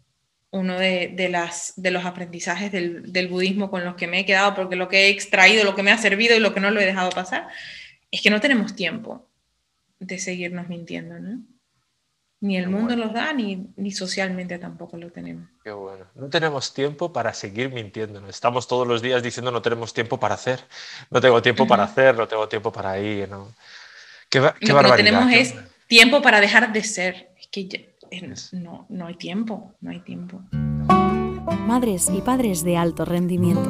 uno 0.52 0.78
de, 0.78 1.28
las, 1.30 1.74
de 1.76 1.90
los 1.90 2.04
aprendizajes 2.04 2.72
del, 2.72 3.12
del, 3.12 3.28
budismo 3.28 3.70
con 3.70 3.84
los 3.84 3.94
que 3.94 4.08
me 4.08 4.20
he 4.20 4.26
quedado, 4.26 4.54
porque 4.54 4.76
lo 4.76 4.88
que 4.88 5.06
he 5.06 5.08
extraído, 5.10 5.64
lo 5.64 5.76
que 5.76 5.82
me 5.82 5.92
ha 5.92 5.98
servido 5.98 6.36
y 6.36 6.40
lo 6.40 6.52
que 6.52 6.60
no 6.60 6.70
lo 6.70 6.80
he 6.80 6.86
dejado 6.86 7.10
pasar, 7.10 7.48
es 8.10 8.20
que 8.20 8.30
no 8.30 8.40
tenemos 8.40 8.74
tiempo 8.74 9.28
de 10.00 10.18
seguirnos 10.18 10.68
mintiendo, 10.68 11.20
¿no? 11.20 11.40
Ni 12.42 12.56
el 12.56 12.70
mundo 12.70 12.96
los 12.96 13.12
da, 13.12 13.34
ni, 13.34 13.66
ni 13.76 13.90
socialmente 13.90 14.58
tampoco 14.58 14.96
lo 14.96 15.10
tenemos. 15.10 15.46
Qué 15.62 15.72
bueno. 15.72 16.06
No 16.14 16.30
tenemos 16.30 16.72
tiempo 16.72 17.12
para 17.12 17.34
seguir 17.34 17.70
mintiéndonos. 17.70 18.30
Estamos 18.30 18.66
todos 18.66 18.86
los 18.86 19.02
días 19.02 19.22
diciendo 19.22 19.50
no 19.50 19.60
tenemos 19.60 19.92
tiempo 19.92 20.18
para 20.18 20.36
hacer. 20.36 20.64
No 21.10 21.20
tengo 21.20 21.42
tiempo 21.42 21.66
para 21.66 21.84
hacer, 21.84 22.16
no 22.16 22.26
tengo 22.26 22.48
tiempo 22.48 22.72
para 22.72 22.98
ir. 22.98 23.28
¿no? 23.28 23.52
Qué, 24.30 24.40
qué 24.58 24.72
lo 24.72 24.82
que 24.82 24.96
tenemos 24.96 25.30
es 25.30 25.54
tiempo 25.86 26.22
para 26.22 26.40
dejar 26.40 26.72
de 26.72 26.82
ser. 26.82 27.30
Es 27.38 27.48
que 27.48 27.94
no, 28.52 28.86
no 28.88 29.06
hay 29.06 29.16
tiempo, 29.16 29.74
no 29.82 29.90
hay 29.90 30.00
tiempo. 30.00 30.40
Madres 31.66 32.08
y 32.08 32.22
padres 32.22 32.64
de 32.64 32.78
alto 32.78 33.04
rendimiento. 33.04 33.68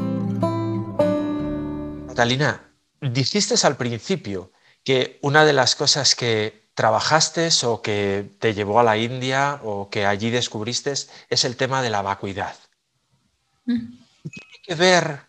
Catalina, 2.07 2.71
dijiste 3.01 3.55
al 3.67 3.77
principio 3.77 4.53
que 4.85 5.19
una 5.23 5.45
de 5.45 5.55
las 5.55 5.75
cosas 5.75 6.15
que 6.15 6.60
trabajaste 6.75 7.49
o 7.65 7.83
que 7.83 8.31
te 8.39 8.55
llevó 8.55 8.81
a 8.81 8.85
la 8.85 8.97
India 8.97 9.61
o 9.63 9.91
que 9.91 10.07
allí 10.07 10.31
descubriste 10.31 10.93
es 10.93 11.45
el 11.45 11.57
tema 11.57 11.83
de 11.83 11.91
la 11.91 12.03
vacuidad. 12.03 12.57
Mm. 13.67 13.99
Tiene 14.23 14.63
que 14.63 14.75
ver, 14.75 15.21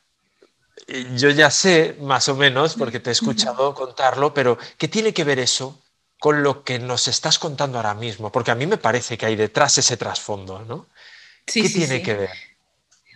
yo 1.15 1.29
ya 1.29 1.49
sé 1.49 1.97
más 2.01 2.29
o 2.29 2.35
menos, 2.35 2.75
porque 2.75 2.99
te 2.99 3.09
he 3.09 3.13
escuchado 3.13 3.73
contarlo, 3.73 4.33
pero 4.33 4.57
¿qué 4.77 4.87
tiene 4.87 5.13
que 5.13 5.23
ver 5.23 5.39
eso 5.39 5.81
con 6.19 6.43
lo 6.43 6.63
que 6.63 6.79
nos 6.79 7.07
estás 7.07 7.39
contando 7.39 7.77
ahora 7.77 7.95
mismo? 7.95 8.31
Porque 8.31 8.51
a 8.51 8.55
mí 8.55 8.67
me 8.67 8.77
parece 8.77 9.17
que 9.17 9.25
hay 9.25 9.35
detrás 9.35 9.77
ese 9.77 9.97
trasfondo, 9.97 10.63
¿no? 10.67 10.87
¿Qué 11.45 11.67
tiene 11.69 12.01
que 12.01 12.13
ver? 12.13 12.29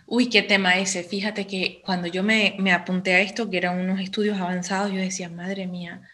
Uy, 0.06 0.28
qué 0.28 0.42
tema 0.42 0.76
ese. 0.76 1.02
Fíjate 1.02 1.46
que 1.46 1.82
cuando 1.84 2.06
yo 2.06 2.22
me, 2.22 2.54
me 2.58 2.72
apunté 2.72 3.14
a 3.14 3.20
esto, 3.20 3.50
que 3.50 3.56
eran 3.56 3.78
unos 3.78 4.00
estudios 4.00 4.38
avanzados, 4.38 4.92
yo 4.92 4.98
decía, 4.98 5.28
madre 5.28 5.66
mía, 5.66 6.08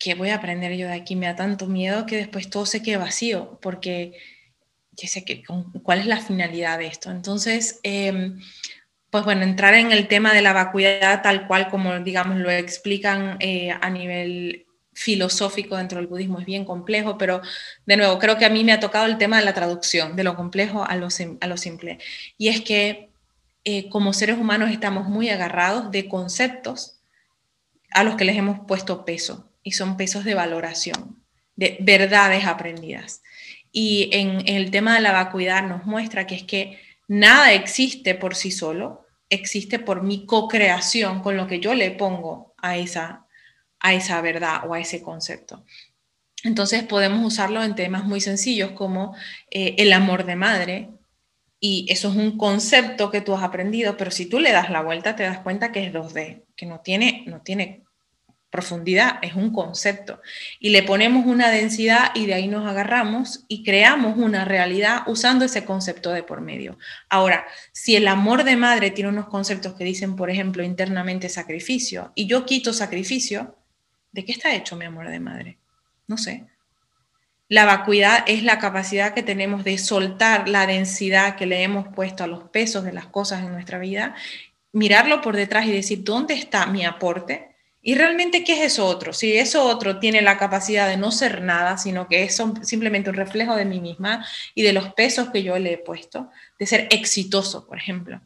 ¿qué 0.00 0.14
voy 0.14 0.30
a 0.30 0.36
aprender 0.36 0.72
yo 0.76 0.88
de 0.88 0.94
aquí? 0.94 1.14
Me 1.14 1.26
da 1.26 1.36
tanto 1.36 1.66
miedo 1.68 2.06
que 2.06 2.16
después 2.16 2.50
todo 2.50 2.66
se 2.66 2.82
quede 2.82 2.96
vacío, 2.96 3.60
porque 3.62 4.14
sé 4.96 5.24
que, 5.24 5.44
cuál 5.82 6.00
es 6.00 6.06
la 6.06 6.20
finalidad 6.20 6.78
de 6.78 6.86
esto. 6.86 7.10
Entonces, 7.10 7.78
em, 7.82 8.40
pues 9.10 9.24
bueno, 9.24 9.42
entrar 9.42 9.74
en 9.74 9.92
el 9.92 10.08
tema 10.08 10.32
de 10.34 10.42
la 10.42 10.52
vacuidad 10.52 11.22
tal 11.22 11.46
cual 11.46 11.68
como, 11.68 11.98
digamos, 12.00 12.38
lo 12.38 12.50
explican 12.50 13.36
eh, 13.40 13.70
a 13.70 13.90
nivel 13.90 14.66
filosófico 14.92 15.76
dentro 15.76 15.98
del 15.98 16.08
budismo 16.08 16.40
es 16.40 16.46
bien 16.46 16.64
complejo, 16.64 17.16
pero 17.16 17.40
de 17.86 17.96
nuevo, 17.96 18.18
creo 18.18 18.36
que 18.38 18.44
a 18.44 18.50
mí 18.50 18.64
me 18.64 18.72
ha 18.72 18.80
tocado 18.80 19.06
el 19.06 19.18
tema 19.18 19.38
de 19.38 19.44
la 19.44 19.54
traducción, 19.54 20.16
de 20.16 20.24
lo 20.24 20.36
complejo 20.36 20.84
a 20.84 20.96
lo, 20.96 21.08
a 21.40 21.46
lo 21.46 21.56
simple. 21.56 21.98
Y 22.38 22.48
es 22.48 22.60
que 22.62 23.10
eh, 23.64 23.88
como 23.88 24.12
seres 24.12 24.38
humanos 24.38 24.70
estamos 24.70 25.08
muy 25.08 25.28
agarrados 25.30 25.90
de 25.90 26.08
conceptos 26.08 27.00
a 27.92 28.04
los 28.04 28.16
que 28.16 28.24
les 28.24 28.36
hemos 28.36 28.60
puesto 28.66 29.04
peso 29.04 29.49
y 29.62 29.72
son 29.72 29.96
pesos 29.96 30.24
de 30.24 30.34
valoración, 30.34 31.24
de 31.56 31.76
verdades 31.80 32.44
aprendidas. 32.46 33.22
Y 33.72 34.10
en, 34.12 34.42
el 34.46 34.70
tema 34.70 34.94
de 34.94 35.00
la 35.00 35.12
vacuidad 35.12 35.66
nos 35.66 35.84
muestra 35.84 36.26
que 36.26 36.34
es 36.34 36.42
que 36.42 36.80
nada 37.08 37.52
existe 37.52 38.14
por 38.14 38.34
sí 38.34 38.50
solo, 38.50 39.06
existe 39.28 39.78
por 39.78 40.02
mi 40.02 40.26
co-creación 40.26 41.22
con 41.22 41.36
lo 41.36 41.46
que 41.46 41.60
yo 41.60 41.74
le 41.74 41.90
pongo 41.90 42.54
a 42.58 42.76
esa, 42.76 43.26
a 43.78 43.94
esa 43.94 44.20
verdad 44.20 44.62
o 44.66 44.74
a 44.74 44.80
ese 44.80 45.02
concepto. 45.02 45.64
Entonces 46.42 46.82
podemos 46.84 47.24
usarlo 47.24 47.62
en 47.62 47.74
temas 47.74 48.04
muy 48.04 48.20
sencillos 48.20 48.72
como 48.72 49.14
eh, 49.50 49.76
el 49.78 49.92
amor 49.92 50.24
de 50.24 50.36
madre, 50.36 50.88
y 51.62 51.86
eso 51.90 52.08
es 52.08 52.16
un 52.16 52.38
concepto 52.38 53.10
que 53.10 53.20
tú 53.20 53.34
has 53.34 53.42
aprendido, 53.42 53.98
pero 53.98 54.10
si 54.10 54.24
tú 54.26 54.40
le 54.40 54.50
das 54.50 54.70
la 54.70 54.80
vuelta 54.80 55.14
te 55.14 55.24
das 55.24 55.40
cuenta 55.40 55.70
que 55.72 55.84
es 55.84 55.92
2D, 55.92 56.44
que 56.56 56.64
no 56.64 56.80
tiene, 56.80 57.24
no 57.26 57.42
tiene 57.42 57.84
profundidad, 58.50 59.18
es 59.22 59.34
un 59.34 59.52
concepto. 59.52 60.20
Y 60.58 60.70
le 60.70 60.82
ponemos 60.82 61.26
una 61.26 61.50
densidad 61.50 62.10
y 62.14 62.26
de 62.26 62.34
ahí 62.34 62.48
nos 62.48 62.68
agarramos 62.68 63.44
y 63.48 63.62
creamos 63.62 64.18
una 64.18 64.44
realidad 64.44 65.02
usando 65.06 65.44
ese 65.44 65.64
concepto 65.64 66.10
de 66.10 66.22
por 66.22 66.40
medio. 66.40 66.76
Ahora, 67.08 67.46
si 67.72 67.96
el 67.96 68.08
amor 68.08 68.44
de 68.44 68.56
madre 68.56 68.90
tiene 68.90 69.10
unos 69.10 69.28
conceptos 69.28 69.74
que 69.74 69.84
dicen, 69.84 70.16
por 70.16 70.30
ejemplo, 70.30 70.62
internamente 70.64 71.28
sacrificio, 71.28 72.12
y 72.14 72.26
yo 72.26 72.44
quito 72.44 72.72
sacrificio, 72.72 73.56
¿de 74.12 74.24
qué 74.24 74.32
está 74.32 74.54
hecho 74.54 74.76
mi 74.76 74.84
amor 74.84 75.08
de 75.08 75.20
madre? 75.20 75.58
No 76.08 76.18
sé. 76.18 76.44
La 77.48 77.64
vacuidad 77.64 78.24
es 78.28 78.42
la 78.42 78.58
capacidad 78.58 79.14
que 79.14 79.22
tenemos 79.22 79.64
de 79.64 79.76
soltar 79.78 80.48
la 80.48 80.66
densidad 80.66 81.36
que 81.36 81.46
le 81.46 81.62
hemos 81.62 81.88
puesto 81.88 82.22
a 82.22 82.28
los 82.28 82.44
pesos 82.44 82.84
de 82.84 82.92
las 82.92 83.06
cosas 83.06 83.40
en 83.40 83.52
nuestra 83.52 83.78
vida, 83.78 84.14
mirarlo 84.72 85.20
por 85.20 85.36
detrás 85.36 85.66
y 85.66 85.72
decir, 85.72 86.04
¿dónde 86.04 86.34
está 86.34 86.66
mi 86.66 86.84
aporte? 86.84 87.49
Y 87.82 87.94
realmente, 87.94 88.44
¿qué 88.44 88.52
es 88.52 88.72
eso 88.72 88.84
otro? 88.84 89.14
Si 89.14 89.32
eso 89.38 89.64
otro 89.64 89.98
tiene 89.98 90.20
la 90.20 90.36
capacidad 90.36 90.86
de 90.86 90.98
no 90.98 91.10
ser 91.10 91.40
nada, 91.40 91.78
sino 91.78 92.08
que 92.08 92.24
es 92.24 92.42
simplemente 92.62 93.08
un 93.08 93.16
reflejo 93.16 93.56
de 93.56 93.64
mí 93.64 93.80
misma 93.80 94.26
y 94.54 94.62
de 94.62 94.74
los 94.74 94.92
pesos 94.92 95.30
que 95.30 95.42
yo 95.42 95.58
le 95.58 95.72
he 95.72 95.78
puesto, 95.78 96.28
de 96.58 96.66
ser 96.66 96.88
exitoso, 96.90 97.66
por 97.66 97.78
ejemplo. 97.78 98.20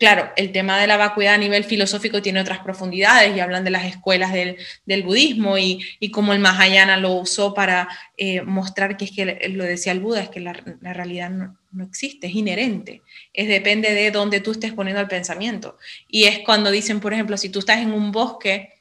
Claro, 0.00 0.32
el 0.34 0.50
tema 0.50 0.80
de 0.80 0.88
la 0.88 0.96
vacuidad 0.96 1.34
a 1.34 1.38
nivel 1.38 1.62
filosófico 1.62 2.20
tiene 2.20 2.40
otras 2.40 2.58
profundidades 2.58 3.36
y 3.36 3.38
hablan 3.38 3.62
de 3.62 3.70
las 3.70 3.84
escuelas 3.84 4.32
del, 4.32 4.56
budismo 5.04 5.56
y, 5.56 5.86
y, 6.00 6.10
cómo 6.10 6.32
el 6.32 6.40
Mahayana 6.40 6.96
lo 6.96 7.12
usó 7.12 7.54
para 7.54 7.88
eh, 8.16 8.42
mostrar 8.42 8.96
que 8.96 9.04
es 9.04 9.12
que, 9.12 9.48
lo 9.50 9.62
decía 9.62 9.92
el 9.92 10.00
Buda, 10.00 10.22
es 10.22 10.30
que 10.30 10.40
la, 10.40 10.52
realidad 10.52 11.30
no, 11.30 11.56
no, 11.70 11.84
existe, 11.84 12.26
es 12.26 12.34
inherente, 12.34 13.02
es 13.32 13.46
depende 13.46 13.94
de 13.94 14.10
dónde 14.10 14.40
tú 14.40 14.50
estés 14.50 14.72
poniendo 14.72 15.00
el 15.00 15.06
pensamiento. 15.06 15.78
Y 16.08 16.24
es 16.24 16.40
cuando 16.40 16.72
dicen, 16.72 16.98
por 16.98 17.12
ejemplo, 17.12 17.36
si 17.36 17.48
tú 17.50 17.60
estás 17.60 17.78
en 17.78 17.92
un 17.92 18.10
bosque 18.10 18.75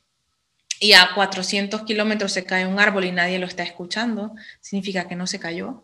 y 0.80 0.94
a 0.94 1.10
400 1.16 1.84
kilómetros 1.84 2.32
se 2.32 2.46
cae 2.46 2.66
un 2.66 2.80
árbol 2.80 3.06
y 3.06 3.12
nadie 3.12 3.40
lo 3.40 3.48
está 3.48 3.64
escuchando, 3.64 4.34
significa 4.62 5.08
que 5.08 5.16
no 5.16 5.28
se 5.28 5.40
cayó. 5.40 5.84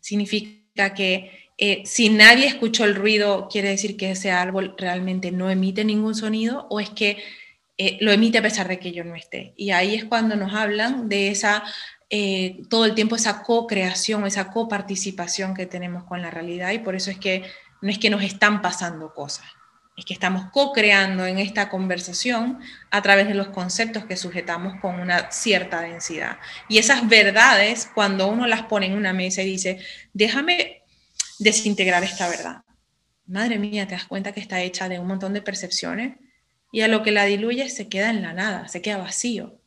Significa 0.00 0.94
que 0.94 1.50
eh, 1.58 1.82
si 1.84 2.08
nadie 2.08 2.46
escuchó 2.46 2.84
el 2.84 2.94
ruido, 2.94 3.48
quiere 3.50 3.68
decir 3.68 3.96
que 3.96 4.10
ese 4.10 4.30
árbol 4.30 4.74
realmente 4.78 5.30
no 5.30 5.50
emite 5.50 5.84
ningún 5.84 6.14
sonido 6.14 6.66
o 6.70 6.80
es 6.80 6.90
que 6.90 7.18
eh, 7.78 7.98
lo 8.00 8.12
emite 8.12 8.38
a 8.38 8.42
pesar 8.42 8.68
de 8.68 8.78
que 8.78 8.92
yo 8.92 9.04
no 9.04 9.14
esté. 9.14 9.54
Y 9.56 9.70
ahí 9.70 9.94
es 9.94 10.04
cuando 10.04 10.36
nos 10.36 10.54
hablan 10.54 11.08
de 11.08 11.28
esa, 11.28 11.62
eh, 12.10 12.62
todo 12.68 12.84
el 12.84 12.94
tiempo 12.94 13.16
esa 13.16 13.42
co-creación, 13.42 14.26
esa 14.26 14.50
coparticipación 14.50 15.54
que 15.54 15.66
tenemos 15.66 16.04
con 16.04 16.20
la 16.22 16.30
realidad 16.30 16.72
y 16.72 16.78
por 16.78 16.94
eso 16.94 17.10
es 17.10 17.18
que 17.18 17.44
no 17.80 17.90
es 17.90 17.98
que 17.98 18.10
nos 18.10 18.22
están 18.22 18.62
pasando 18.62 19.12
cosas, 19.12 19.46
es 19.96 20.04
que 20.04 20.14
estamos 20.14 20.50
co-creando 20.50 21.26
en 21.26 21.38
esta 21.38 21.68
conversación 21.68 22.60
a 22.90 23.02
través 23.02 23.28
de 23.28 23.34
los 23.34 23.48
conceptos 23.48 24.06
que 24.06 24.16
sujetamos 24.16 24.80
con 24.80 24.98
una 24.98 25.30
cierta 25.30 25.82
densidad. 25.82 26.38
Y 26.68 26.78
esas 26.78 27.08
verdades, 27.08 27.90
cuando 27.94 28.28
uno 28.28 28.46
las 28.46 28.62
pone 28.62 28.86
en 28.86 28.94
una 28.94 29.12
mesa 29.12 29.42
y 29.42 29.46
dice, 29.46 29.78
déjame 30.14 30.82
desintegrar 31.38 32.02
esta 32.04 32.28
verdad. 32.28 32.62
Madre 33.26 33.58
mía, 33.58 33.86
te 33.86 33.94
das 33.94 34.06
cuenta 34.06 34.32
que 34.32 34.40
está 34.40 34.62
hecha 34.62 34.88
de 34.88 34.98
un 34.98 35.06
montón 35.06 35.34
de 35.34 35.42
percepciones 35.42 36.16
y 36.70 36.80
a 36.80 36.88
lo 36.88 37.02
que 37.02 37.12
la 37.12 37.26
diluye 37.26 37.68
se 37.68 37.88
queda 37.88 38.10
en 38.10 38.22
la 38.22 38.32
nada, 38.32 38.68
se 38.68 38.80
queda 38.80 38.96
vacío. 38.96 39.58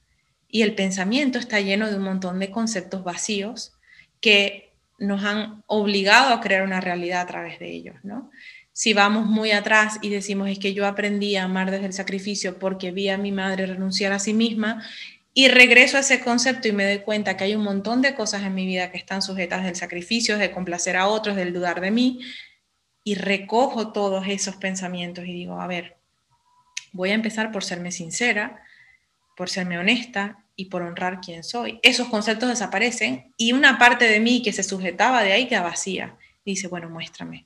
Y 0.47 0.63
el 0.63 0.73
pensamiento 0.73 1.37
está 1.37 1.59
lleno 1.59 1.89
de 1.89 1.97
un 1.97 2.03
montón 2.03 2.39
de 2.39 2.49
conceptos 2.49 3.03
vacíos 3.03 3.73
que 4.21 4.73
nos 4.97 5.23
han 5.23 5.63
obligado 5.67 6.33
a 6.33 6.41
crear 6.41 6.63
una 6.63 6.81
realidad 6.81 7.21
a 7.21 7.27
través 7.27 7.59
de 7.59 7.69
ellos, 7.71 7.95
¿no? 8.03 8.31
Si 8.75 8.93
vamos 8.93 9.25
muy 9.25 9.51
atrás 9.51 9.99
y 10.01 10.09
decimos 10.09 10.49
es 10.49 10.59
que 10.59 10.73
yo 10.73 10.85
aprendí 10.85 11.37
a 11.37 11.45
amar 11.45 11.71
desde 11.71 11.85
el 11.85 11.93
sacrificio 11.93 12.59
porque 12.59 12.91
vi 12.91 13.07
a 13.07 13.17
mi 13.17 13.31
madre 13.31 13.65
renunciar 13.65 14.11
a 14.11 14.19
sí 14.19 14.33
misma 14.33 14.83
y 15.33 15.47
regreso 15.47 15.95
a 15.95 16.01
ese 16.01 16.19
concepto 16.19 16.67
y 16.67 16.73
me 16.73 16.83
doy 16.83 16.99
cuenta 16.99 17.37
que 17.37 17.45
hay 17.45 17.55
un 17.55 17.63
montón 17.63 18.01
de 18.01 18.15
cosas 18.15 18.43
en 18.43 18.53
mi 18.53 18.65
vida 18.65 18.91
que 18.91 18.97
están 18.97 19.21
sujetas 19.21 19.63
del 19.63 19.77
sacrificio, 19.77 20.37
de 20.37 20.51
complacer 20.51 20.97
a 20.97 21.07
otros, 21.07 21.37
del 21.37 21.53
dudar 21.53 21.79
de 21.79 21.89
mí 21.89 22.19
y 23.05 23.15
recojo 23.15 23.93
todos 23.93 24.27
esos 24.27 24.57
pensamientos 24.57 25.23
y 25.25 25.31
digo, 25.31 25.61
a 25.61 25.67
ver, 25.67 25.95
voy 26.91 27.11
a 27.11 27.13
empezar 27.13 27.53
por 27.53 27.63
serme 27.63 27.93
sincera, 27.93 28.61
por 29.37 29.49
serme 29.49 29.79
honesta 29.79 30.43
y 30.57 30.65
por 30.65 30.81
honrar 30.81 31.21
quién 31.21 31.45
soy. 31.45 31.79
Esos 31.81 32.09
conceptos 32.09 32.49
desaparecen 32.49 33.31
y 33.37 33.53
una 33.53 33.79
parte 33.79 34.03
de 34.03 34.19
mí 34.19 34.41
que 34.41 34.51
se 34.51 34.63
sujetaba 34.63 35.23
de 35.23 35.31
ahí 35.31 35.47
queda 35.47 35.61
vacía 35.61 36.17
dice, 36.43 36.67
bueno, 36.67 36.89
muéstrame 36.89 37.45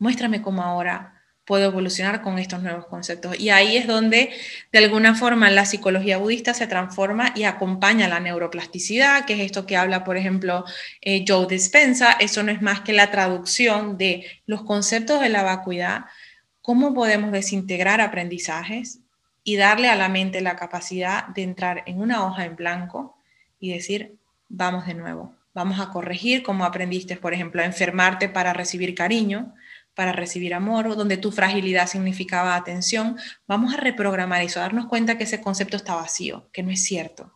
muéstrame 0.00 0.42
cómo 0.42 0.62
ahora 0.62 1.20
puedo 1.44 1.66
evolucionar 1.66 2.22
con 2.22 2.38
estos 2.38 2.62
nuevos 2.62 2.86
conceptos. 2.86 3.38
Y 3.38 3.50
ahí 3.50 3.76
es 3.76 3.86
donde, 3.86 4.30
de 4.72 4.78
alguna 4.78 5.14
forma, 5.14 5.50
la 5.50 5.64
psicología 5.64 6.18
budista 6.18 6.54
se 6.54 6.66
transforma 6.66 7.32
y 7.34 7.42
acompaña 7.42 8.08
la 8.08 8.20
neuroplasticidad, 8.20 9.24
que 9.24 9.34
es 9.34 9.40
esto 9.40 9.66
que 9.66 9.76
habla, 9.76 10.04
por 10.04 10.16
ejemplo, 10.16 10.64
eh, 11.00 11.24
Joe 11.26 11.46
Dispensa. 11.48 12.12
Eso 12.12 12.42
no 12.42 12.52
es 12.52 12.62
más 12.62 12.82
que 12.82 12.92
la 12.92 13.10
traducción 13.10 13.98
de 13.98 14.26
los 14.46 14.62
conceptos 14.62 15.20
de 15.20 15.28
la 15.28 15.42
vacuidad, 15.42 16.04
cómo 16.62 16.94
podemos 16.94 17.32
desintegrar 17.32 18.00
aprendizajes 18.00 19.00
y 19.42 19.56
darle 19.56 19.88
a 19.88 19.96
la 19.96 20.08
mente 20.08 20.40
la 20.40 20.54
capacidad 20.54 21.26
de 21.28 21.42
entrar 21.42 21.82
en 21.86 22.00
una 22.00 22.24
hoja 22.24 22.44
en 22.44 22.54
blanco 22.54 23.16
y 23.58 23.72
decir, 23.72 24.18
vamos 24.48 24.86
de 24.86 24.94
nuevo, 24.94 25.34
vamos 25.52 25.80
a 25.80 25.90
corregir 25.90 26.44
como 26.44 26.64
aprendiste, 26.64 27.16
por 27.16 27.34
ejemplo, 27.34 27.60
a 27.60 27.64
enfermarte 27.64 28.28
para 28.28 28.52
recibir 28.52 28.94
cariño, 28.94 29.52
para 30.00 30.12
recibir 30.12 30.54
amor 30.54 30.86
o 30.86 30.94
donde 30.94 31.18
tu 31.18 31.30
fragilidad 31.30 31.86
significaba 31.86 32.56
atención, 32.56 33.18
vamos 33.46 33.74
a 33.74 33.76
reprogramar 33.76 34.40
eso, 34.40 34.58
a 34.58 34.62
darnos 34.62 34.86
cuenta 34.86 35.18
que 35.18 35.24
ese 35.24 35.42
concepto 35.42 35.76
está 35.76 35.94
vacío, 35.94 36.48
que 36.54 36.62
no 36.62 36.70
es 36.70 36.82
cierto. 36.82 37.34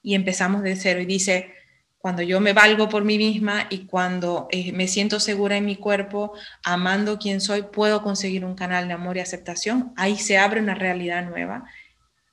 Y 0.00 0.14
empezamos 0.14 0.62
de 0.62 0.76
cero 0.76 0.98
y 1.02 1.04
dice, 1.04 1.52
cuando 1.98 2.22
yo 2.22 2.40
me 2.40 2.54
valgo 2.54 2.88
por 2.88 3.04
mí 3.04 3.18
misma 3.18 3.66
y 3.68 3.84
cuando 3.84 4.48
eh, 4.50 4.72
me 4.72 4.88
siento 4.88 5.20
segura 5.20 5.58
en 5.58 5.66
mi 5.66 5.76
cuerpo, 5.76 6.32
amando 6.64 7.18
quien 7.18 7.42
soy, 7.42 7.64
puedo 7.64 8.02
conseguir 8.02 8.46
un 8.46 8.54
canal 8.54 8.88
de 8.88 8.94
amor 8.94 9.18
y 9.18 9.20
aceptación, 9.20 9.92
ahí 9.98 10.16
se 10.16 10.38
abre 10.38 10.62
una 10.62 10.74
realidad 10.74 11.22
nueva. 11.22 11.64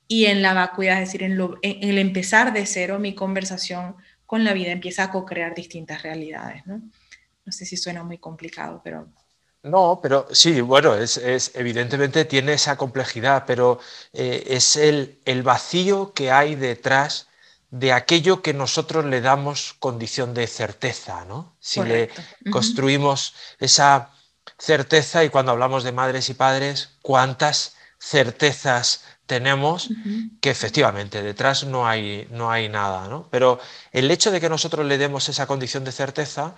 Y 0.08 0.24
en 0.24 0.40
la 0.40 0.54
vacuidad, 0.54 1.02
es 1.02 1.08
decir, 1.08 1.24
en, 1.24 1.38
en 1.60 1.90
el 1.90 1.98
empezar 1.98 2.54
de 2.54 2.64
cero, 2.64 2.98
mi 2.98 3.14
conversación 3.14 3.96
con 4.24 4.44
la 4.44 4.54
vida 4.54 4.72
empieza 4.72 5.02
a 5.02 5.10
co-crear 5.10 5.54
distintas 5.54 6.02
realidades. 6.02 6.66
¿no? 6.66 6.80
no 7.44 7.52
sé 7.52 7.66
si 7.66 7.76
suena 7.76 8.02
muy 8.02 8.18
complicado, 8.18 8.80
pero 8.82 9.08
no, 9.64 9.98
pero 10.02 10.28
sí, 10.30 10.60
bueno, 10.60 10.94
es, 10.94 11.18
evidentemente 11.54 12.26
tiene 12.26 12.52
esa 12.52 12.76
complejidad, 12.76 13.44
pero 13.46 13.80
eh, 14.12 14.44
es 14.48 14.76
el, 14.76 15.18
vacío 15.42 16.12
que 16.12 16.30
hay 16.30 16.54
detrás 16.54 17.28
de 17.70 17.94
aquello 17.94 18.42
que 18.42 18.52
nosotros 18.52 19.06
le 19.06 19.22
damos 19.22 19.74
condición 19.78 20.34
de 20.34 20.46
certeza, 20.48 21.24
¿no? 21.24 21.56
Si 21.60 21.82
le 21.82 22.10
construimos 22.52 23.34
esa 23.58 24.10
certeza 24.58 25.24
y 25.24 25.30
cuando 25.30 25.52
hablamos 25.52 25.82
de 25.82 25.92
madres 25.92 26.28
y 26.28 26.34
padres, 26.34 26.90
cuántas 27.00 27.74
certezas 27.98 29.02
tenemos 29.24 29.88
que 30.42 30.50
efectivamente 30.50 31.22
detrás 31.22 31.64
no 31.64 31.88
hay, 31.88 32.28
no 32.30 32.50
hay 32.50 32.68
nada, 32.68 33.08
¿no? 33.08 33.28
Pero 33.30 33.58
el 33.92 34.10
hecho 34.10 34.30
de 34.30 34.42
que 34.42 34.50
nosotros 34.50 34.84
le 34.84 34.98
demos 34.98 35.30
esa 35.30 35.46
condición 35.46 35.84
de 35.84 35.92
certeza 35.92 36.54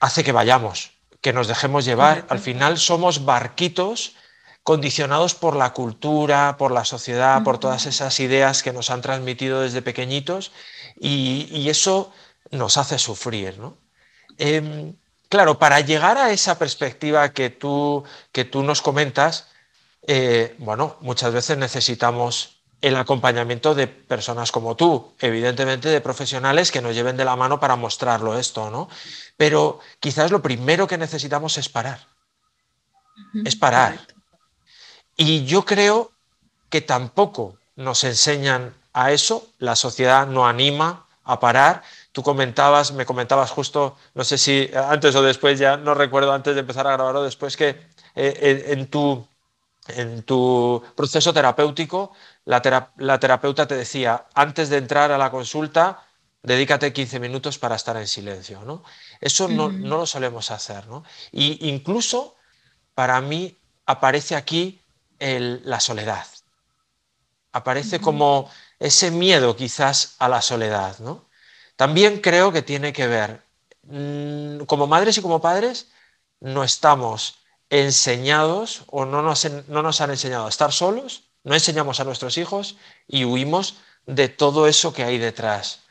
hace 0.00 0.24
que 0.24 0.32
vayamos, 0.32 0.95
que 1.20 1.32
nos 1.32 1.48
dejemos 1.48 1.84
llevar. 1.84 2.26
Al 2.28 2.38
final 2.38 2.78
somos 2.78 3.24
barquitos 3.24 4.14
condicionados 4.62 5.34
por 5.34 5.54
la 5.54 5.72
cultura, 5.72 6.56
por 6.58 6.72
la 6.72 6.84
sociedad, 6.84 7.44
por 7.44 7.58
todas 7.58 7.86
esas 7.86 8.18
ideas 8.18 8.64
que 8.64 8.72
nos 8.72 8.90
han 8.90 9.00
transmitido 9.00 9.60
desde 9.60 9.80
pequeñitos 9.80 10.50
y, 10.98 11.68
eso 11.68 12.12
nos 12.50 12.76
hace 12.76 12.98
sufrir. 12.98 13.56
Em, 14.38 14.96
claro, 15.28 15.58
para 15.58 15.80
llegar 15.80 16.18
a 16.18 16.32
esa 16.32 16.58
perspectiva 16.58 17.32
que 17.32 17.50
tú, 17.50 18.02
que 18.32 18.44
tú 18.44 18.64
nos 18.64 18.82
comentas, 18.82 19.48
eh, 20.06 20.56
bueno, 20.58 20.96
muchas 21.00 21.32
veces 21.32 21.56
necesitamos 21.58 22.56
el 22.80 22.96
acompañamiento 22.96 23.74
de 23.74 23.86
personas 23.86 24.52
como 24.52 24.76
tú, 24.76 25.12
evidentemente 25.20 25.88
de 25.88 26.00
profesionales 26.00 26.70
que 26.70 26.82
nos 26.82 26.94
lleven 26.94 27.16
de 27.16 27.24
la 27.24 27.36
mano 27.36 27.58
para 27.58 27.76
mostrarlo 27.76 28.38
esto, 28.38 28.70
¿no? 28.70 28.88
Pero 29.36 29.80
quizás 30.00 30.30
lo 30.30 30.42
primero 30.42 30.86
que 30.86 30.98
necesitamos 30.98 31.58
es 31.58 31.68
parar. 31.68 32.06
Es 33.44 33.56
parar. 33.56 33.98
Y 35.16 35.44
yo 35.44 35.64
creo 35.64 36.12
que 36.68 36.80
tampoco 36.80 37.56
nos 37.76 38.04
enseñan 38.04 38.74
a 38.92 39.12
eso, 39.12 39.46
la 39.58 39.76
sociedad 39.76 40.26
no 40.26 40.46
anima 40.46 41.06
a 41.24 41.38
parar. 41.40 41.82
Tú 42.12 42.22
comentabas, 42.22 42.92
me 42.92 43.04
comentabas 43.04 43.50
justo, 43.50 43.96
no 44.14 44.24
sé 44.24 44.38
si 44.38 44.70
antes 44.74 45.14
o 45.14 45.22
después, 45.22 45.58
ya 45.58 45.76
no 45.76 45.94
recuerdo 45.94 46.32
antes 46.32 46.54
de 46.54 46.60
empezar 46.60 46.86
a 46.86 46.92
grabar 46.92 47.16
o 47.16 47.22
después, 47.22 47.56
que 47.56 47.80
eh, 48.14 48.64
en, 48.68 48.86
tu, 48.88 49.26
en 49.88 50.22
tu 50.22 50.82
proceso 50.94 51.32
terapéutico 51.34 52.12
la, 52.46 53.18
terapeuta 53.20 53.66
te 53.66 53.76
decía, 53.76 54.26
antes 54.34 54.70
de 54.70 54.78
entrar 54.78 55.10
a 55.10 55.18
la 55.18 55.30
consulta, 55.30 56.04
dedícate 56.42 56.92
15 56.92 57.18
minutos 57.18 57.58
para 57.58 57.74
estar 57.74 57.96
en 57.96 58.06
silencio. 58.06 58.62
¿no? 58.62 58.84
Eso 59.20 59.48
no, 59.48 59.68
lo 59.68 60.06
solemos 60.06 60.50
hacer. 60.50 60.86
¿no? 60.86 61.04
Y 61.32 61.68
incluso 61.68 62.36
para 62.94 63.20
mí 63.20 63.56
aparece 63.86 64.34
aquí 64.36 64.80
la 65.18 65.80
soledad. 65.80 66.26
Aparece 67.52 68.00
como 68.00 68.50
ese 68.78 69.10
miedo 69.10 69.56
quizás 69.56 70.16
a 70.18 70.28
la 70.28 70.42
soledad. 70.42 70.98
¿no? 70.98 71.26
También 71.76 72.20
creo 72.20 72.52
que 72.52 72.62
tiene 72.62 72.92
que 72.92 73.06
ver, 73.06 73.42
mm, 73.84 74.64
como 74.64 74.86
madres 74.86 75.16
y 75.18 75.22
como 75.22 75.40
padres, 75.40 75.88
no 76.40 76.64
estamos 76.64 77.38
enseñados 77.70 78.84
o 78.88 79.04
no 79.04 79.22
nos, 79.22 79.48
no 79.68 79.82
nos 79.82 80.00
han 80.00 80.10
enseñado 80.10 80.46
a 80.46 80.50
estar 80.50 80.72
solos 80.72 81.26
no 81.46 81.54
enseñamos 81.54 82.00
a 82.00 82.04
nuestros 82.04 82.38
hijos 82.38 82.76
y 83.06 83.24
huimos 83.24 83.76
de 84.04 84.28
todo 84.28 84.66
eso 84.66 84.92
que 84.92 85.04
hay 85.04 85.16
detrás. 85.16 85.82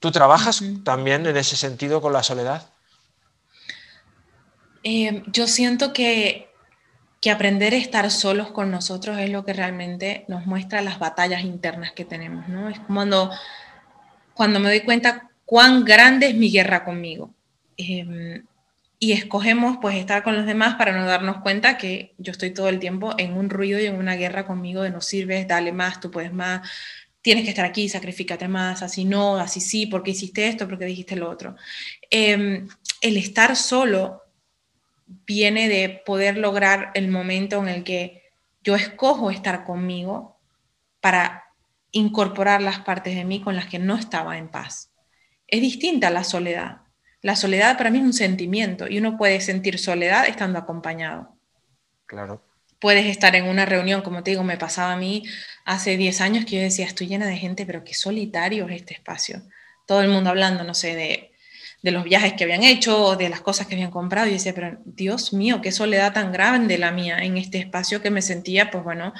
¿Tú 0.00 0.10
trabajas 0.10 0.62
también 0.84 1.26
en 1.26 1.36
ese 1.36 1.56
sentido 1.56 2.00
con 2.00 2.12
la 2.12 2.22
soledad? 2.22 2.68
Eh, 4.82 5.22
yo 5.26 5.48
siento 5.48 5.92
que, 5.92 6.48
que 7.20 7.30
aprender 7.30 7.72
a 7.72 7.78
estar 7.78 8.10
solos 8.10 8.50
con 8.52 8.70
nosotros 8.70 9.18
es 9.18 9.30
lo 9.30 9.44
que 9.44 9.52
realmente 9.52 10.24
nos 10.28 10.46
muestra 10.46 10.82
las 10.82 10.98
batallas 10.98 11.42
internas 11.42 11.92
que 11.92 12.04
tenemos, 12.04 12.46
¿no? 12.48 12.68
Es 12.68 12.78
cuando, 12.80 13.30
cuando 14.34 14.60
me 14.60 14.68
doy 14.68 14.80
cuenta 14.82 15.30
cuán 15.44 15.84
grande 15.84 16.28
es 16.28 16.34
mi 16.34 16.50
guerra 16.50 16.84
conmigo. 16.84 17.34
Em, 17.76 18.44
y 18.98 19.12
escogemos 19.12 19.78
pues 19.80 19.96
estar 19.96 20.22
con 20.22 20.36
los 20.36 20.46
demás 20.46 20.76
para 20.76 20.92
no 20.92 21.04
darnos 21.04 21.38
cuenta 21.38 21.76
que 21.76 22.14
yo 22.18 22.32
estoy 22.32 22.50
todo 22.52 22.68
el 22.68 22.78
tiempo 22.78 23.14
en 23.18 23.34
un 23.34 23.50
ruido 23.50 23.78
y 23.78 23.86
en 23.86 23.96
una 23.96 24.14
guerra 24.14 24.46
conmigo 24.46 24.82
de 24.82 24.90
no 24.90 25.00
sirves, 25.00 25.46
dale 25.46 25.72
más, 25.72 26.00
tú 26.00 26.10
puedes 26.10 26.32
más, 26.32 26.68
tienes 27.26 27.42
que 27.42 27.50
estar 27.50 27.64
aquí, 27.64 27.88
sacrificate 27.88 28.46
más, 28.46 28.84
así 28.84 29.04
no, 29.04 29.36
así 29.36 29.60
sí, 29.60 29.86
porque 29.86 30.12
hiciste 30.12 30.46
esto, 30.46 30.68
porque 30.68 30.84
dijiste 30.84 31.16
lo 31.16 31.28
otro. 31.28 31.56
Em, 32.08 32.68
el 33.00 33.16
estar 33.16 33.56
solo 33.56 34.22
viene 35.26 35.68
de 35.68 35.88
poder 36.06 36.38
lograr 36.38 36.92
el 36.94 37.08
momento 37.08 37.60
en 37.60 37.66
el 37.66 37.82
que 37.82 38.22
yo 38.62 38.76
escojo 38.76 39.32
estar 39.32 39.64
conmigo 39.64 40.38
para 41.00 41.46
incorporar 41.90 42.62
las 42.62 42.78
partes 42.78 43.16
de 43.16 43.24
mí 43.24 43.40
con 43.40 43.56
las 43.56 43.66
que 43.66 43.80
no 43.80 43.96
estaba 43.96 44.38
en 44.38 44.46
paz. 44.46 44.92
Es 45.48 45.60
distinta 45.60 46.10
la 46.10 46.22
soledad. 46.22 46.82
La 47.22 47.34
soledad 47.34 47.76
para 47.76 47.90
mí 47.90 47.98
es 47.98 48.04
un 48.04 48.12
sentimiento 48.12 48.86
y 48.88 48.98
uno 48.98 49.16
puede 49.18 49.40
sentir 49.40 49.80
soledad 49.80 50.28
estando 50.28 50.60
acompañado. 50.60 51.36
Claro. 52.06 52.45
Puedes 52.78 53.06
estar 53.06 53.34
en 53.36 53.46
una 53.46 53.64
reunión, 53.66 54.02
como 54.02 54.22
te 54.22 54.32
digo, 54.32 54.44
me 54.44 54.58
pasaba 54.58 54.92
a 54.92 54.96
mí 54.96 55.24
hace 55.64 55.96
10 55.96 56.20
años 56.20 56.44
que 56.44 56.56
yo 56.56 56.62
decía, 56.62 56.86
estoy 56.86 57.06
llena 57.06 57.26
de 57.26 57.36
gente, 57.36 57.66
pero 57.66 57.84
qué 57.84 57.94
solitario 57.94 58.68
es 58.68 58.76
este 58.76 58.94
espacio. 58.94 59.42
Todo 59.86 60.02
el 60.02 60.08
mundo 60.08 60.30
hablando, 60.30 60.64
no 60.64 60.74
sé, 60.74 60.94
de 60.94 61.32
de 61.86 61.92
los 61.92 62.02
viajes 62.02 62.32
que 62.32 62.42
habían 62.42 62.64
hecho 62.64 63.00
o 63.00 63.16
de 63.16 63.28
las 63.28 63.40
cosas 63.40 63.68
que 63.68 63.74
habían 63.76 63.92
comprado. 63.92 64.26
Y 64.26 64.32
decía, 64.32 64.52
pero 64.54 64.76
Dios 64.84 65.32
mío, 65.32 65.60
qué 65.62 65.70
soledad 65.70 66.12
tan 66.12 66.32
grande 66.32 66.78
la 66.78 66.90
mía 66.90 67.18
en 67.18 67.36
este 67.36 67.58
espacio 67.58 68.02
que 68.02 68.10
me 68.10 68.22
sentía, 68.22 68.72
pues 68.72 68.82
bueno, 68.82 69.12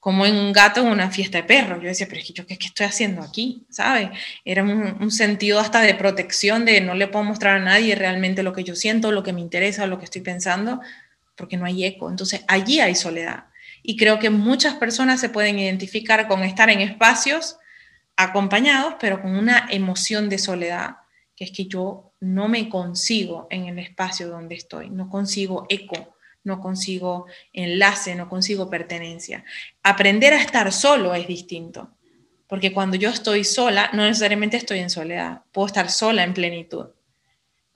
como 0.00 0.26
en 0.26 0.36
un 0.36 0.52
gato 0.52 0.80
en 0.80 0.88
una 0.88 1.12
fiesta 1.12 1.38
de 1.38 1.44
perros. 1.44 1.78
Yo 1.80 1.88
decía, 1.88 2.06
pero 2.08 2.20
es 2.20 2.26
que 2.26 2.32
yo, 2.32 2.44
¿qué, 2.44 2.54
estoy 2.54 2.86
haciendo 2.86 3.22
aquí? 3.22 3.66
¿Sabes? 3.70 4.10
Era 4.44 4.64
un, 4.64 5.10
sentido 5.12 5.60
hasta 5.60 5.80
de 5.80 5.94
protección, 5.94 6.64
de 6.64 6.80
no 6.80 6.94
le 6.94 7.06
puedo 7.06 7.24
mostrar 7.24 7.56
a 7.56 7.64
nadie 7.64 7.94
realmente 7.94 8.42
lo 8.42 8.52
que 8.52 8.64
yo 8.64 8.74
siento, 8.74 9.12
lo 9.12 9.22
que 9.22 9.32
me 9.32 9.40
interesa, 9.40 9.86
lo 9.86 9.98
que 9.98 10.04
estoy 10.04 10.22
pensando, 10.22 10.80
porque 11.38 11.56
no 11.56 11.64
hay 11.64 11.84
eco. 11.84 12.10
Entonces, 12.10 12.44
allí 12.48 12.80
hay 12.80 12.94
soledad. 12.94 13.44
Y 13.82 13.96
creo 13.96 14.18
que 14.18 14.28
muchas 14.28 14.74
personas 14.74 15.20
se 15.20 15.30
pueden 15.30 15.58
identificar 15.58 16.28
con 16.28 16.42
estar 16.42 16.68
en 16.68 16.80
espacios 16.80 17.56
acompañados, 18.16 18.96
pero 19.00 19.22
con 19.22 19.36
una 19.36 19.68
emoción 19.70 20.28
de 20.28 20.38
soledad, 20.38 20.96
que 21.36 21.44
es 21.44 21.52
que 21.52 21.66
yo 21.66 22.12
no 22.20 22.48
me 22.48 22.68
consigo 22.68 23.46
en 23.48 23.66
el 23.66 23.78
espacio 23.78 24.28
donde 24.28 24.56
estoy, 24.56 24.90
no 24.90 25.08
consigo 25.08 25.66
eco, 25.68 26.16
no 26.42 26.60
consigo 26.60 27.26
enlace, 27.52 28.16
no 28.16 28.28
consigo 28.28 28.68
pertenencia. 28.68 29.44
Aprender 29.84 30.32
a 30.32 30.42
estar 30.42 30.72
solo 30.72 31.14
es 31.14 31.28
distinto, 31.28 31.92
porque 32.48 32.72
cuando 32.72 32.96
yo 32.96 33.10
estoy 33.10 33.44
sola, 33.44 33.90
no 33.92 34.04
necesariamente 34.04 34.56
estoy 34.56 34.80
en 34.80 34.90
soledad, 34.90 35.42
puedo 35.52 35.68
estar 35.68 35.88
sola 35.90 36.24
en 36.24 36.34
plenitud. 36.34 36.86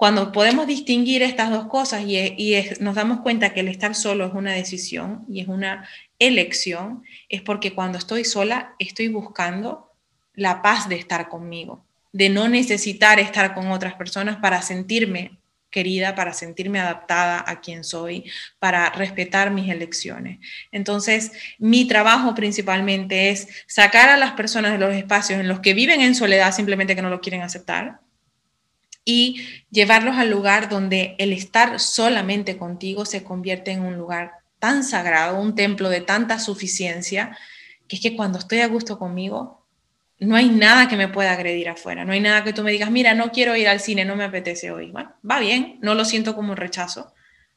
Cuando 0.02 0.32
podemos 0.32 0.66
distinguir 0.66 1.22
estas 1.22 1.50
dos 1.50 1.66
cosas 1.66 2.02
y, 2.04 2.60
nos 2.80 2.96
damos 2.96 3.20
cuenta 3.20 3.54
que 3.54 3.60
el 3.60 3.68
estar 3.68 3.94
solo 3.94 4.26
es 4.26 4.34
una 4.34 4.50
decisión 4.50 5.24
y 5.28 5.42
es 5.42 5.46
una 5.46 5.88
elección, 6.18 7.04
es 7.28 7.40
porque 7.40 7.72
cuando 7.72 7.98
estoy 7.98 8.24
sola 8.24 8.74
estoy 8.80 9.06
buscando 9.06 9.92
la 10.34 10.60
paz 10.60 10.88
de 10.88 10.96
estar 10.96 11.28
conmigo 11.28 11.86
de 12.10 12.30
no 12.30 12.48
necesitar 12.48 13.20
estar 13.20 13.54
con 13.54 13.70
otras 13.70 13.94
personas 13.94 14.38
para 14.38 14.60
sentirme 14.60 15.38
querida, 15.70 16.16
para 16.16 16.32
sentirme 16.32 16.80
adaptada 16.80 17.44
a 17.46 17.60
quien 17.60 17.84
soy, 17.84 18.24
para 18.58 18.90
respetar 18.90 19.52
mis 19.52 19.70
elecciones. 19.70 20.40
Entonces, 20.72 21.30
mi 21.60 21.86
trabajo 21.86 22.34
principalmente 22.34 23.30
es 23.30 23.46
sacar 23.68 24.08
a 24.08 24.16
las 24.16 24.32
personas 24.32 24.72
de 24.72 24.78
los 24.78 24.92
espacios 24.94 25.38
en 25.38 25.46
los 25.46 25.60
que 25.60 25.74
viven 25.74 26.00
en 26.00 26.16
soledad 26.16 26.52
simplemente 26.52 26.96
que 26.96 27.02
no 27.02 27.08
lo 27.08 27.20
quieren 27.20 27.42
aceptar 27.42 28.01
y 29.04 29.42
llevarlos 29.70 30.16
al 30.16 30.30
lugar 30.30 30.68
donde 30.68 31.16
el 31.18 31.32
estar 31.32 31.80
solamente 31.80 32.56
contigo 32.56 33.04
se 33.04 33.24
convierte 33.24 33.72
en 33.72 33.82
un 33.82 33.96
lugar 33.96 34.32
tan 34.58 34.84
sagrado, 34.84 35.40
un 35.40 35.54
templo 35.54 35.88
de 35.88 36.00
tanta 36.00 36.38
suficiencia, 36.38 37.36
que 37.88 37.96
es 37.96 38.02
que 38.02 38.14
cuando 38.14 38.38
estoy 38.38 38.60
a 38.60 38.68
gusto 38.68 38.98
conmigo, 38.98 39.66
no 40.20 40.36
hay 40.36 40.48
nada 40.48 40.88
que 40.88 40.96
me 40.96 41.08
pueda 41.08 41.32
agredir 41.32 41.68
afuera, 41.68 42.04
no 42.04 42.12
hay 42.12 42.20
nada 42.20 42.44
que 42.44 42.52
tú 42.52 42.62
me 42.62 42.70
digas, 42.70 42.90
mira, 42.90 43.12
no 43.14 43.32
quiero 43.32 43.56
ir 43.56 43.68
al 43.68 43.80
cine, 43.80 44.04
no 44.04 44.14
me 44.14 44.22
apetece 44.22 44.70
hoy. 44.70 44.92
Bueno, 44.92 45.12
va 45.28 45.40
bien, 45.40 45.78
no 45.82 45.96
lo 45.96 46.04
siento 46.04 46.36
como 46.36 46.52
un 46.52 46.56
rechazo, 46.56 47.12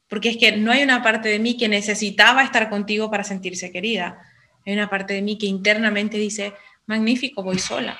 porque 0.08 0.30
es 0.30 0.36
que 0.36 0.56
no 0.56 0.72
hay 0.72 0.82
una 0.82 1.00
parte 1.02 1.28
de 1.28 1.38
mí 1.38 1.56
que 1.56 1.68
necesitaba 1.68 2.42
estar 2.42 2.68
contigo 2.68 3.08
para 3.08 3.22
sentirse 3.22 3.70
querida. 3.70 4.20
Hay 4.66 4.72
una 4.72 4.90
parte 4.90 5.14
de 5.14 5.22
mí 5.22 5.38
que 5.38 5.46
internamente 5.46 6.18
dice, 6.18 6.54
magnífico, 6.86 7.44
voy 7.44 7.60
sola. 7.60 7.96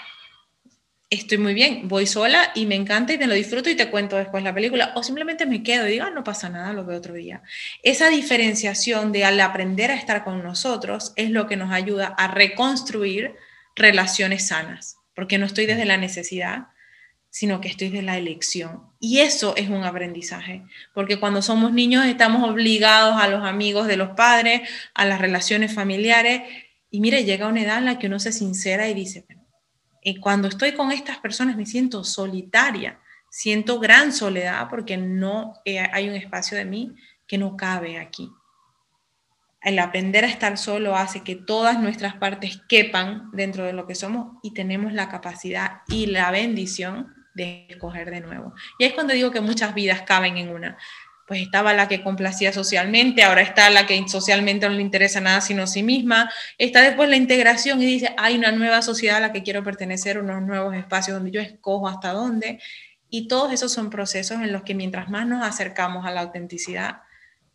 Estoy 1.09 1.39
muy 1.39 1.55
bien, 1.55 1.87
voy 1.87 2.05
sola 2.05 2.51
y 2.57 2.67
me 2.67 2.75
encanta 2.75 3.13
y 3.13 3.19
te 3.19 3.29
lo 3.29 3.35
disfruto 3.35 3.71
y 3.71 3.77
te 3.77 3.91
cuento 3.91 4.17
después 4.17 4.43
la 4.43 4.53
película. 4.53 4.93
O 4.97 5.05
simplemente 5.05 5.47
me 5.47 5.63
quedo 5.63 5.87
y 5.87 5.93
digo, 5.93 6.05
ah, 6.05 6.11
no 6.11 6.25
pasa 6.25 6.49
nada, 6.49 6.73
lo 6.73 6.85
veo 6.85 6.99
otro 6.99 7.15
día. 7.15 7.45
Esa 7.85 8.09
diferenciación 8.09 9.13
de 9.13 9.25
al 9.25 9.39
aprender 9.41 9.93
a 9.93 9.95
estar 9.95 10.25
con 10.25 10.43
nosotros 10.43 11.13
es 11.15 11.31
lo 11.31 11.47
que 11.47 11.57
nos 11.57 11.71
ayuda 11.71 12.09
a 12.09 12.27
reconstruir 12.27 13.37
relaciones 13.77 14.49
sanas, 14.49 14.97
porque 15.15 15.39
no 15.39 15.47
estoy 15.47 15.67
desde 15.67 15.85
la 15.85 15.97
necesidad, 15.97 16.69
sino 17.31 17.61
que 17.61 17.69
estoy 17.69 17.91
desde 17.91 18.03
la 18.03 18.19
elección. 18.19 18.91
Y 18.99 19.21
eso 19.21 19.55
es 19.57 19.69
un 19.69 19.85
aprendizaje, 19.85 20.65
porque 20.93 21.21
cuando 21.21 21.41
somos 21.41 21.73
niños 21.73 22.05
estamos 22.05 22.43
obligados 22.51 23.15
a 23.23 23.29
los 23.29 23.45
amigos 23.45 23.87
de 23.87 23.97
los 23.97 24.11
padres, 24.17 24.63
a 24.93 25.05
las 25.05 25.21
relaciones 25.21 25.73
familiares, 25.73 26.43
y 26.91 27.01
mire, 27.01 27.25
llega 27.25 27.47
una 27.47 27.63
edad 27.63 27.79
en 27.79 27.85
la 27.85 27.99
que 28.01 28.09
uno 28.09 28.19
se 28.19 28.33
sincera 28.33 28.89
y 28.89 28.95
dice, 28.95 29.25
y 30.09 30.21
cuando 30.21 30.47
estoy 30.47 30.73
con 30.73 30.93
estas 30.93 31.19
personas 31.19 31.57
me 31.57 31.67
siento 31.67 32.05
solitaria, 32.05 33.01
siento 33.29 33.81
gran 33.81 34.13
soledad 34.13 34.69
porque 34.71 34.97
no 34.97 35.55
eh, 35.65 35.81
hay 35.81 36.09
un 36.09 36.15
espacio 36.15 36.57
de 36.57 36.65
mí 36.65 36.95
que 37.27 37.39
no 37.39 37.57
cabe 37.57 37.99
aquí 37.99 38.31
el 39.67 39.81
aprender 39.81 40.25
a 40.25 40.29
estar 40.29 40.59
solo 40.59 40.95
hace 40.95 41.25
que 41.25 41.35
todas 41.35 41.81
nuestras 41.81 42.15
partes 42.15 42.61
quepan 42.69 43.31
dentro 43.33 43.65
de 43.65 43.73
lo 43.73 43.85
que 43.85 43.97
somos 43.97 44.39
y 44.41 44.53
tenemos 44.53 44.93
la 44.93 45.09
capacidad 45.09 45.81
y 45.89 46.07
la 46.07 46.31
bendición 46.31 47.13
de 47.35 47.67
escoger 47.69 48.13
de 48.13 48.21
nuevo. 48.21 48.55
Y 48.79 48.85
es 48.85 48.93
cuando 48.93 49.13
digo 49.13 49.33
que 49.33 49.41
muchas 49.41 49.75
vidas 49.75 50.03
caben 50.03 50.37
en 50.37 50.51
una. 50.51 50.79
Pues 51.27 51.43
estaba 51.43 51.75
la 51.75 51.89
que 51.89 52.03
complacía 52.03 52.53
socialmente, 52.53 53.25
ahora 53.25 53.43
está 53.43 53.69
la 53.71 53.87
que 53.87 54.01
socialmente 54.09 54.69
no 54.69 54.75
le 54.75 54.83
interesa 54.83 55.21
nada 55.21 55.41
sino 55.41 55.65
a 55.65 55.67
sí 55.67 55.83
misma, 55.83 56.31
está 56.57 56.83
después 56.83 57.11
la 57.11 57.17
integración 57.17 57.83
y 57.83 57.87
dice, 57.87 58.15
hay 58.17 58.37
una 58.37 58.53
nueva 58.53 58.81
sociedad 58.81 59.17
a 59.17 59.21
la 59.21 59.33
que 59.33 59.43
quiero 59.43 59.65
pertenecer, 59.65 60.19
unos 60.19 60.43
nuevos 60.43 60.75
espacios 60.77 61.17
donde 61.17 61.33
yo 61.33 61.41
escojo 61.41 61.89
hasta 61.89 62.13
dónde. 62.13 62.61
Y 63.11 63.29
todos 63.29 63.53
esos 63.53 63.73
son 63.73 63.91
procesos 63.91 64.41
en 64.41 64.53
los 64.53 64.63
que 64.63 64.75
mientras 64.75 65.09
más 65.09 65.27
nos 65.27 65.45
acercamos 65.45 66.07
a 66.07 66.11
la 66.11 66.23
autenticidad, 66.23 67.03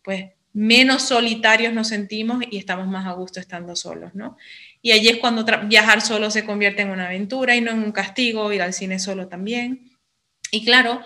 pues 0.03 0.32
menos 0.53 1.03
solitarios 1.03 1.74
nos 1.74 1.88
sentimos 1.88 2.43
y 2.49 2.57
estamos 2.57 2.88
más 2.88 3.05
a 3.05 3.13
gusto 3.13 3.39
estando 3.39 3.76
solos, 3.76 4.13
¿no? 4.15 4.38
Y 4.82 4.91
allí 4.91 5.09
es 5.09 5.17
cuando 5.17 5.45
viajar 5.65 6.01
solo 6.01 6.32
se 6.32 6.45
convierte 6.45 6.82
en 6.82 6.89
una 6.89 7.05
aventura 7.05 7.55
y 7.55 7.61
no 7.61 7.72
en 7.72 7.84
un 7.84 7.91
castigo, 7.91 8.51
ir 8.51 8.61
al 8.61 8.74
cine 8.74 8.99
solo 8.99 9.28
también. 9.28 9.91
Y 10.51 10.65
claro, 10.65 11.01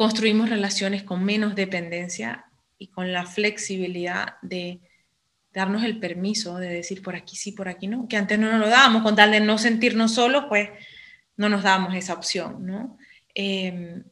construimos 0.00 0.48
relaciones 0.48 1.02
con 1.02 1.22
menos 1.22 1.54
dependencia 1.54 2.46
y 2.78 2.86
con 2.86 3.12
la 3.12 3.26
flexibilidad 3.26 4.36
de 4.40 4.80
darnos 5.52 5.84
el 5.84 6.00
permiso 6.00 6.56
de 6.56 6.70
decir 6.70 7.02
por 7.02 7.16
aquí 7.16 7.36
sí, 7.36 7.52
por 7.52 7.68
aquí 7.68 7.86
no, 7.86 8.08
que 8.08 8.16
antes 8.16 8.38
no 8.38 8.50
nos 8.50 8.60
lo 8.60 8.70
dábamos, 8.70 9.02
con 9.02 9.14
tal 9.14 9.30
de 9.30 9.40
no 9.40 9.58
sentirnos 9.58 10.14
solos, 10.14 10.46
pues 10.48 10.70
no 11.36 11.50
nos 11.50 11.64
dábamos 11.64 11.94
esa 11.94 12.14
opción, 12.14 12.64
¿no? 12.64 12.96
Em, 13.34 14.02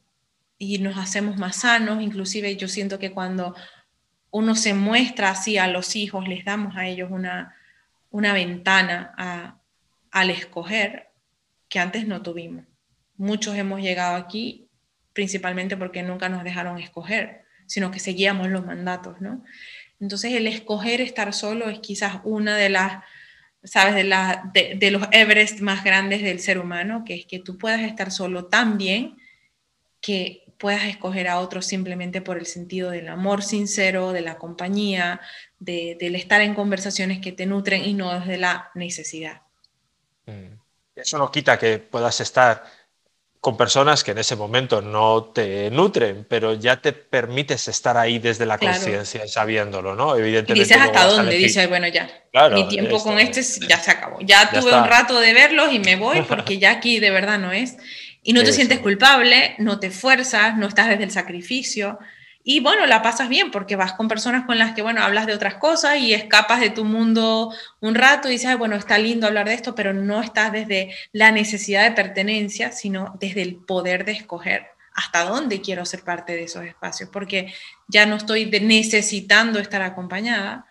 y 0.59 0.77
nos 0.77 0.95
hacemos 0.95 1.37
más 1.37 1.55
sanos, 1.55 2.03
inclusive 2.03 2.55
yo 2.55 2.67
siento 2.67 2.99
que 2.99 3.09
cuando 3.09 3.55
uno 4.29 4.53
se 4.53 4.75
muestra 4.75 5.31
así 5.31 5.57
a 5.57 5.67
los 5.67 5.95
hijos, 5.95 6.27
les 6.27 6.45
damos 6.45 6.77
a 6.77 6.85
ellos 6.85 7.09
una, 7.09 7.55
una 8.11 8.31
ventana 8.33 9.57
al 10.11 10.29
escoger 10.29 11.07
que 11.67 11.79
antes 11.79 12.05
no 12.05 12.21
tuvimos. 12.21 12.63
Muchos 13.17 13.55
hemos 13.55 13.81
llegado 13.81 14.17
aquí 14.17 14.68
principalmente 15.19 15.75
porque 15.75 16.01
nunca 16.01 16.29
nos 16.29 16.45
dejaron 16.45 16.79
escoger, 16.79 17.41
sino 17.65 17.91
que 17.91 17.99
seguíamos 17.99 18.47
los 18.47 18.65
mandatos, 18.65 19.19
¿no? 19.19 19.43
Entonces 19.99 20.31
el 20.31 20.47
escoger 20.47 21.01
estar 21.01 21.33
solo 21.33 21.69
es 21.69 21.79
quizás 21.79 22.21
una 22.23 22.55
de 22.55 22.69
las, 22.69 23.03
sabes, 23.61 23.95
de, 23.95 24.05
la, 24.05 24.49
de, 24.53 24.75
de 24.79 24.91
los 24.91 25.05
Everest 25.11 25.59
más 25.59 25.83
grandes 25.83 26.21
del 26.21 26.39
ser 26.39 26.57
humano, 26.57 27.03
que 27.05 27.15
es 27.15 27.25
que 27.25 27.39
tú 27.39 27.57
puedas 27.57 27.81
estar 27.81 28.11
solo 28.11 28.45
tan 28.45 28.77
bien 28.77 29.17
que 29.99 30.45
puedas 30.57 30.85
escoger 30.85 31.27
a 31.27 31.39
otros 31.39 31.65
simplemente 31.65 32.21
por 32.21 32.37
el 32.37 32.45
sentido 32.45 32.89
del 32.91 33.09
amor 33.09 33.43
sincero, 33.43 34.13
de 34.13 34.21
la 34.21 34.37
compañía, 34.37 35.19
del 35.59 36.15
estar 36.15 36.39
en 36.39 36.55
conversaciones 36.55 37.19
que 37.19 37.33
te 37.33 37.45
nutren 37.45 37.83
y 37.83 37.93
no 37.93 38.17
desde 38.17 38.37
la 38.37 38.71
necesidad. 38.73 39.41
Mm. 40.27 40.59
Eso 40.95 41.17
no 41.17 41.29
quita 41.29 41.59
que 41.59 41.77
puedas 41.77 42.21
estar 42.21 42.63
con 43.41 43.55
personas 43.55 44.03
que 44.03 44.11
en 44.11 44.17
ese 44.17 44.35
momento 44.35 44.81
no 44.81 45.31
te 45.33 45.71
nutren, 45.71 46.25
pero 46.27 46.55
ya 46.55 46.81
te 46.81 46.91
permites 46.91 47.69
estar 47.69 47.95
ahí 47.95 48.19
desde 48.19 48.45
la 48.45 48.57
conciencia, 48.57 49.27
sabiéndolo, 49.27 49.95
¿no? 49.95 50.17
Evidentemente. 50.17 50.59
Y 50.59 50.63
dices 50.65 50.77
hasta 50.81 51.05
dónde, 51.05 51.35
dices, 51.35 51.69
bueno, 51.69 51.87
ya, 51.87 52.09
mi 52.51 52.67
tiempo 52.67 53.01
con 53.01 53.17
este 53.17 53.41
ya 53.67 53.79
se 53.79 53.91
acabó. 53.91 54.17
Ya, 54.21 54.49
tuve 54.49 54.73
un 54.73 54.85
rato 54.85 55.19
de 55.21 55.33
verlos 55.33 55.71
y 55.71 55.79
me 55.79 55.95
voy 55.95 56.21
porque 56.27 56.57
ya 56.57 56.71
aquí 56.71 56.99
de 56.99 57.11
verdad 57.11 57.39
no 57.39 57.53
es. 57.53 57.77
Y 58.21 58.33
no 58.33 58.43
te 58.43 58.51
sientes 58.51 58.79
culpable, 58.79 59.55
no 59.57 59.79
te 59.79 59.89
fuerzas, 59.89 60.57
no 60.57 60.67
estás 60.67 60.89
desde 60.89 61.05
el 61.05 61.11
sacrificio. 61.11 61.97
Y 62.43 62.61
bueno, 62.61 62.85
la 62.85 63.01
pasas 63.01 63.29
bien 63.29 63.51
porque 63.51 63.75
vas 63.75 63.93
con 63.93 64.07
personas 64.07 64.45
con 64.45 64.57
las 64.57 64.73
que, 64.73 64.81
bueno, 64.81 65.03
hablas 65.03 65.27
de 65.27 65.33
otras 65.33 65.55
cosas 65.55 65.97
y 65.97 66.13
escapas 66.13 66.61
de 66.61 66.69
tu 66.69 66.85
mundo 66.85 67.53
un 67.81 67.95
rato 67.95 68.29
y 68.29 68.33
dices, 68.33 68.57
bueno, 68.57 68.75
está 68.75 68.97
lindo 68.97 69.27
hablar 69.27 69.47
de 69.47 69.53
esto, 69.53 69.75
pero 69.75 69.93
no 69.93 70.21
estás 70.21 70.51
desde 70.51 70.95
la 71.11 71.31
necesidad 71.31 71.83
de 71.83 71.91
pertenencia, 71.91 72.71
sino 72.71 73.15
desde 73.19 73.41
el 73.41 73.57
poder 73.57 74.05
de 74.05 74.13
escoger 74.13 74.67
hasta 74.93 75.23
dónde 75.25 75.61
quiero 75.61 75.85
ser 75.85 76.03
parte 76.03 76.33
de 76.33 76.43
esos 76.43 76.65
espacios, 76.65 77.09
porque 77.11 77.53
ya 77.87 78.05
no 78.05 78.15
estoy 78.15 78.45
necesitando 78.45 79.59
estar 79.59 79.81
acompañada, 79.81 80.65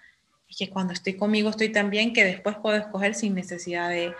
y 0.49 0.57
que 0.57 0.71
cuando 0.71 0.95
estoy 0.95 1.17
conmigo 1.17 1.51
estoy 1.51 1.71
también 1.71 2.13
que 2.13 2.25
después 2.25 2.57
puedo 2.57 2.77
escoger 2.77 3.15
sin 3.15 3.35
necesidad 3.35 3.91
de, 3.91 4.15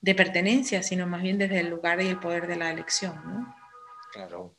de 0.00 0.14
pertenencia, 0.14 0.82
sino 0.82 1.06
más 1.06 1.22
bien 1.22 1.38
desde 1.38 1.60
el 1.60 1.68
lugar 1.68 2.00
y 2.00 2.08
el 2.08 2.18
poder 2.18 2.46
de 2.46 2.56
la 2.56 2.70
elección. 2.70 3.14
¿no? 3.24 3.54
Claro. 4.12 4.54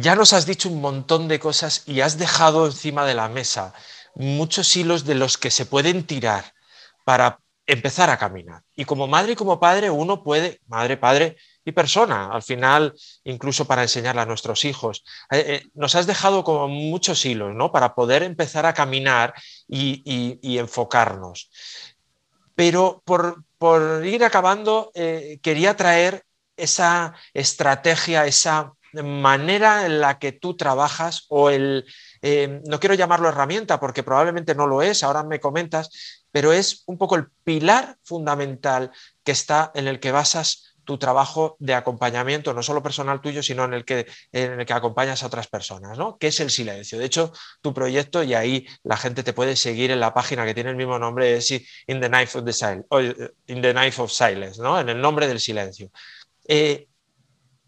Ya 0.00 0.16
nos 0.16 0.32
has 0.32 0.44
dicho 0.44 0.68
un 0.68 0.80
montón 0.80 1.28
de 1.28 1.38
cosas 1.38 1.84
y 1.86 2.00
has 2.00 2.18
dejado 2.18 2.66
encima 2.66 3.06
de 3.06 3.14
la 3.14 3.28
mesa 3.28 3.72
muchos 4.16 4.76
hilos 4.76 5.04
de 5.04 5.14
los 5.14 5.38
que 5.38 5.52
se 5.52 5.66
pueden 5.66 6.04
tirar 6.04 6.52
para 7.04 7.38
empezar 7.64 8.10
a 8.10 8.18
caminar. 8.18 8.64
Y 8.74 8.86
como 8.86 9.06
madre 9.06 9.32
y 9.32 9.36
como 9.36 9.60
padre, 9.60 9.90
uno 9.90 10.24
puede, 10.24 10.60
madre, 10.66 10.96
padre 10.96 11.36
y 11.64 11.70
persona, 11.70 12.26
al 12.32 12.42
final, 12.42 12.92
incluso 13.22 13.66
para 13.66 13.82
enseñarle 13.82 14.22
a 14.22 14.26
nuestros 14.26 14.64
hijos. 14.64 15.04
Eh, 15.30 15.44
eh, 15.46 15.66
nos 15.74 15.94
has 15.94 16.08
dejado 16.08 16.42
como 16.42 16.66
muchos 16.66 17.24
hilos, 17.24 17.54
¿no? 17.54 17.70
Para 17.70 17.94
poder 17.94 18.24
empezar 18.24 18.66
a 18.66 18.74
caminar 18.74 19.32
y, 19.68 20.58
enfocarnos. 20.58 21.50
Pero 22.56 23.00
por, 23.04 23.44
por 23.58 24.04
ir 24.04 24.24
acabando, 24.24 24.90
eh, 24.94 25.38
quería 25.40 25.76
traer 25.76 26.24
esa 26.56 27.14
estrategia, 27.32 28.26
esa 28.26 28.74
manera 29.02 29.86
en 29.86 30.00
la 30.00 30.18
que 30.18 30.32
tú 30.32 30.56
trabajas 30.56 31.26
o 31.28 31.50
el, 31.50 31.84
eh, 32.22 32.60
no 32.66 32.80
quiero 32.80 32.94
llamarlo 32.94 33.28
herramienta 33.28 33.80
porque 33.80 34.02
probablemente 34.02 34.54
no 34.54 34.66
lo 34.66 34.82
es, 34.82 35.02
ahora 35.02 35.22
me 35.22 35.40
comentas, 35.40 35.90
pero 36.30 36.52
es 36.52 36.82
un 36.86 36.98
poco 36.98 37.16
el 37.16 37.28
pilar 37.44 37.96
fundamental 38.02 38.90
que 39.22 39.32
está 39.32 39.72
en 39.74 39.88
el 39.88 40.00
que 40.00 40.12
basas 40.12 40.74
tu 40.84 40.98
trabajo 40.98 41.56
de 41.58 41.74
acompañamiento, 41.74 42.52
no 42.52 42.62
solo 42.62 42.82
personal 42.82 43.20
tuyo, 43.20 43.42
sino 43.42 43.64
en 43.64 43.74
el 43.74 43.84
que, 43.84 44.06
en 44.32 44.60
el 44.60 44.66
que 44.66 44.72
acompañas 44.72 45.22
a 45.22 45.26
otras 45.26 45.48
personas, 45.48 45.98
¿no? 45.98 46.18
que 46.18 46.28
es 46.28 46.40
el 46.40 46.50
silencio. 46.50 46.98
De 46.98 47.06
hecho, 47.06 47.32
tu 47.60 47.72
proyecto, 47.72 48.22
y 48.22 48.34
ahí 48.34 48.66
la 48.82 48.96
gente 48.96 49.22
te 49.22 49.32
puede 49.32 49.56
seguir 49.56 49.90
en 49.90 50.00
la 50.00 50.14
página 50.14 50.44
que 50.44 50.54
tiene 50.54 50.70
el 50.70 50.76
mismo 50.76 50.98
nombre, 50.98 51.36
es 51.36 51.50
In 51.50 52.00
the 52.00 52.08
Knife 52.08 52.38
of, 52.38 52.44
the 52.44 53.32
in 53.46 53.62
the 53.62 53.72
knife 53.72 54.00
of 54.00 54.12
Silence, 54.12 54.60
¿no? 54.60 54.78
en 54.78 54.88
el 54.88 55.00
nombre 55.00 55.26
del 55.26 55.40
silencio. 55.40 55.90
Eh, 56.46 56.88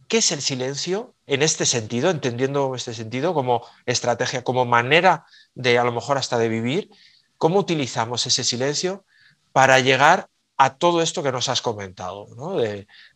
¿Qué 0.09 0.19
es 0.19 0.33
el 0.33 0.41
silencio 0.41 1.16
en 1.27 1.43
este 1.43 1.67
sentido, 1.67 2.11
entendiendo 2.11 2.75
este 2.75 2.95
sentido 2.95 3.35
como 3.35 3.67
estrategia, 3.85 4.45
como 4.45 4.65
manera 4.65 5.27
de 5.55 5.79
a 5.79 5.85
lo 5.85 5.93
mejor 5.93 6.19
hasta 6.19 6.39
de 6.39 6.49
vivir? 6.49 6.91
¿Cómo 7.37 7.59
utilizamos 7.59 8.27
ese 8.27 8.45
silencio 8.45 9.05
para 9.53 9.81
llegar 9.81 10.29
a 10.57 10.79
todo 10.79 11.03
esto 11.03 11.23
que 11.23 11.33
nos 11.33 11.49
has 11.49 11.61
comentado, 11.61 12.27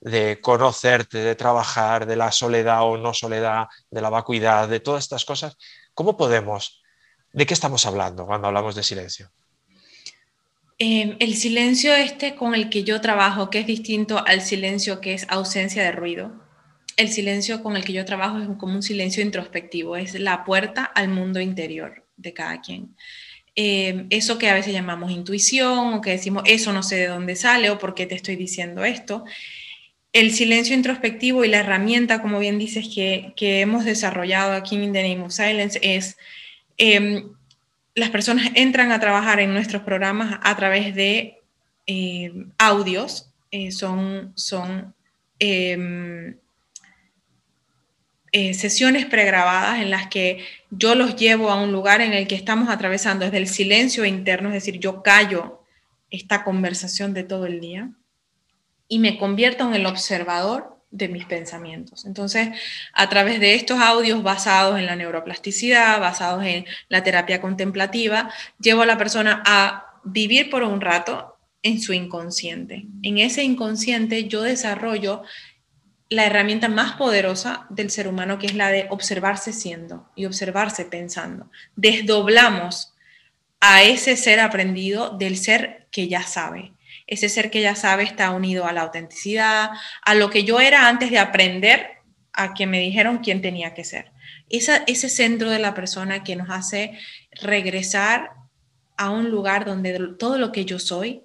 de, 0.00 0.40
conocerte, 0.42 1.18
de 1.18 1.34
trabajar, 1.34 2.06
de 2.06 2.16
la 2.16 2.32
soledad 2.32 2.82
o 2.82 2.98
no 2.98 3.14
soledad, 3.14 3.66
de 3.90 4.02
la 4.02 4.10
vacuidad, 4.10 4.68
de 4.68 4.80
todas 4.80 5.04
estas 5.04 5.24
cosas. 5.24 5.56
¿Cómo 5.94 6.16
podemos? 6.16 6.82
¿De 7.32 7.46
qué 7.46 7.54
estamos 7.54 7.86
hablando 7.86 8.26
cuando 8.26 8.48
hablamos 8.48 8.74
de 8.74 8.82
silencio? 8.82 9.30
Em, 10.78 11.16
el 11.20 11.34
silencio 11.34 11.94
este 11.94 12.34
con 12.34 12.54
el 12.54 12.68
que 12.68 12.84
yo 12.84 13.00
trabajo, 13.00 13.48
que 13.48 13.60
es 13.60 13.66
distinto 13.66 14.22
al 14.26 14.42
silencio 14.42 15.00
que 15.00 15.14
es 15.14 15.26
ausencia 15.28 15.82
de 15.82 15.92
ruido. 15.92 16.32
El 16.96 17.08
silencio 17.08 17.62
con 17.62 17.76
el 17.76 17.84
que 17.84 17.92
yo 17.92 18.04
trabajo 18.04 18.38
es 18.38 18.48
como 18.58 18.74
un 18.74 18.82
silencio 18.82 19.22
introspectivo, 19.22 19.96
es 19.96 20.18
la 20.18 20.44
puerta 20.44 20.84
al 20.84 21.08
mundo 21.08 21.40
interior 21.40 22.04
de 22.16 22.32
cada 22.32 22.60
quien. 22.60 22.94
Em, 23.56 24.06
eso 24.10 24.38
que 24.38 24.48
a 24.48 24.54
veces 24.54 24.72
llamamos 24.72 25.10
intuición 25.10 25.94
o 25.94 26.00
que 26.00 26.10
decimos 26.12 26.44
eso 26.46 26.72
no 26.72 26.82
sé 26.82 26.96
de 26.96 27.08
dónde 27.08 27.36
sale 27.36 27.70
o 27.70 27.78
por 27.78 27.94
qué 27.94 28.06
te 28.06 28.14
estoy 28.14 28.36
diciendo 28.36 28.84
esto. 28.84 29.24
El 30.12 30.32
silencio 30.32 30.74
introspectivo 30.74 31.44
y 31.44 31.48
la 31.48 31.58
herramienta, 31.58 32.22
como 32.22 32.38
bien 32.38 32.58
dices, 32.58 32.88
que, 32.94 33.32
hemos 33.60 33.84
desarrollado 33.84 34.52
aquí 34.54 34.76
en 34.76 34.92
The 34.92 35.02
Name 35.02 35.24
of 35.24 35.32
Silence 35.32 35.78
es 35.82 36.16
em, 36.78 37.32
las 37.94 38.10
personas 38.10 38.50
entran 38.54 38.92
a 38.92 39.00
trabajar 39.00 39.40
en 39.40 39.52
nuestros 39.52 39.82
programas 39.82 40.40
a 40.42 40.56
través 40.56 40.94
de 40.94 41.38
em, 41.86 42.50
audios, 42.58 43.30
eh, 43.50 43.72
son, 43.72 44.32
son 44.36 44.94
eh, 45.40 46.36
sesiones 48.32 49.06
pregrabadas 49.06 49.80
en 49.80 49.90
las 49.90 50.08
que 50.08 50.44
yo 50.70 50.94
los 50.94 51.16
llevo 51.16 51.50
a 51.50 51.60
un 51.60 51.72
lugar 51.72 52.00
en 52.00 52.12
el 52.12 52.28
que 52.28 52.36
estamos 52.36 52.68
atravesando 52.68 53.24
desde 53.24 53.38
el 53.38 53.48
silencio 53.48 54.04
interno, 54.04 54.48
es 54.48 54.54
decir, 54.54 54.78
yo 54.78 55.02
callo 55.02 55.64
esta 56.10 56.44
conversación 56.44 57.14
de 57.14 57.24
todo 57.24 57.46
el 57.46 57.60
día 57.60 57.90
y 58.88 58.98
me 58.98 59.18
convierto 59.18 59.66
en 59.66 59.74
el 59.74 59.86
observador 59.86 60.76
de 60.90 61.08
mis 61.08 61.24
pensamientos. 61.24 62.04
Entonces, 62.04 62.48
a 62.92 63.08
través 63.08 63.38
de 63.38 63.54
estos 63.54 63.78
audios 63.78 64.22
basados 64.22 64.78
en 64.78 64.86
la 64.86 64.96
neuroplasticidad, 64.96 66.00
basados 66.00 66.44
en 66.44 66.66
la 66.88 67.02
terapia 67.02 67.40
contemplativa, 67.40 68.30
llevo 68.58 68.82
a 68.82 68.86
la 68.86 68.98
persona 68.98 69.42
a 69.46 70.00
vivir 70.02 70.50
por 70.50 70.64
un 70.64 70.80
rato 70.80 71.36
en 71.62 71.80
su 71.80 71.92
inconsciente. 71.92 72.86
En 73.02 73.18
ese 73.18 73.44
inconsciente 73.44 74.26
yo 74.26 74.42
desarrollo 74.42 75.22
la 76.10 76.26
herramienta 76.26 76.68
más 76.68 76.94
poderosa 76.94 77.66
del 77.70 77.90
ser 77.90 78.08
humano, 78.08 78.38
que 78.38 78.46
es 78.46 78.54
la 78.54 78.68
de 78.68 78.88
observarse 78.90 79.52
siendo 79.52 80.10
y 80.16 80.26
observarse 80.26 80.84
pensando. 80.84 81.48
Desdoblamos 81.76 82.92
a 83.60 83.84
ese 83.84 84.16
ser 84.16 84.40
aprendido 84.40 85.10
del 85.10 85.36
ser 85.36 85.86
que 85.92 86.08
ya 86.08 86.22
sabe. 86.24 86.72
Ese 87.06 87.28
ser 87.28 87.50
que 87.50 87.62
ya 87.62 87.76
sabe 87.76 88.02
está 88.02 88.30
unido 88.32 88.66
a 88.66 88.72
la 88.72 88.82
autenticidad, 88.82 89.70
a 90.02 90.14
lo 90.14 90.30
que 90.30 90.42
yo 90.42 90.58
era 90.60 90.88
antes 90.88 91.10
de 91.10 91.20
aprender 91.20 91.86
a 92.32 92.54
que 92.54 92.66
me 92.66 92.80
dijeron 92.80 93.18
quién 93.18 93.40
tenía 93.40 93.72
que 93.72 93.84
ser. 93.84 94.10
ese 94.48 95.08
centro 95.08 95.48
de 95.48 95.60
la 95.60 95.74
persona 95.74 96.24
que 96.24 96.34
nos 96.34 96.50
hace 96.50 96.98
regresar 97.40 98.32
a 98.96 99.10
un 99.10 99.30
lugar 99.30 99.64
donde 99.64 99.96
todo 100.18 100.38
lo 100.38 100.50
que 100.50 100.64
yo 100.64 100.80
soy 100.80 101.22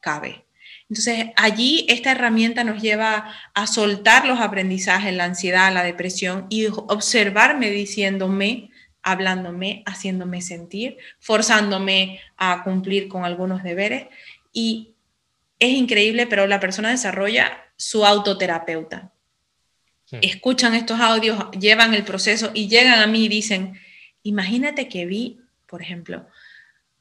cabe 0.00 0.44
entonces, 0.90 1.26
allí 1.36 1.86
esta 1.88 2.10
herramienta 2.10 2.64
nos 2.64 2.82
lleva 2.82 3.32
a 3.54 3.66
soltar 3.68 4.26
los 4.26 4.40
aprendizajes, 4.40 5.14
la 5.14 5.24
ansiedad, 5.24 5.72
la 5.72 5.84
depresión 5.84 6.46
y 6.50 6.66
observarme 6.66 7.70
diciéndome, 7.70 8.70
hablándome, 9.00 9.84
haciéndome 9.86 10.42
sentir, 10.42 10.98
forzándome 11.20 12.20
a 12.36 12.64
cumplir 12.64 13.06
con 13.06 13.24
algunos 13.24 13.62
deberes. 13.62 14.08
Y 14.52 14.94
es 15.60 15.70
increíble, 15.70 16.26
pero 16.26 16.48
la 16.48 16.58
persona 16.58 16.90
desarrolla 16.90 17.62
su 17.76 18.04
autoterapeuta. 18.04 19.12
Escuchan 20.10 20.74
estos 20.74 20.98
audios, 20.98 21.52
llevan 21.52 21.94
el 21.94 22.02
proceso 22.02 22.50
y 22.52 22.66
llegan 22.66 22.98
a 22.98 23.06
mí 23.06 23.26
y 23.26 23.28
dicen, 23.28 23.78
imagínate 24.24 24.88
que 24.88 25.06
vi, 25.06 25.38
por 25.68 25.82
ejemplo, 25.82 26.26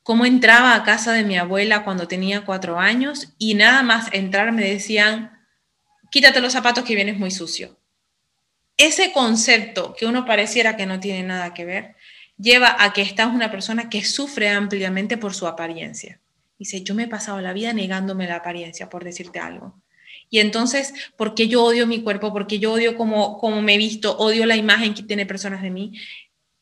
cómo 0.04 0.26
entraba 0.26 0.76
a 0.76 0.84
casa 0.84 1.14
de 1.14 1.24
mi 1.24 1.38
abuela 1.38 1.84
cuando 1.84 2.08
tenía 2.08 2.46
cuatro 2.46 2.80
años 2.80 3.34
y 3.38 3.54
nada 3.54 3.84
más 3.84 4.10
entrar 4.14 4.52
me 4.52 4.70
decían, 4.70 5.32
quítate 6.12 6.42
los 6.42 6.54
zapatos 6.54 6.84
que 6.84 6.96
vienes 6.96 7.18
muy 7.18 7.32
sucio. 7.32 7.80
Ese 8.78 9.12
concepto 9.12 9.94
que 9.98 10.06
uno 10.06 10.26
pareciera 10.26 10.78
que 10.78 10.86
no 10.86 11.00
tiene 11.00 11.24
nada 11.24 11.54
que 11.54 11.66
ver, 11.66 11.96
lleva 12.38 12.76
a 12.80 12.94
que 12.94 13.02
esta 13.02 13.24
es 13.24 13.30
una 13.30 13.52
persona 13.52 13.90
que 13.90 14.04
sufre 14.06 14.50
ampliamente 14.50 15.18
por 15.18 15.34
su 15.34 15.48
apariencia. 15.48 16.22
Dice, 16.58 16.82
yo 16.84 16.96
me 16.96 17.04
he 17.04 17.08
pasado 17.08 17.42
la 17.42 17.54
vida 17.54 17.74
negándome 17.74 18.28
la 18.28 18.38
apariencia, 18.38 18.90
por 18.90 19.04
decirte 19.04 19.40
algo. 19.40 19.82
Y 20.30 20.40
entonces, 20.40 20.94
¿por 21.18 21.34
qué 21.36 21.48
yo 21.48 21.64
odio 21.64 21.88
mi 21.88 22.02
cuerpo? 22.02 22.32
¿Por 22.32 22.48
qué 22.48 22.60
yo 22.60 22.74
odio 22.74 22.96
cómo, 22.96 23.38
cómo 23.38 23.62
me 23.62 23.76
he 23.76 23.78
visto? 23.78 24.18
Odio 24.18 24.46
la 24.46 24.56
imagen 24.56 24.94
que 24.94 25.04
tiene 25.04 25.26
personas 25.26 25.62
de 25.62 25.72
mí. 25.72 25.94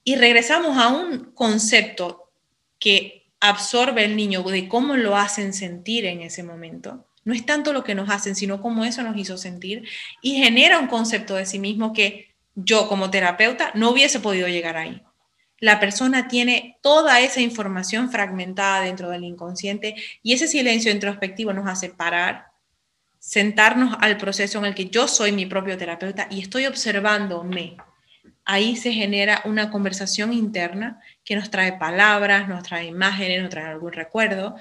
Y 0.04 0.16
regresamos 0.16 0.78
a 0.78 0.88
un 0.88 1.34
concepto 1.34 2.32
que 2.80 3.27
absorbe 3.40 4.04
el 4.04 4.16
niño 4.16 4.44
de 4.44 4.68
cómo 4.68 4.96
lo 4.96 5.16
hacen 5.16 5.54
sentir 5.54 6.06
en 6.06 6.22
ese 6.22 6.44
momento. 6.44 7.06
No 7.24 7.34
es 7.34 7.46
tanto 7.46 7.74
lo 7.74 7.84
que 7.84 7.96
nos 7.96 8.10
hacen, 8.10 8.36
sino 8.36 8.62
cómo 8.62 8.86
eso 8.86 9.04
nos 9.04 9.18
hizo 9.18 9.38
sentir 9.38 9.84
y 10.22 10.42
genera 10.42 10.80
un 10.80 10.88
concepto 10.88 11.36
de 11.36 11.46
sí 11.46 11.60
mismo 11.60 11.94
que 11.94 12.34
yo 12.56 12.88
como 12.88 13.12
terapeuta 13.12 13.72
no 13.76 13.92
hubiese 13.92 14.20
podido 14.20 14.48
llegar 14.48 14.78
ahí. 14.78 15.04
La 15.60 15.80
persona 15.80 16.28
tiene 16.28 16.78
toda 16.82 17.20
esa 17.20 17.42
información 17.42 18.12
fragmentada 18.12 18.82
dentro 18.82 19.10
del 19.10 19.24
inconsciente 19.24 19.96
y 20.24 20.34
ese 20.34 20.48
silencio 20.48 20.92
introspectivo 20.92 21.52
nos 21.52 21.68
hace 21.68 21.90
parar, 21.90 22.48
sentarnos 23.20 23.98
al 24.00 24.18
proceso 24.18 24.60
en 24.60 24.66
el 24.66 24.76
que 24.76 24.86
yo 24.86 25.08
soy 25.08 25.32
mi 25.32 25.46
propio 25.46 25.78
terapeuta 25.78 26.28
y 26.30 26.42
estoy 26.42 26.68
observándome. 26.68 27.78
Ahí 28.46 28.78
se 28.78 28.94
genera 28.94 29.42
una 29.46 29.70
conversación 29.72 30.32
interna 30.32 31.02
que 31.28 31.36
nos 31.36 31.52
trae 31.52 31.74
palabras, 31.74 32.48
nos 32.48 32.64
trae 32.64 32.86
imágenes, 32.86 33.42
nos 33.42 33.50
trae 33.50 33.66
algún 33.66 33.92
recuerdo. 33.92 34.56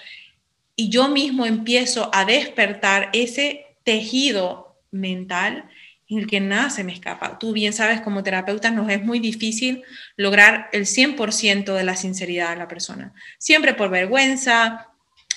Y 0.74 0.88
yo 0.88 1.06
mismo 1.06 1.46
empiezo 1.46 2.10
a 2.12 2.24
despertar 2.24 3.08
ese 3.12 3.66
tejido 3.84 4.76
mental 4.90 5.70
en 6.08 6.18
el 6.18 6.26
que 6.26 6.40
nada 6.40 6.70
se 6.70 6.82
me 6.82 6.92
escapa. 6.92 7.38
Tú 7.38 7.52
bien 7.52 7.72
sabes, 7.72 8.00
como 8.00 8.24
terapeuta 8.24 8.72
nos 8.72 8.90
es 8.90 9.00
muy 9.00 9.20
difícil 9.20 9.84
lograr 10.16 10.68
el 10.72 10.86
100% 10.86 11.72
de 11.72 11.84
la 11.84 11.94
sinceridad 11.94 12.50
de 12.50 12.56
la 12.56 12.66
persona. 12.66 13.14
Siempre 13.38 13.74
por 13.74 13.88
vergüenza, 13.88 14.88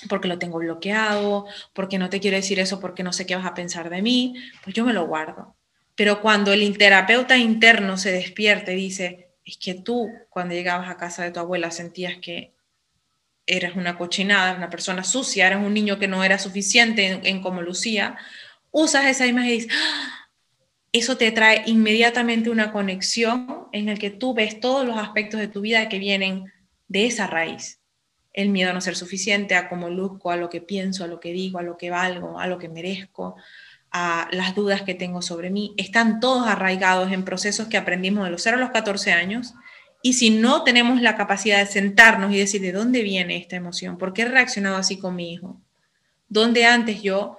porque 0.08 0.26
lo 0.26 0.40
tengo 0.40 0.58
bloqueado, 0.58 1.46
porque 1.72 1.98
no 1.98 2.10
te 2.10 2.18
quiero 2.18 2.38
decir 2.38 2.58
eso 2.58 2.80
porque 2.80 3.04
no 3.04 3.12
sé 3.12 3.24
qué 3.24 3.36
vas 3.36 3.46
a 3.46 3.54
pensar 3.54 3.88
de 3.88 4.02
mí, 4.02 4.34
pues 4.64 4.74
yo 4.74 4.84
me 4.84 4.92
lo 4.92 5.06
guardo. 5.06 5.54
Pero 5.94 6.20
cuando 6.22 6.52
el 6.52 6.76
terapeuta 6.76 7.36
interno 7.36 7.96
se 7.98 8.10
despierta 8.10 8.72
y 8.72 8.76
dice, 8.76 9.29
es 9.50 9.58
que 9.58 9.74
tú 9.74 10.08
cuando 10.28 10.54
llegabas 10.54 10.88
a 10.88 10.96
casa 10.96 11.24
de 11.24 11.30
tu 11.30 11.40
abuela 11.40 11.70
sentías 11.70 12.18
que 12.18 12.52
eras 13.46 13.74
una 13.74 13.98
cochinada, 13.98 14.56
una 14.56 14.70
persona 14.70 15.02
sucia, 15.02 15.46
eras 15.46 15.64
un 15.64 15.74
niño 15.74 15.98
que 15.98 16.08
no 16.08 16.22
era 16.22 16.38
suficiente 16.38 17.08
en, 17.08 17.26
en 17.26 17.42
como 17.42 17.62
lucía, 17.62 18.16
usas 18.70 19.06
esa 19.06 19.26
imagen 19.26 19.50
y 19.50 19.54
dices, 19.54 19.72
¡Ah! 19.74 20.28
eso 20.92 21.16
te 21.16 21.32
trae 21.32 21.64
inmediatamente 21.66 22.50
una 22.50 22.72
conexión 22.72 23.68
en 23.72 23.88
el 23.88 23.98
que 23.98 24.10
tú 24.10 24.34
ves 24.34 24.60
todos 24.60 24.86
los 24.86 24.98
aspectos 24.98 25.40
de 25.40 25.48
tu 25.48 25.60
vida 25.60 25.88
que 25.88 25.98
vienen 25.98 26.52
de 26.88 27.06
esa 27.06 27.26
raíz 27.26 27.80
el 28.32 28.48
miedo 28.50 28.70
a 28.70 28.72
no 28.72 28.80
ser 28.80 28.96
suficiente, 28.96 29.54
a 29.54 29.68
cómo 29.68 29.88
luzco, 29.88 30.30
a 30.30 30.36
lo 30.36 30.48
que 30.48 30.60
pienso, 30.60 31.04
a 31.04 31.08
lo 31.08 31.18
que 31.20 31.32
digo, 31.32 31.58
a 31.58 31.62
lo 31.62 31.76
que 31.76 31.90
valgo, 31.90 32.38
a 32.38 32.46
lo 32.46 32.58
que 32.58 32.68
merezco, 32.68 33.36
a 33.92 34.28
las 34.32 34.54
dudas 34.54 34.82
que 34.82 34.94
tengo 34.94 35.22
sobre 35.22 35.50
mí, 35.50 35.74
están 35.76 36.20
todos 36.20 36.46
arraigados 36.46 37.12
en 37.12 37.24
procesos 37.24 37.68
que 37.68 37.76
aprendimos 37.76 38.24
de 38.24 38.30
los 38.30 38.42
0 38.42 38.56
a 38.56 38.60
los 38.60 38.70
14 38.70 39.12
años. 39.12 39.54
Y 40.02 40.14
si 40.14 40.30
no 40.30 40.62
tenemos 40.64 41.00
la 41.02 41.16
capacidad 41.16 41.58
de 41.58 41.66
sentarnos 41.66 42.32
y 42.32 42.38
decir 42.38 42.60
de 42.62 42.72
dónde 42.72 43.02
viene 43.02 43.36
esta 43.36 43.56
emoción, 43.56 43.98
por 43.98 44.12
qué 44.12 44.22
he 44.22 44.28
reaccionado 44.28 44.76
así 44.76 44.98
con 44.98 45.16
mi 45.16 45.32
hijo, 45.32 45.60
dónde 46.28 46.64
antes 46.64 47.02
yo 47.02 47.36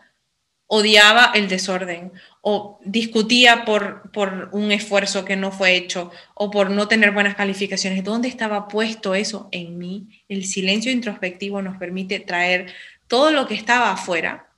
odiaba 0.74 1.32
el 1.36 1.50
desorden 1.50 2.14
o 2.40 2.80
discutía 2.86 3.66
por, 3.66 4.10
por 4.12 4.48
un 4.54 4.72
esfuerzo 4.72 5.26
que 5.26 5.36
no 5.36 5.52
fue 5.52 5.76
hecho 5.76 6.12
o 6.34 6.50
por 6.50 6.70
no 6.70 6.88
tener 6.88 7.12
buenas 7.12 7.36
calificaciones. 7.36 8.06
¿Dónde 8.06 8.30
estaba 8.30 8.70
puesto 8.70 9.14
eso 9.14 9.50
en 9.52 9.78
mí? 9.78 10.24
El 10.30 10.46
silencio 10.46 10.92
introspectivo 10.92 11.62
nos 11.62 11.78
permite 11.78 12.22
traer 12.22 12.72
todo 13.08 13.32
lo 13.32 13.48
que 13.48 13.54
estaba 13.54 13.92
afuera, 13.92 14.51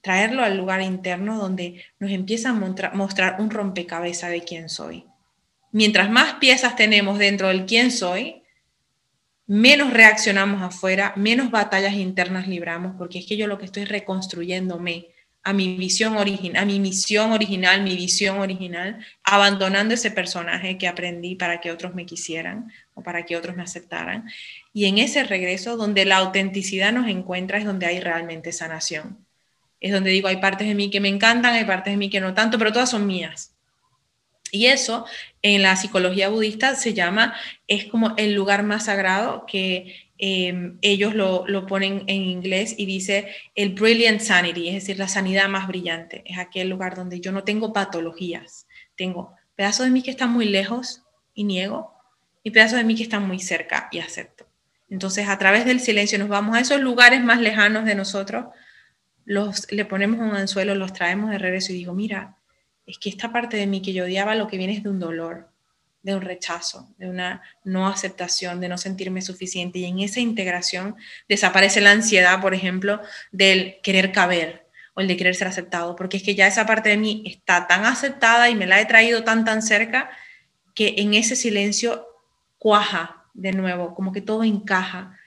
traerlo 0.00 0.42
al 0.42 0.56
lugar 0.56 0.80
interno 0.80 1.38
donde 1.38 1.82
nos 1.98 2.10
empieza 2.10 2.50
a 2.50 2.90
mostrar 2.94 3.40
un 3.40 3.50
rompecabezas 3.50 4.30
de 4.30 4.42
quién 4.42 4.68
soy. 4.68 5.04
Mientras 5.72 6.10
más 6.10 6.34
piezas 6.34 6.76
tenemos 6.76 7.18
dentro 7.18 7.48
del 7.48 7.66
quién 7.66 7.90
soy, 7.90 8.42
menos 9.46 9.92
reaccionamos 9.92 10.62
afuera, 10.62 11.12
menos 11.16 11.50
batallas 11.50 11.94
internas 11.94 12.48
libramos, 12.48 12.94
porque 12.96 13.18
es 13.18 13.26
que 13.26 13.36
yo 13.36 13.46
lo 13.46 13.58
que 13.58 13.64
estoy 13.64 13.84
reconstruyéndome 13.84 15.08
a 15.42 15.52
mi 15.52 15.76
visión 15.76 16.16
original, 16.16 16.62
a 16.62 16.66
mi 16.66 16.80
misión 16.80 17.32
original, 17.32 17.82
mi 17.82 17.96
visión 17.96 18.38
original, 18.40 19.04
abandonando 19.24 19.94
ese 19.94 20.10
personaje 20.10 20.76
que 20.76 20.88
aprendí 20.88 21.36
para 21.36 21.60
que 21.60 21.70
otros 21.70 21.94
me 21.94 22.04
quisieran 22.04 22.70
o 22.94 23.02
para 23.02 23.24
que 23.24 23.36
otros 23.36 23.56
me 23.56 23.62
aceptaran. 23.62 24.28
Y 24.74 24.86
en 24.86 24.98
ese 24.98 25.24
regreso, 25.24 25.76
donde 25.76 26.04
la 26.04 26.18
autenticidad 26.18 26.92
nos 26.92 27.08
encuentra, 27.08 27.58
es 27.58 27.64
donde 27.64 27.86
hay 27.86 28.00
realmente 28.00 28.52
sanación. 28.52 29.27
Es 29.80 29.92
donde 29.92 30.10
digo, 30.10 30.28
hay 30.28 30.38
partes 30.38 30.66
de 30.66 30.74
mí 30.74 30.90
que 30.90 31.00
me 31.00 31.08
encantan, 31.08 31.54
hay 31.54 31.64
partes 31.64 31.92
de 31.92 31.96
mí 31.96 32.10
que 32.10 32.20
no 32.20 32.34
tanto, 32.34 32.58
pero 32.58 32.72
todas 32.72 32.90
son 32.90 33.06
mías. 33.06 33.54
Y 34.50 34.66
eso 34.66 35.04
en 35.42 35.62
la 35.62 35.76
psicología 35.76 36.28
budista 36.28 36.74
se 36.74 36.94
llama, 36.94 37.34
es 37.66 37.84
como 37.84 38.14
el 38.16 38.34
lugar 38.34 38.62
más 38.62 38.86
sagrado 38.86 39.44
que 39.46 40.08
Em, 40.20 40.78
ellos 40.82 41.14
lo, 41.14 41.46
ponen 41.66 42.02
en 42.08 42.22
inglés 42.22 42.74
y 42.76 42.86
dice 42.86 43.28
el 43.54 43.70
brilliant 43.70 44.20
sanity, 44.20 44.68
es 44.68 44.74
decir, 44.74 44.98
la 44.98 45.06
sanidad 45.06 45.48
más 45.48 45.68
brillante. 45.68 46.24
Es 46.26 46.38
aquel 46.38 46.68
lugar 46.68 46.96
donde 46.96 47.20
yo 47.20 47.30
no 47.30 47.44
tengo 47.44 47.72
patologías, 47.72 48.66
tengo 48.96 49.36
pedazos 49.54 49.86
de 49.86 49.92
mí 49.92 50.02
que 50.02 50.10
están 50.10 50.32
muy 50.32 50.46
lejos 50.46 51.04
y 51.34 51.44
niego, 51.44 51.94
y 52.42 52.50
pedazos 52.50 52.78
de 52.78 52.84
mí 52.84 52.96
que 52.96 53.04
están 53.04 53.28
muy 53.28 53.38
cerca 53.38 53.88
y 53.92 54.00
acepto. 54.00 54.46
Entonces, 54.90 55.28
a 55.28 55.38
través 55.38 55.64
del 55.64 55.78
silencio 55.78 56.18
nos 56.18 56.28
vamos 56.28 56.56
a 56.56 56.60
esos 56.60 56.80
lugares 56.80 57.22
más 57.22 57.40
lejanos 57.40 57.84
de 57.84 57.94
nosotros, 57.94 58.46
le 59.28 59.84
ponemos 59.84 60.20
un 60.20 60.34
anzuelo, 60.34 60.74
los 60.74 60.92
traemos 60.92 61.30
de 61.30 61.38
regreso 61.38 61.72
y 61.72 61.76
digo, 61.76 61.92
mira, 61.94 62.36
es 62.86 62.98
que 62.98 63.10
esta 63.10 63.30
parte 63.30 63.58
de 63.58 63.66
mí 63.66 63.82
que 63.82 63.92
yo 63.92 64.04
odiaba 64.04 64.34
lo 64.34 64.48
que 64.48 64.56
viene 64.56 64.72
es 64.72 64.82
de 64.82 64.88
un 64.88 64.98
dolor, 64.98 65.50
de 66.02 66.14
un 66.14 66.22
rechazo, 66.22 66.88
de 66.96 67.10
una 67.10 67.42
no 67.62 67.86
aceptación, 67.86 68.60
de 68.60 68.68
no 68.68 68.78
sentirme 68.78 69.20
suficiente. 69.20 69.80
Y 69.80 69.84
en 69.84 69.98
esa 69.98 70.20
integración 70.20 70.96
desaparece 71.28 71.82
la 71.82 71.90
ansiedad, 71.90 72.40
por 72.40 72.54
ejemplo, 72.54 73.02
del 73.30 73.76
querer 73.82 74.12
caber 74.12 74.66
o 74.94 75.02
el 75.02 75.08
de 75.08 75.18
querer 75.18 75.34
ser 75.34 75.48
aceptado, 75.48 75.94
porque 75.94 76.16
es 76.16 76.22
que 76.22 76.34
ya 76.34 76.46
esa 76.46 76.64
parte 76.64 76.88
de 76.88 76.96
mí 76.96 77.22
está 77.26 77.66
tan 77.66 77.84
aceptada 77.84 78.48
y 78.48 78.54
me 78.54 78.66
la 78.66 78.80
he 78.80 78.86
traído 78.86 79.24
tan, 79.24 79.44
tan 79.44 79.60
cerca 79.60 80.10
que 80.74 80.94
en 80.96 81.12
ese 81.12 81.36
silencio 81.36 82.06
cuaja 82.56 83.26
de 83.34 83.52
nuevo, 83.52 83.94
como 83.94 84.12
que 84.12 84.22
todo 84.22 84.42
encaja. 84.42 85.18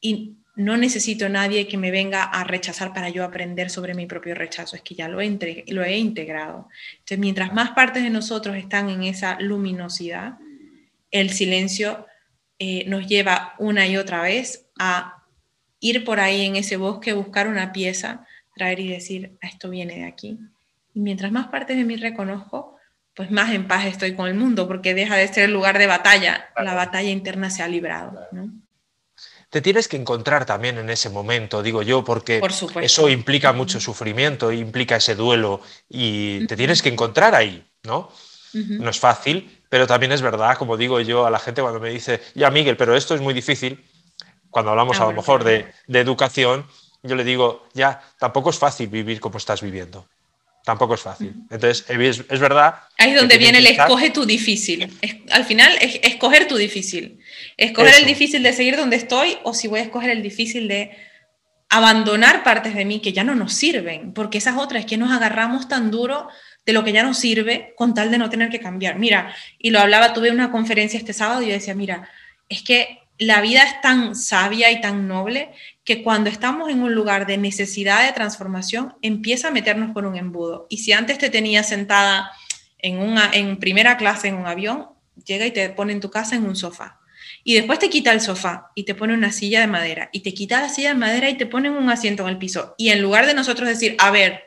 Y 0.00 0.39
no 0.60 0.76
necesito 0.76 1.24
a 1.24 1.30
nadie 1.30 1.66
que 1.66 1.78
me 1.78 1.90
venga 1.90 2.22
a 2.22 2.44
rechazar 2.44 2.92
para 2.92 3.08
yo 3.08 3.24
aprender 3.24 3.70
sobre 3.70 3.94
mi 3.94 4.04
propio 4.04 4.34
rechazo, 4.34 4.76
es 4.76 4.82
que 4.82 4.94
ya 4.94 5.08
lo 5.08 5.20
he, 5.22 5.64
lo 5.68 5.82
he 5.82 5.96
integrado. 5.96 6.68
Entonces, 6.92 7.18
mientras 7.18 7.54
más 7.54 7.70
partes 7.70 8.02
de 8.02 8.10
nosotros 8.10 8.56
están 8.56 8.90
en 8.90 9.04
esa 9.04 9.40
luminosidad, 9.40 10.34
el 11.10 11.30
silencio 11.30 12.06
eh, 12.58 12.84
nos 12.86 13.06
lleva 13.06 13.54
una 13.58 13.86
y 13.86 13.96
otra 13.96 14.20
vez 14.20 14.66
a 14.78 15.24
ir 15.80 16.04
por 16.04 16.20
ahí 16.20 16.44
en 16.44 16.56
ese 16.56 16.76
bosque, 16.76 17.14
buscar 17.14 17.48
una 17.48 17.72
pieza, 17.72 18.26
traer 18.54 18.80
y 18.80 18.88
decir, 18.88 19.38
ah, 19.42 19.48
esto 19.48 19.70
viene 19.70 19.96
de 19.96 20.04
aquí. 20.04 20.38
Y 20.92 21.00
mientras 21.00 21.32
más 21.32 21.46
partes 21.46 21.78
de 21.78 21.84
mí 21.84 21.96
reconozco, 21.96 22.76
pues 23.14 23.30
más 23.30 23.54
en 23.54 23.66
paz 23.66 23.86
estoy 23.86 24.14
con 24.14 24.28
el 24.28 24.34
mundo, 24.34 24.68
porque 24.68 24.92
deja 24.92 25.16
de 25.16 25.26
ser 25.28 25.44
el 25.44 25.52
lugar 25.54 25.78
de 25.78 25.86
batalla, 25.86 26.50
la 26.62 26.74
batalla 26.74 27.10
interna 27.10 27.48
se 27.48 27.62
ha 27.62 27.68
librado. 27.68 28.28
¿no? 28.32 28.52
Te 29.50 29.60
tienes 29.60 29.88
que 29.88 29.96
encontrar 29.96 30.46
también 30.46 30.78
en 30.78 30.88
ese 30.90 31.10
momento, 31.10 31.62
digo 31.62 31.82
yo, 31.82 32.04
porque 32.04 32.40
eso 32.80 33.08
implica 33.08 33.52
mucho 33.52 33.80
sufrimiento, 33.80 34.52
implica 34.52 34.96
ese 34.96 35.16
duelo 35.16 35.60
y 35.88 36.46
te 36.46 36.56
tienes 36.56 36.82
que 36.82 36.88
encontrar 36.88 37.34
ahí, 37.34 37.68
¿no? 37.82 38.10
No 38.52 38.90
es 38.90 38.98
fácil, 38.98 39.62
pero 39.68 39.86
también 39.86 40.12
es 40.12 40.22
verdad, 40.22 40.56
como 40.56 40.76
digo 40.76 41.00
yo 41.00 41.26
a 41.26 41.30
la 41.30 41.38
gente 41.38 41.62
cuando 41.62 41.80
me 41.80 41.90
dice, 41.90 42.20
ya 42.34 42.50
Miguel, 42.50 42.76
pero 42.76 42.96
esto 42.96 43.14
es 43.14 43.20
muy 43.20 43.34
difícil, 43.34 43.84
cuando 44.50 44.70
hablamos 44.70 45.00
a 45.00 45.06
lo 45.06 45.12
mejor 45.12 45.44
de, 45.44 45.72
de 45.86 46.00
educación, 46.00 46.66
yo 47.02 47.16
le 47.16 47.24
digo, 47.24 47.66
ya, 47.74 48.02
tampoco 48.18 48.50
es 48.50 48.58
fácil 48.58 48.88
vivir 48.88 49.20
como 49.20 49.38
estás 49.38 49.62
viviendo 49.62 50.06
tampoco 50.64 50.94
es 50.94 51.00
fácil. 51.00 51.34
Entonces, 51.50 51.84
es, 51.88 52.40
verdad. 52.40 52.74
Ahí 52.98 53.10
es 53.10 53.16
donde 53.16 53.38
viene 53.38 53.58
el 53.58 53.66
escoge 53.66 54.10
tu 54.10 54.24
difícil. 54.24 54.90
al 55.30 55.44
final, 55.44 55.72
es 55.80 56.00
escoger 56.02 56.46
tu 56.48 56.56
difícil. 56.56 57.20
Escoger 57.56 57.94
el 57.98 58.06
difícil 58.06 58.42
de 58.42 58.52
seguir 58.52 58.76
donde 58.76 58.96
estoy 58.96 59.38
o 59.42 59.54
si 59.54 59.68
voy 59.68 59.80
a 59.80 59.84
escoger 59.84 60.10
el 60.10 60.22
difícil 60.22 60.68
de 60.68 60.96
abandonar 61.70 62.42
partes 62.42 62.74
de 62.74 62.84
mí 62.84 63.00
que 63.00 63.12
ya 63.12 63.22
no 63.22 63.34
nos 63.34 63.54
sirven, 63.54 64.12
porque 64.12 64.38
esas 64.38 64.56
otras 64.56 64.80
es 64.80 64.86
que 64.86 64.96
nos 64.96 65.12
agarramos 65.12 65.68
tan 65.68 65.90
duro 65.90 66.28
de 66.66 66.72
lo 66.72 66.84
que 66.84 66.92
ya 66.92 67.04
nos 67.04 67.18
sirve 67.18 67.74
con 67.76 67.94
tal 67.94 68.10
de 68.10 68.18
no 68.18 68.28
tener 68.28 68.50
que 68.50 68.60
cambiar. 68.60 68.98
Mira, 68.98 69.34
y 69.58 69.70
lo 69.70 69.78
hablaba, 69.78 70.12
tuve 70.12 70.30
una 70.30 70.50
conferencia 70.50 70.98
este 70.98 71.12
sábado 71.12 71.42
y 71.42 71.46
yo 71.46 71.52
decía, 71.52 71.74
mira, 71.74 72.08
es 72.48 72.62
que 72.62 72.98
la 73.18 73.40
vida 73.40 73.62
es 73.62 73.80
tan 73.80 74.16
sabia 74.16 74.70
y 74.72 74.80
tan 74.80 75.06
noble 75.06 75.50
que 75.90 76.04
cuando 76.04 76.30
estamos 76.30 76.70
en 76.70 76.84
un 76.84 76.94
lugar 76.94 77.26
de 77.26 77.36
necesidad 77.36 78.06
de 78.06 78.12
transformación, 78.12 78.94
empieza 79.02 79.48
a 79.48 79.50
meternos 79.50 79.90
por 79.90 80.06
un 80.06 80.14
embudo. 80.14 80.68
Y 80.70 80.76
si 80.76 80.92
antes 80.92 81.18
te 81.18 81.30
tenía 81.30 81.64
sentada 81.64 82.30
en, 82.78 83.00
una, 83.00 83.28
en 83.32 83.58
primera 83.58 83.96
clase 83.96 84.28
en 84.28 84.36
un 84.36 84.46
avión, 84.46 84.86
llega 85.26 85.46
y 85.46 85.50
te 85.50 85.68
pone 85.70 85.92
en 85.92 85.98
tu 85.98 86.08
casa 86.08 86.36
en 86.36 86.46
un 86.46 86.54
sofá. 86.54 87.00
Y 87.42 87.54
después 87.54 87.80
te 87.80 87.90
quita 87.90 88.12
el 88.12 88.20
sofá 88.20 88.70
y 88.76 88.84
te 88.84 88.94
pone 88.94 89.14
una 89.14 89.32
silla 89.32 89.62
de 89.62 89.66
madera. 89.66 90.10
Y 90.12 90.20
te 90.20 90.32
quita 90.32 90.60
la 90.60 90.68
silla 90.68 90.90
de 90.90 90.94
madera 90.94 91.28
y 91.28 91.36
te 91.36 91.46
pone 91.46 91.70
un 91.70 91.90
asiento 91.90 92.22
en 92.22 92.28
el 92.28 92.38
piso. 92.38 92.76
Y 92.78 92.90
en 92.90 93.02
lugar 93.02 93.26
de 93.26 93.34
nosotros 93.34 93.68
decir, 93.68 93.96
a 93.98 94.12
ver, 94.12 94.44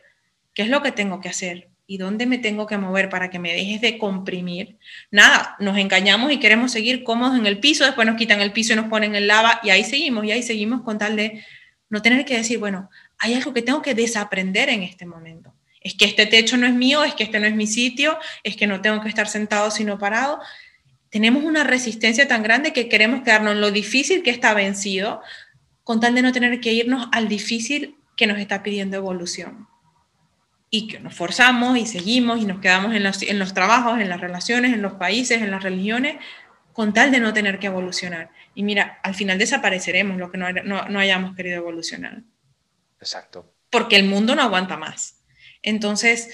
¿qué 0.53 0.61
es 0.61 0.69
lo 0.69 0.81
que 0.81 0.93
tengo 0.93 1.19
que 1.19 1.27
hacer? 1.27 1.71
¿Y 1.85 1.97
dónde 1.97 2.25
me 2.25 2.37
tengo 2.37 2.65
que 2.65 2.77
mover 2.77 3.09
para 3.09 3.29
que 3.29 3.39
me 3.39 3.53
dejes 3.53 3.81
de 3.81 3.97
comprimir? 3.97 4.77
Nada, 5.11 5.55
nos 5.59 5.77
engañamos 5.77 6.31
y 6.31 6.39
queremos 6.39 6.71
seguir 6.71 7.03
cómodos 7.03 7.37
en 7.37 7.45
el 7.45 7.59
piso, 7.59 7.83
después 7.83 8.07
nos 8.07 8.15
quitan 8.15 8.41
el 8.41 8.53
piso 8.53 8.73
y 8.73 8.77
nos 8.77 8.87
ponen 8.87 9.15
en 9.15 9.27
lava 9.27 9.59
y 9.63 9.69
ahí 9.69 9.83
seguimos 9.83 10.23
y 10.25 10.31
ahí 10.31 10.43
seguimos 10.43 10.81
con 10.81 10.97
tal 10.97 11.15
de 11.15 11.43
no 11.89 12.01
tener 12.01 12.25
que 12.25 12.37
decir, 12.37 12.57
bueno, 12.57 12.89
hay 13.19 13.33
algo 13.33 13.53
que 13.53 13.61
tengo 13.61 13.81
que 13.81 13.93
desaprender 13.93 14.69
en 14.69 14.83
este 14.83 15.05
momento. 15.05 15.53
Es 15.81 15.93
que 15.93 16.05
este 16.05 16.25
techo 16.25 16.55
no 16.57 16.65
es 16.65 16.73
mío, 16.73 17.03
es 17.03 17.13
que 17.13 17.23
este 17.23 17.39
no 17.39 17.45
es 17.45 17.55
mi 17.55 17.67
sitio, 17.67 18.17
es 18.43 18.55
que 18.55 18.67
no 18.67 18.81
tengo 18.81 19.01
que 19.01 19.09
estar 19.09 19.27
sentado 19.27 19.69
sino 19.69 19.99
parado. 19.99 20.39
Tenemos 21.09 21.43
una 21.43 21.63
resistencia 21.63 22.27
tan 22.27 22.41
grande 22.41 22.73
que 22.73 22.87
queremos 22.87 23.23
quedarnos 23.23 23.53
en 23.53 23.61
lo 23.61 23.71
difícil 23.71 24.23
que 24.23 24.31
está 24.31 24.53
vencido, 24.53 25.21
con 25.83 25.99
tal 25.99 26.15
de 26.15 26.21
no 26.21 26.31
tener 26.31 26.59
que 26.61 26.71
irnos 26.71 27.07
al 27.11 27.27
difícil 27.27 27.95
que 28.15 28.27
nos 28.27 28.39
está 28.39 28.63
pidiendo 28.63 28.97
evolución. 28.97 29.67
Y 30.75 30.87
que 30.87 30.99
nos 30.99 31.13
forzamos 31.13 31.77
y 31.77 31.85
seguimos 31.85 32.41
y 32.41 32.45
nos 32.45 32.59
quedamos 32.59 32.95
en 32.95 33.03
los, 33.03 33.21
en 33.21 33.37
los 33.37 33.53
trabajos, 33.53 33.99
en 33.99 34.09
las 34.09 34.19
relaciones, 34.19 34.73
en 34.73 34.81
los 34.81 34.93
países, 34.93 35.43
en 35.43 35.51
las 35.51 35.61
religiones, 35.61 36.15
con 36.73 36.95
tal 36.95 37.11
de 37.11 37.19
no 37.19 37.31
tener 37.31 37.59
que 37.59 37.67
evolucionar. 37.67 38.31
Y 38.55 38.63
mira, 38.63 38.99
al 39.03 39.13
final 39.13 39.37
desapareceremos 39.37 40.17
lo 40.17 40.31
que 40.31 40.39
no, 40.39 40.51
no, 40.51 40.99
hayamos 40.99 41.35
querido 41.35 41.57
evolucionar. 41.57 42.23
Exacto. 42.99 43.53
Porque 43.69 43.97
el 43.97 44.05
mundo 44.05 44.33
no 44.33 44.41
aguanta 44.41 44.75
más. 44.75 45.19
Entonces, 45.61 46.31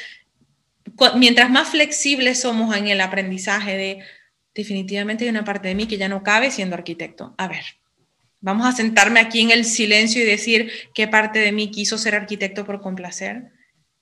mientras 1.15 1.49
más 1.49 1.67
flexibles 1.67 2.39
somos 2.39 2.73
en 2.77 2.87
el 2.87 3.01
aprendizaje 3.01 3.75
de 3.75 3.99
definitivamente 4.55 5.25
hay 5.25 5.31
una 5.31 5.43
parte 5.43 5.67
de 5.67 5.75
mí 5.75 5.85
que 5.85 5.97
ya 5.97 6.07
no 6.07 6.23
cabe 6.23 6.49
siendo 6.49 6.77
arquitecto. 6.77 7.35
A 7.37 7.49
ver, 7.49 7.65
vamos 8.39 8.65
a 8.65 8.71
sentarme 8.71 9.19
aquí 9.19 9.41
en 9.41 9.51
el 9.51 9.65
silencio 9.65 10.21
y 10.21 10.25
decir 10.25 10.71
qué 10.93 11.09
parte 11.09 11.39
de 11.39 11.51
mí 11.51 11.71
quiso 11.71 11.97
ser 11.97 12.15
arquitecto 12.15 12.65
por 12.65 12.79
complacer 12.79 13.58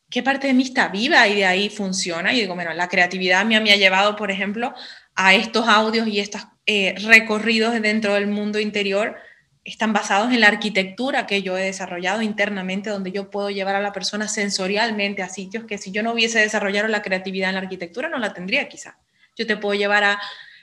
qué 0.10 0.24
parte 0.24 0.48
de 0.48 0.54
mí 0.54 0.64
está 0.64 0.88
viva 0.88 1.28
y 1.28 1.36
de 1.36 1.46
ahí 1.46 1.70
funciona. 1.70 2.34
Y 2.34 2.42
digo, 2.42 2.56
bueno, 2.56 2.74
la 2.74 2.88
creatividad 2.88 3.46
mía 3.46 3.62
me 3.62 3.72
ha 3.72 3.76
llevado, 3.76 4.16
por 4.16 4.32
ejemplo, 4.32 4.74
a 5.16 5.34
estos 5.34 5.68
audios 5.68 6.08
y 6.08 6.20
estos 6.20 6.48
eh, 6.66 6.96
recorridos 7.04 7.80
dentro 7.82 8.14
del 8.14 8.28
mundo 8.28 8.60
interior 8.60 9.18
están 9.64 9.92
basados 9.92 10.32
en 10.32 10.40
la 10.40 10.48
arquitectura 10.48 11.28
que 11.28 11.42
yo 11.42 11.58
he 11.58 11.64
desarrollado 11.66 12.22
internamente, 12.22 12.90
donde 12.90 13.12
yo 13.12 13.30
puedo 13.30 13.50
llevar 13.50 13.76
a 13.76 13.82
la 13.82 13.92
persona 13.92 14.30
sensorialmente 14.30 15.22
a 15.22 15.30
sitios 15.30 15.66
que 15.66 15.78
si 15.78 15.92
yo 15.92 16.04
no 16.04 16.14
hubiese 16.14 16.40
desarrollado 16.40 16.88
la 16.88 17.02
creatividad 17.02 17.50
en 17.50 17.56
la 17.56 17.62
arquitectura 17.62 18.08
no 18.08 18.18
la 18.18 18.34
tendría 18.34 18.70
quizá. 18.70 18.98
Yo 19.36 19.46
te 19.46 19.58
puedo 19.58 19.78
llevar 19.78 20.06
a 20.06 20.22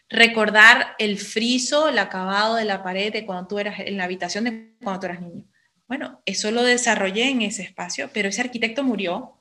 recordar 0.09 0.95
el 0.99 1.18
friso, 1.18 1.88
el 1.90 1.99
acabado 1.99 2.55
de 2.55 2.64
la 2.64 2.82
pared 2.82 3.12
de 3.12 3.26
cuando 3.26 3.47
tú 3.47 3.59
eras 3.59 3.78
en 3.78 3.99
la 3.99 4.05
habitación 4.05 4.45
de 4.45 4.74
cuando 4.82 5.01
tú 5.01 5.07
eras 5.07 5.20
niño. 5.20 5.45
Bueno, 5.87 6.22
eso 6.24 6.51
lo 6.51 6.62
desarrollé 6.62 7.28
en 7.28 7.43
ese 7.43 7.62
espacio, 7.62 8.11
pero 8.12 8.28
ese 8.28 8.41
arquitecto 8.41 8.82
murió 8.82 9.41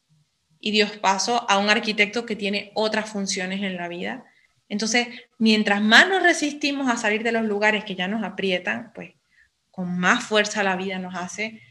y 0.59 0.71
dio 0.71 0.87
paso 1.01 1.49
a 1.49 1.57
un 1.57 1.69
arquitecto 1.69 2.25
que 2.25 2.35
tiene 2.35 2.71
otras 2.75 3.09
funciones 3.09 3.61
en 3.61 3.77
la 3.77 3.87
vida. 3.87 4.25
Entonces, 4.69 5.07
mientras 5.37 5.81
más 5.81 6.07
nos 6.07 6.23
resistimos 6.23 6.89
a 6.89 6.97
salir 6.97 7.23
de 7.23 7.31
los 7.31 7.43
lugares 7.43 7.83
que 7.83 7.95
ya 7.95 8.07
nos 8.07 8.23
aprietan, 8.23 8.91
pues 8.93 9.13
con 9.71 9.97
más 9.97 10.23
fuerza 10.23 10.63
la 10.63 10.75
vida 10.75 10.99
nos 10.99 11.15
hace 11.15 11.61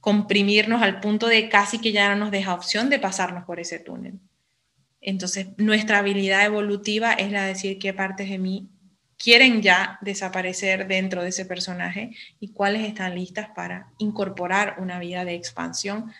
comprimirnos 0.00 0.82
al 0.82 1.00
punto 1.00 1.28
de 1.28 1.48
casi 1.48 1.78
que 1.78 1.92
ya 1.92 2.10
no 2.10 2.16
nos 2.16 2.30
deja 2.30 2.52
opción 2.52 2.90
de 2.90 2.98
pasarnos 2.98 3.44
por 3.44 3.60
ese 3.60 3.78
túnel. 3.78 4.20
Entonces, 5.00 5.48
nuestra 5.56 5.98
habilidad 5.98 6.44
evolutiva 6.44 7.12
es 7.12 7.30
la 7.30 7.42
de 7.42 7.48
decir 7.48 7.78
qué 7.78 7.94
partes 7.94 8.28
de 8.28 8.38
mí 8.38 8.68
quieren 9.24 9.62
ya 9.62 9.98
desaparecer 10.02 10.86
dentro 10.86 11.22
de 11.22 11.30
ese 11.30 11.46
personaje 11.46 12.14
y 12.40 12.52
cuáles 12.52 12.86
están 12.86 13.14
listas 13.14 13.48
para 13.56 13.88
incorporar 13.96 14.76
una 14.80 14.98
vida 14.98 15.24
de 15.24 15.34
expansión. 15.34 16.12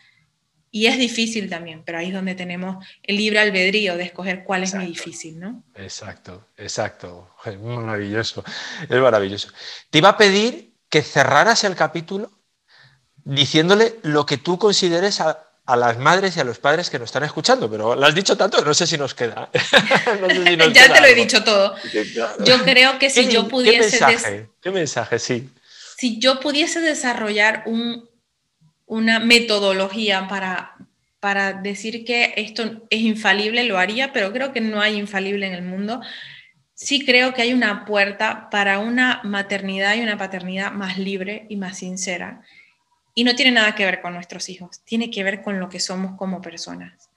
Y 0.70 0.86
es 0.86 0.96
difícil 0.96 1.50
también, 1.50 1.82
pero 1.84 1.98
ahí 1.98 2.08
es 2.08 2.14
donde 2.14 2.34
tenemos 2.34 2.82
el 3.02 3.18
libre 3.18 3.40
albedrío 3.40 3.98
de 3.98 4.04
escoger 4.04 4.42
cuál 4.42 4.62
es 4.62 4.74
muy 4.74 4.86
difícil, 4.86 5.38
¿no? 5.38 5.62
Exacto, 5.74 6.48
exacto. 6.56 7.36
Es 7.44 7.60
maravilloso, 7.60 8.42
es 8.88 9.00
maravilloso. 9.00 9.50
Te 9.90 9.98
iba 9.98 10.08
a 10.08 10.16
pedir 10.16 10.74
que 10.88 11.02
cerraras 11.02 11.62
el 11.64 11.76
capítulo 11.76 12.30
diciéndole 13.22 13.96
lo 14.02 14.24
que 14.24 14.38
tú 14.38 14.58
consideres 14.58 15.20
a, 15.20 15.43
a 15.66 15.76
las 15.76 15.98
madres 15.98 16.36
y 16.36 16.40
a 16.40 16.44
los 16.44 16.58
padres 16.58 16.90
que 16.90 16.98
nos 16.98 17.06
están 17.06 17.24
escuchando, 17.24 17.70
pero 17.70 17.94
lo 17.94 18.06
has 18.06 18.14
dicho 18.14 18.36
tanto, 18.36 18.62
no 18.62 18.74
sé 18.74 18.86
si 18.86 18.98
nos 18.98 19.14
queda. 19.14 19.48
ya 20.72 20.92
te 20.92 21.00
lo 21.00 21.06
he 21.06 21.14
dicho 21.14 21.42
todo. 21.42 21.74
Yo 22.44 22.62
creo 22.64 22.98
que 22.98 23.08
si 23.08 23.28
yo 23.28 23.48
pudiese... 23.48 23.98
¿Qué 23.98 24.04
mensaje? 24.04 24.48
¿Qué 24.60 24.70
mensaje? 24.70 25.18
Sí. 25.18 25.48
Si 25.96 26.18
yo 26.18 26.40
pudiese 26.40 26.80
desarrollar 26.80 27.62
un, 27.64 28.08
una 28.84 29.20
metodología 29.20 30.28
para, 30.28 30.74
para 31.18 31.54
decir 31.54 32.04
que 32.04 32.34
esto 32.36 32.82
es 32.90 33.00
infalible, 33.00 33.64
lo 33.64 33.78
haría, 33.78 34.12
pero 34.12 34.32
creo 34.32 34.52
que 34.52 34.60
no 34.60 34.82
hay 34.82 34.96
infalible 34.96 35.46
en 35.46 35.54
el 35.54 35.62
mundo. 35.62 36.02
Sí 36.74 37.06
creo 37.06 37.32
que 37.32 37.40
hay 37.40 37.54
una 37.54 37.86
puerta 37.86 38.50
para 38.50 38.80
una 38.80 39.20
maternidad 39.24 39.94
y 39.94 40.00
una 40.00 40.18
paternidad 40.18 40.72
más 40.72 40.98
libre 40.98 41.46
y 41.48 41.56
más 41.56 41.78
sincera 41.78 42.42
y 43.14 43.24
no 43.24 43.34
tiene 43.34 43.52
nada 43.52 43.74
que 43.74 43.84
ver 43.84 44.00
con 44.00 44.14
nuestros 44.14 44.48
hijos, 44.48 44.80
tiene 44.84 45.10
que 45.10 45.22
ver 45.22 45.42
con 45.42 45.60
lo 45.60 45.68
que 45.68 45.80
somos 45.80 46.16
como 46.18 46.40
personas. 46.40 47.10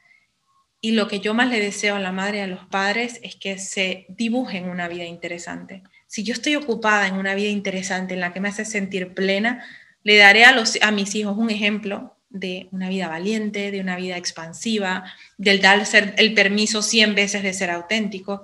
Y 0.79 0.91
lo 0.91 1.07
que 1.07 1.19
yo 1.19 1.33
más 1.33 1.49
le 1.49 1.59
deseo 1.59 1.95
a 1.95 1.99
la 1.99 2.11
madre 2.11 2.37
y 2.37 2.41
a 2.41 2.47
los 2.47 2.65
padres 2.65 3.19
es 3.23 3.35
que 3.35 3.57
se 3.57 4.05
dibujen 4.09 4.69
una 4.69 4.87
vida 4.87 5.05
interesante. 5.05 5.81
Si 6.05 6.23
yo 6.23 6.33
estoy 6.33 6.55
ocupada 6.55 7.07
en 7.07 7.15
una 7.15 7.33
vida 7.33 7.49
interesante 7.49 8.13
en 8.13 8.19
la 8.19 8.31
que 8.31 8.39
me 8.39 8.49
hace 8.49 8.63
sentir 8.63 9.13
plena, 9.15 9.65
le 10.03 10.17
daré 10.17 10.45
a, 10.45 10.51
los, 10.51 10.77
a 10.81 10.91
mis 10.91 11.15
hijos 11.15 11.35
un 11.35 11.49
ejemplo 11.49 12.15
de 12.29 12.69
una 12.71 12.89
vida 12.89 13.07
valiente, 13.07 13.71
de 13.71 13.81
una 13.81 13.95
vida 13.95 14.17
expansiva, 14.17 15.03
del 15.37 15.61
dar 15.61 15.83
el 16.17 16.33
permiso 16.33 16.81
100 16.81 17.15
veces 17.15 17.41
de 17.43 17.53
ser 17.53 17.71
auténtico. 17.71 18.43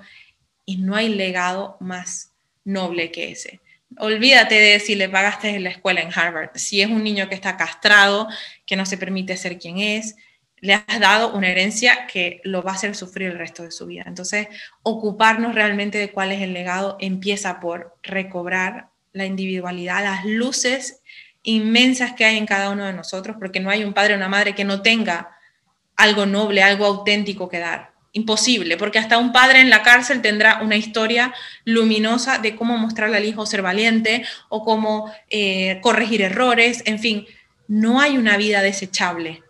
Y 0.66 0.78
no 0.78 0.96
hay 0.96 1.10
legado 1.10 1.78
más 1.80 2.32
noble 2.66 3.12
que 3.12 3.32
ese. 3.32 3.62
Olvídate 4.00 4.56
de 4.56 4.80
si 4.80 4.96
le 4.96 5.10
pagaste 5.10 5.50
en 5.50 5.64
la 5.64 5.70
escuela 5.70 6.02
en 6.02 6.10
Harvard. 6.14 6.52
Si 6.56 6.82
es 6.82 6.90
un 6.90 7.04
niño 7.04 7.30
que 7.30 7.36
está 7.36 7.58
castrado, 7.58 8.28
que 8.66 8.76
no 8.76 8.86
se 8.86 8.98
permite 8.98 9.38
ser 9.38 9.58
quien 9.58 9.78
es, 9.80 10.16
le 10.58 10.76
has 10.76 11.00
dado 11.00 11.34
una 11.34 11.50
herencia 11.50 12.08
que 12.08 12.40
lo 12.46 12.64
va 12.64 12.72
a 12.72 12.76
hacer 12.76 12.96
sufrir 12.96 13.32
el 13.32 13.38
resto 13.38 13.64
de 13.64 13.72
su 13.72 13.86
vida. 13.86 14.04
Entonces, 14.08 14.48
ocuparnos 14.82 15.56
realmente 15.56 15.98
de 15.98 16.12
cuál 16.12 16.32
es 16.32 16.42
el 16.42 16.54
legado 16.54 16.96
empieza 17.02 17.60
por 17.60 17.98
recobrar 18.02 18.90
la 19.12 19.26
individualidad, 19.26 20.04
las 20.04 20.26
luces 20.26 21.02
inmensas 21.44 22.14
que 22.14 22.26
hay 22.26 22.38
en 22.38 22.46
cada 22.46 22.70
uno 22.70 22.86
de 22.86 22.94
nosotros, 22.94 23.36
porque 23.38 23.60
no 23.60 23.70
hay 23.70 23.84
un 23.84 23.94
padre 23.94 24.14
o 24.14 24.18
una 24.18 24.30
madre 24.30 24.56
que 24.56 24.64
no 24.64 24.82
tenga 24.82 25.38
algo 25.96 26.26
noble, 26.26 26.64
algo 26.64 26.86
auténtico 26.86 27.50
que 27.50 27.60
dar. 27.60 27.93
Imposible, 28.16 28.78
porque 28.78 29.00
hasta 29.00 29.18
un 29.18 29.32
padre 29.32 29.60
en 29.60 29.70
la 29.70 29.82
cárcel 29.82 30.22
tendrá 30.22 30.62
una 30.62 30.76
historia 30.76 31.34
luminosa 31.66 32.38
de 32.38 32.56
cómo 32.56 32.78
mostrarle 32.78 33.18
al 33.18 33.26
hijo 33.26 33.46
ser 33.46 33.64
valiente 33.64 34.24
o 34.50 34.64
cómo 34.64 35.12
eh, 35.30 35.80
corregir 35.82 36.22
errores, 36.22 36.84
en 36.86 37.00
fin, 37.00 37.26
no 37.68 38.00
hay 38.00 38.18
una 38.18 38.38
vida 38.38 38.62
desechable 38.62 39.42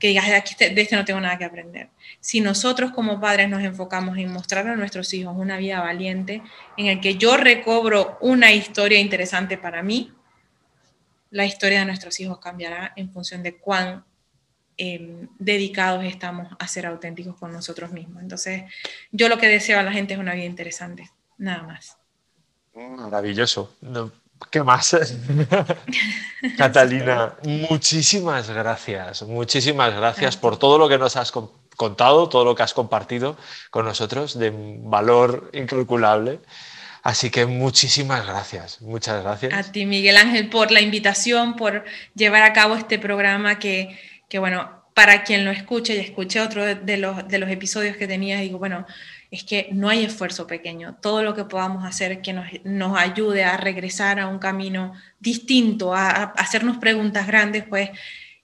que 0.00 0.08
digas, 0.08 0.26
de, 0.26 0.34
aquí, 0.34 0.54
de 0.58 0.80
este 0.80 0.96
no 0.96 1.04
tengo 1.04 1.20
nada 1.20 1.36
que 1.36 1.44
aprender. 1.44 1.90
Si 2.20 2.40
nosotros 2.40 2.90
como 2.90 3.20
padres 3.20 3.48
nos 3.50 3.62
enfocamos 3.62 4.16
en 4.16 4.32
mostrar 4.32 4.66
a 4.66 4.74
nuestros 4.74 5.12
hijos 5.12 5.34
una 5.36 5.58
vida 5.58 5.80
valiente, 5.80 6.42
en 6.78 6.86
el 6.86 7.00
que 7.00 7.16
yo 7.16 7.36
recobro 7.36 8.16
una 8.22 8.50
historia 8.50 8.98
interesante 8.98 9.58
para 9.58 9.82
mí, 9.82 10.10
la 11.30 11.44
historia 11.44 11.80
de 11.80 11.84
nuestros 11.84 12.18
hijos 12.18 12.38
cambiará 12.38 12.92
en 12.96 13.12
función 13.12 13.42
de 13.42 13.58
cuán 13.58 14.04
Em, 14.82 15.28
dedicados 15.38 16.06
estamos 16.06 16.48
a 16.58 16.66
ser 16.66 16.86
auténticos 16.86 17.36
con 17.36 17.52
nosotros 17.52 17.92
mismos. 17.92 18.22
Entonces, 18.22 18.62
yo 19.12 19.28
lo 19.28 19.36
que 19.36 19.46
deseo 19.46 19.78
a 19.78 19.82
la 19.82 19.92
gente 19.92 20.14
es 20.14 20.18
una 20.18 20.32
vida 20.32 20.46
interesante, 20.46 21.10
nada 21.36 21.64
más. 21.64 21.98
Maravilloso. 22.74 23.74
¿Qué 24.50 24.62
más? 24.62 24.96
Catalina, 26.56 27.34
muchísimas 27.44 28.48
gracias, 28.48 29.20
muchísimas 29.24 29.94
gracias 29.94 30.38
por 30.38 30.58
todo 30.58 30.78
lo 30.78 30.88
que 30.88 30.96
nos 30.96 31.14
has 31.16 31.30
contado, 31.76 32.30
todo 32.30 32.46
lo 32.46 32.54
que 32.54 32.62
has 32.62 32.72
compartido 32.72 33.36
con 33.68 33.84
nosotros 33.84 34.38
de 34.38 34.50
valor 34.82 35.50
incalculable. 35.52 36.40
Así 37.02 37.28
que 37.30 37.44
muchísimas 37.44 38.26
gracias, 38.26 38.80
muchas 38.80 39.22
gracias. 39.22 39.52
A 39.52 39.72
ti, 39.72 39.84
Miguel 39.84 40.16
Ángel, 40.16 40.48
por 40.48 40.70
la 40.70 40.80
invitación, 40.80 41.56
por 41.56 41.84
llevar 42.14 42.42
a 42.44 42.54
cabo 42.54 42.76
este 42.76 42.98
programa 42.98 43.58
que 43.58 43.98
que 44.30 44.38
bueno, 44.38 44.80
para 44.94 45.24
quien 45.24 45.44
lo 45.44 45.50
escuche 45.50 45.94
y 45.96 45.98
escuché 45.98 46.40
otro 46.40 46.64
de 46.64 46.96
los, 46.96 47.26
de 47.26 47.38
los 47.38 47.50
episodios 47.50 47.96
que 47.96 48.06
tenía, 48.06 48.38
digo, 48.40 48.58
bueno, 48.58 48.86
es 49.30 49.44
que 49.44 49.68
no 49.72 49.88
hay 49.88 50.04
esfuerzo 50.04 50.46
pequeño. 50.46 50.98
Todo 51.02 51.22
lo 51.22 51.34
que 51.34 51.44
podamos 51.44 51.84
hacer 51.84 52.22
que 52.22 52.32
nos, 52.32 52.46
nos 52.64 52.96
ayude 52.98 53.44
a 53.44 53.56
regresar 53.56 54.20
a 54.20 54.28
un 54.28 54.38
camino 54.38 54.94
distinto, 55.18 55.94
a, 55.94 56.32
hacernos 56.36 56.78
preguntas 56.78 57.26
grandes, 57.26 57.64
pues 57.64 57.90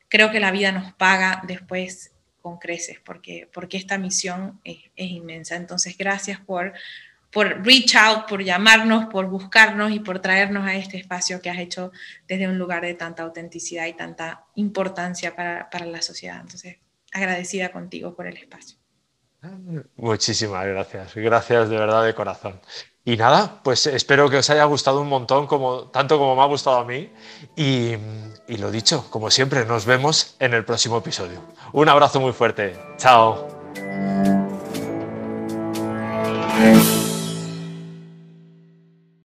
creo 0.08 0.30
que 0.32 0.40
la 0.40 0.50
vida 0.50 0.72
nos 0.72 0.92
paga 0.92 1.42
después 1.46 2.12
con 2.42 2.58
creces, 2.58 2.98
porque, 3.04 3.48
porque 3.52 3.76
esta 3.76 3.96
misión 3.96 4.60
es, 4.64 4.78
es 4.96 5.10
inmensa. 5.10 5.56
Entonces, 5.56 5.96
gracias 5.96 6.40
por 6.40 6.72
por 7.36 7.62
reach 7.62 7.94
out, 7.96 8.26
por 8.26 8.42
llamarnos, 8.42 9.12
por 9.12 9.26
buscarnos 9.26 9.92
y 9.92 10.00
por 10.00 10.20
traernos 10.20 10.66
a 10.66 10.74
este 10.74 10.96
espacio 10.96 11.42
que 11.42 11.50
has 11.50 11.58
hecho 11.58 11.92
desde 12.26 12.48
un 12.48 12.56
lugar 12.56 12.80
de 12.80 12.94
tanta 12.94 13.24
autenticidad 13.24 13.84
y 13.84 13.92
tanta 13.92 14.46
importancia 14.54 15.36
para, 15.36 15.68
para 15.68 15.84
la 15.84 16.00
sociedad. 16.00 16.40
Entonces, 16.40 16.78
agradecida 17.12 17.72
contigo 17.72 18.14
por 18.14 18.26
el 18.26 18.38
espacio. 18.38 18.78
Muchísimas 19.96 20.64
gracias, 20.64 21.14
gracias 21.14 21.68
de 21.68 21.76
verdad 21.76 22.06
de 22.06 22.14
corazón. 22.14 22.58
Y 23.04 23.18
nada, 23.18 23.60
pues 23.62 23.86
espero 23.86 24.30
que 24.30 24.38
os 24.38 24.48
haya 24.48 24.64
gustado 24.64 25.02
un 25.02 25.08
montón, 25.08 25.46
como, 25.46 25.90
tanto 25.90 26.18
como 26.18 26.36
me 26.36 26.40
ha 26.40 26.46
gustado 26.46 26.78
a 26.78 26.84
mí. 26.86 27.12
Y, 27.54 27.96
y 28.48 28.56
lo 28.56 28.70
dicho, 28.70 29.10
como 29.10 29.30
siempre, 29.30 29.66
nos 29.66 29.84
vemos 29.84 30.36
en 30.38 30.54
el 30.54 30.64
próximo 30.64 30.96
episodio. 30.96 31.42
Un 31.74 31.90
abrazo 31.90 32.18
muy 32.18 32.32
fuerte. 32.32 32.78
Chao. 32.96 33.46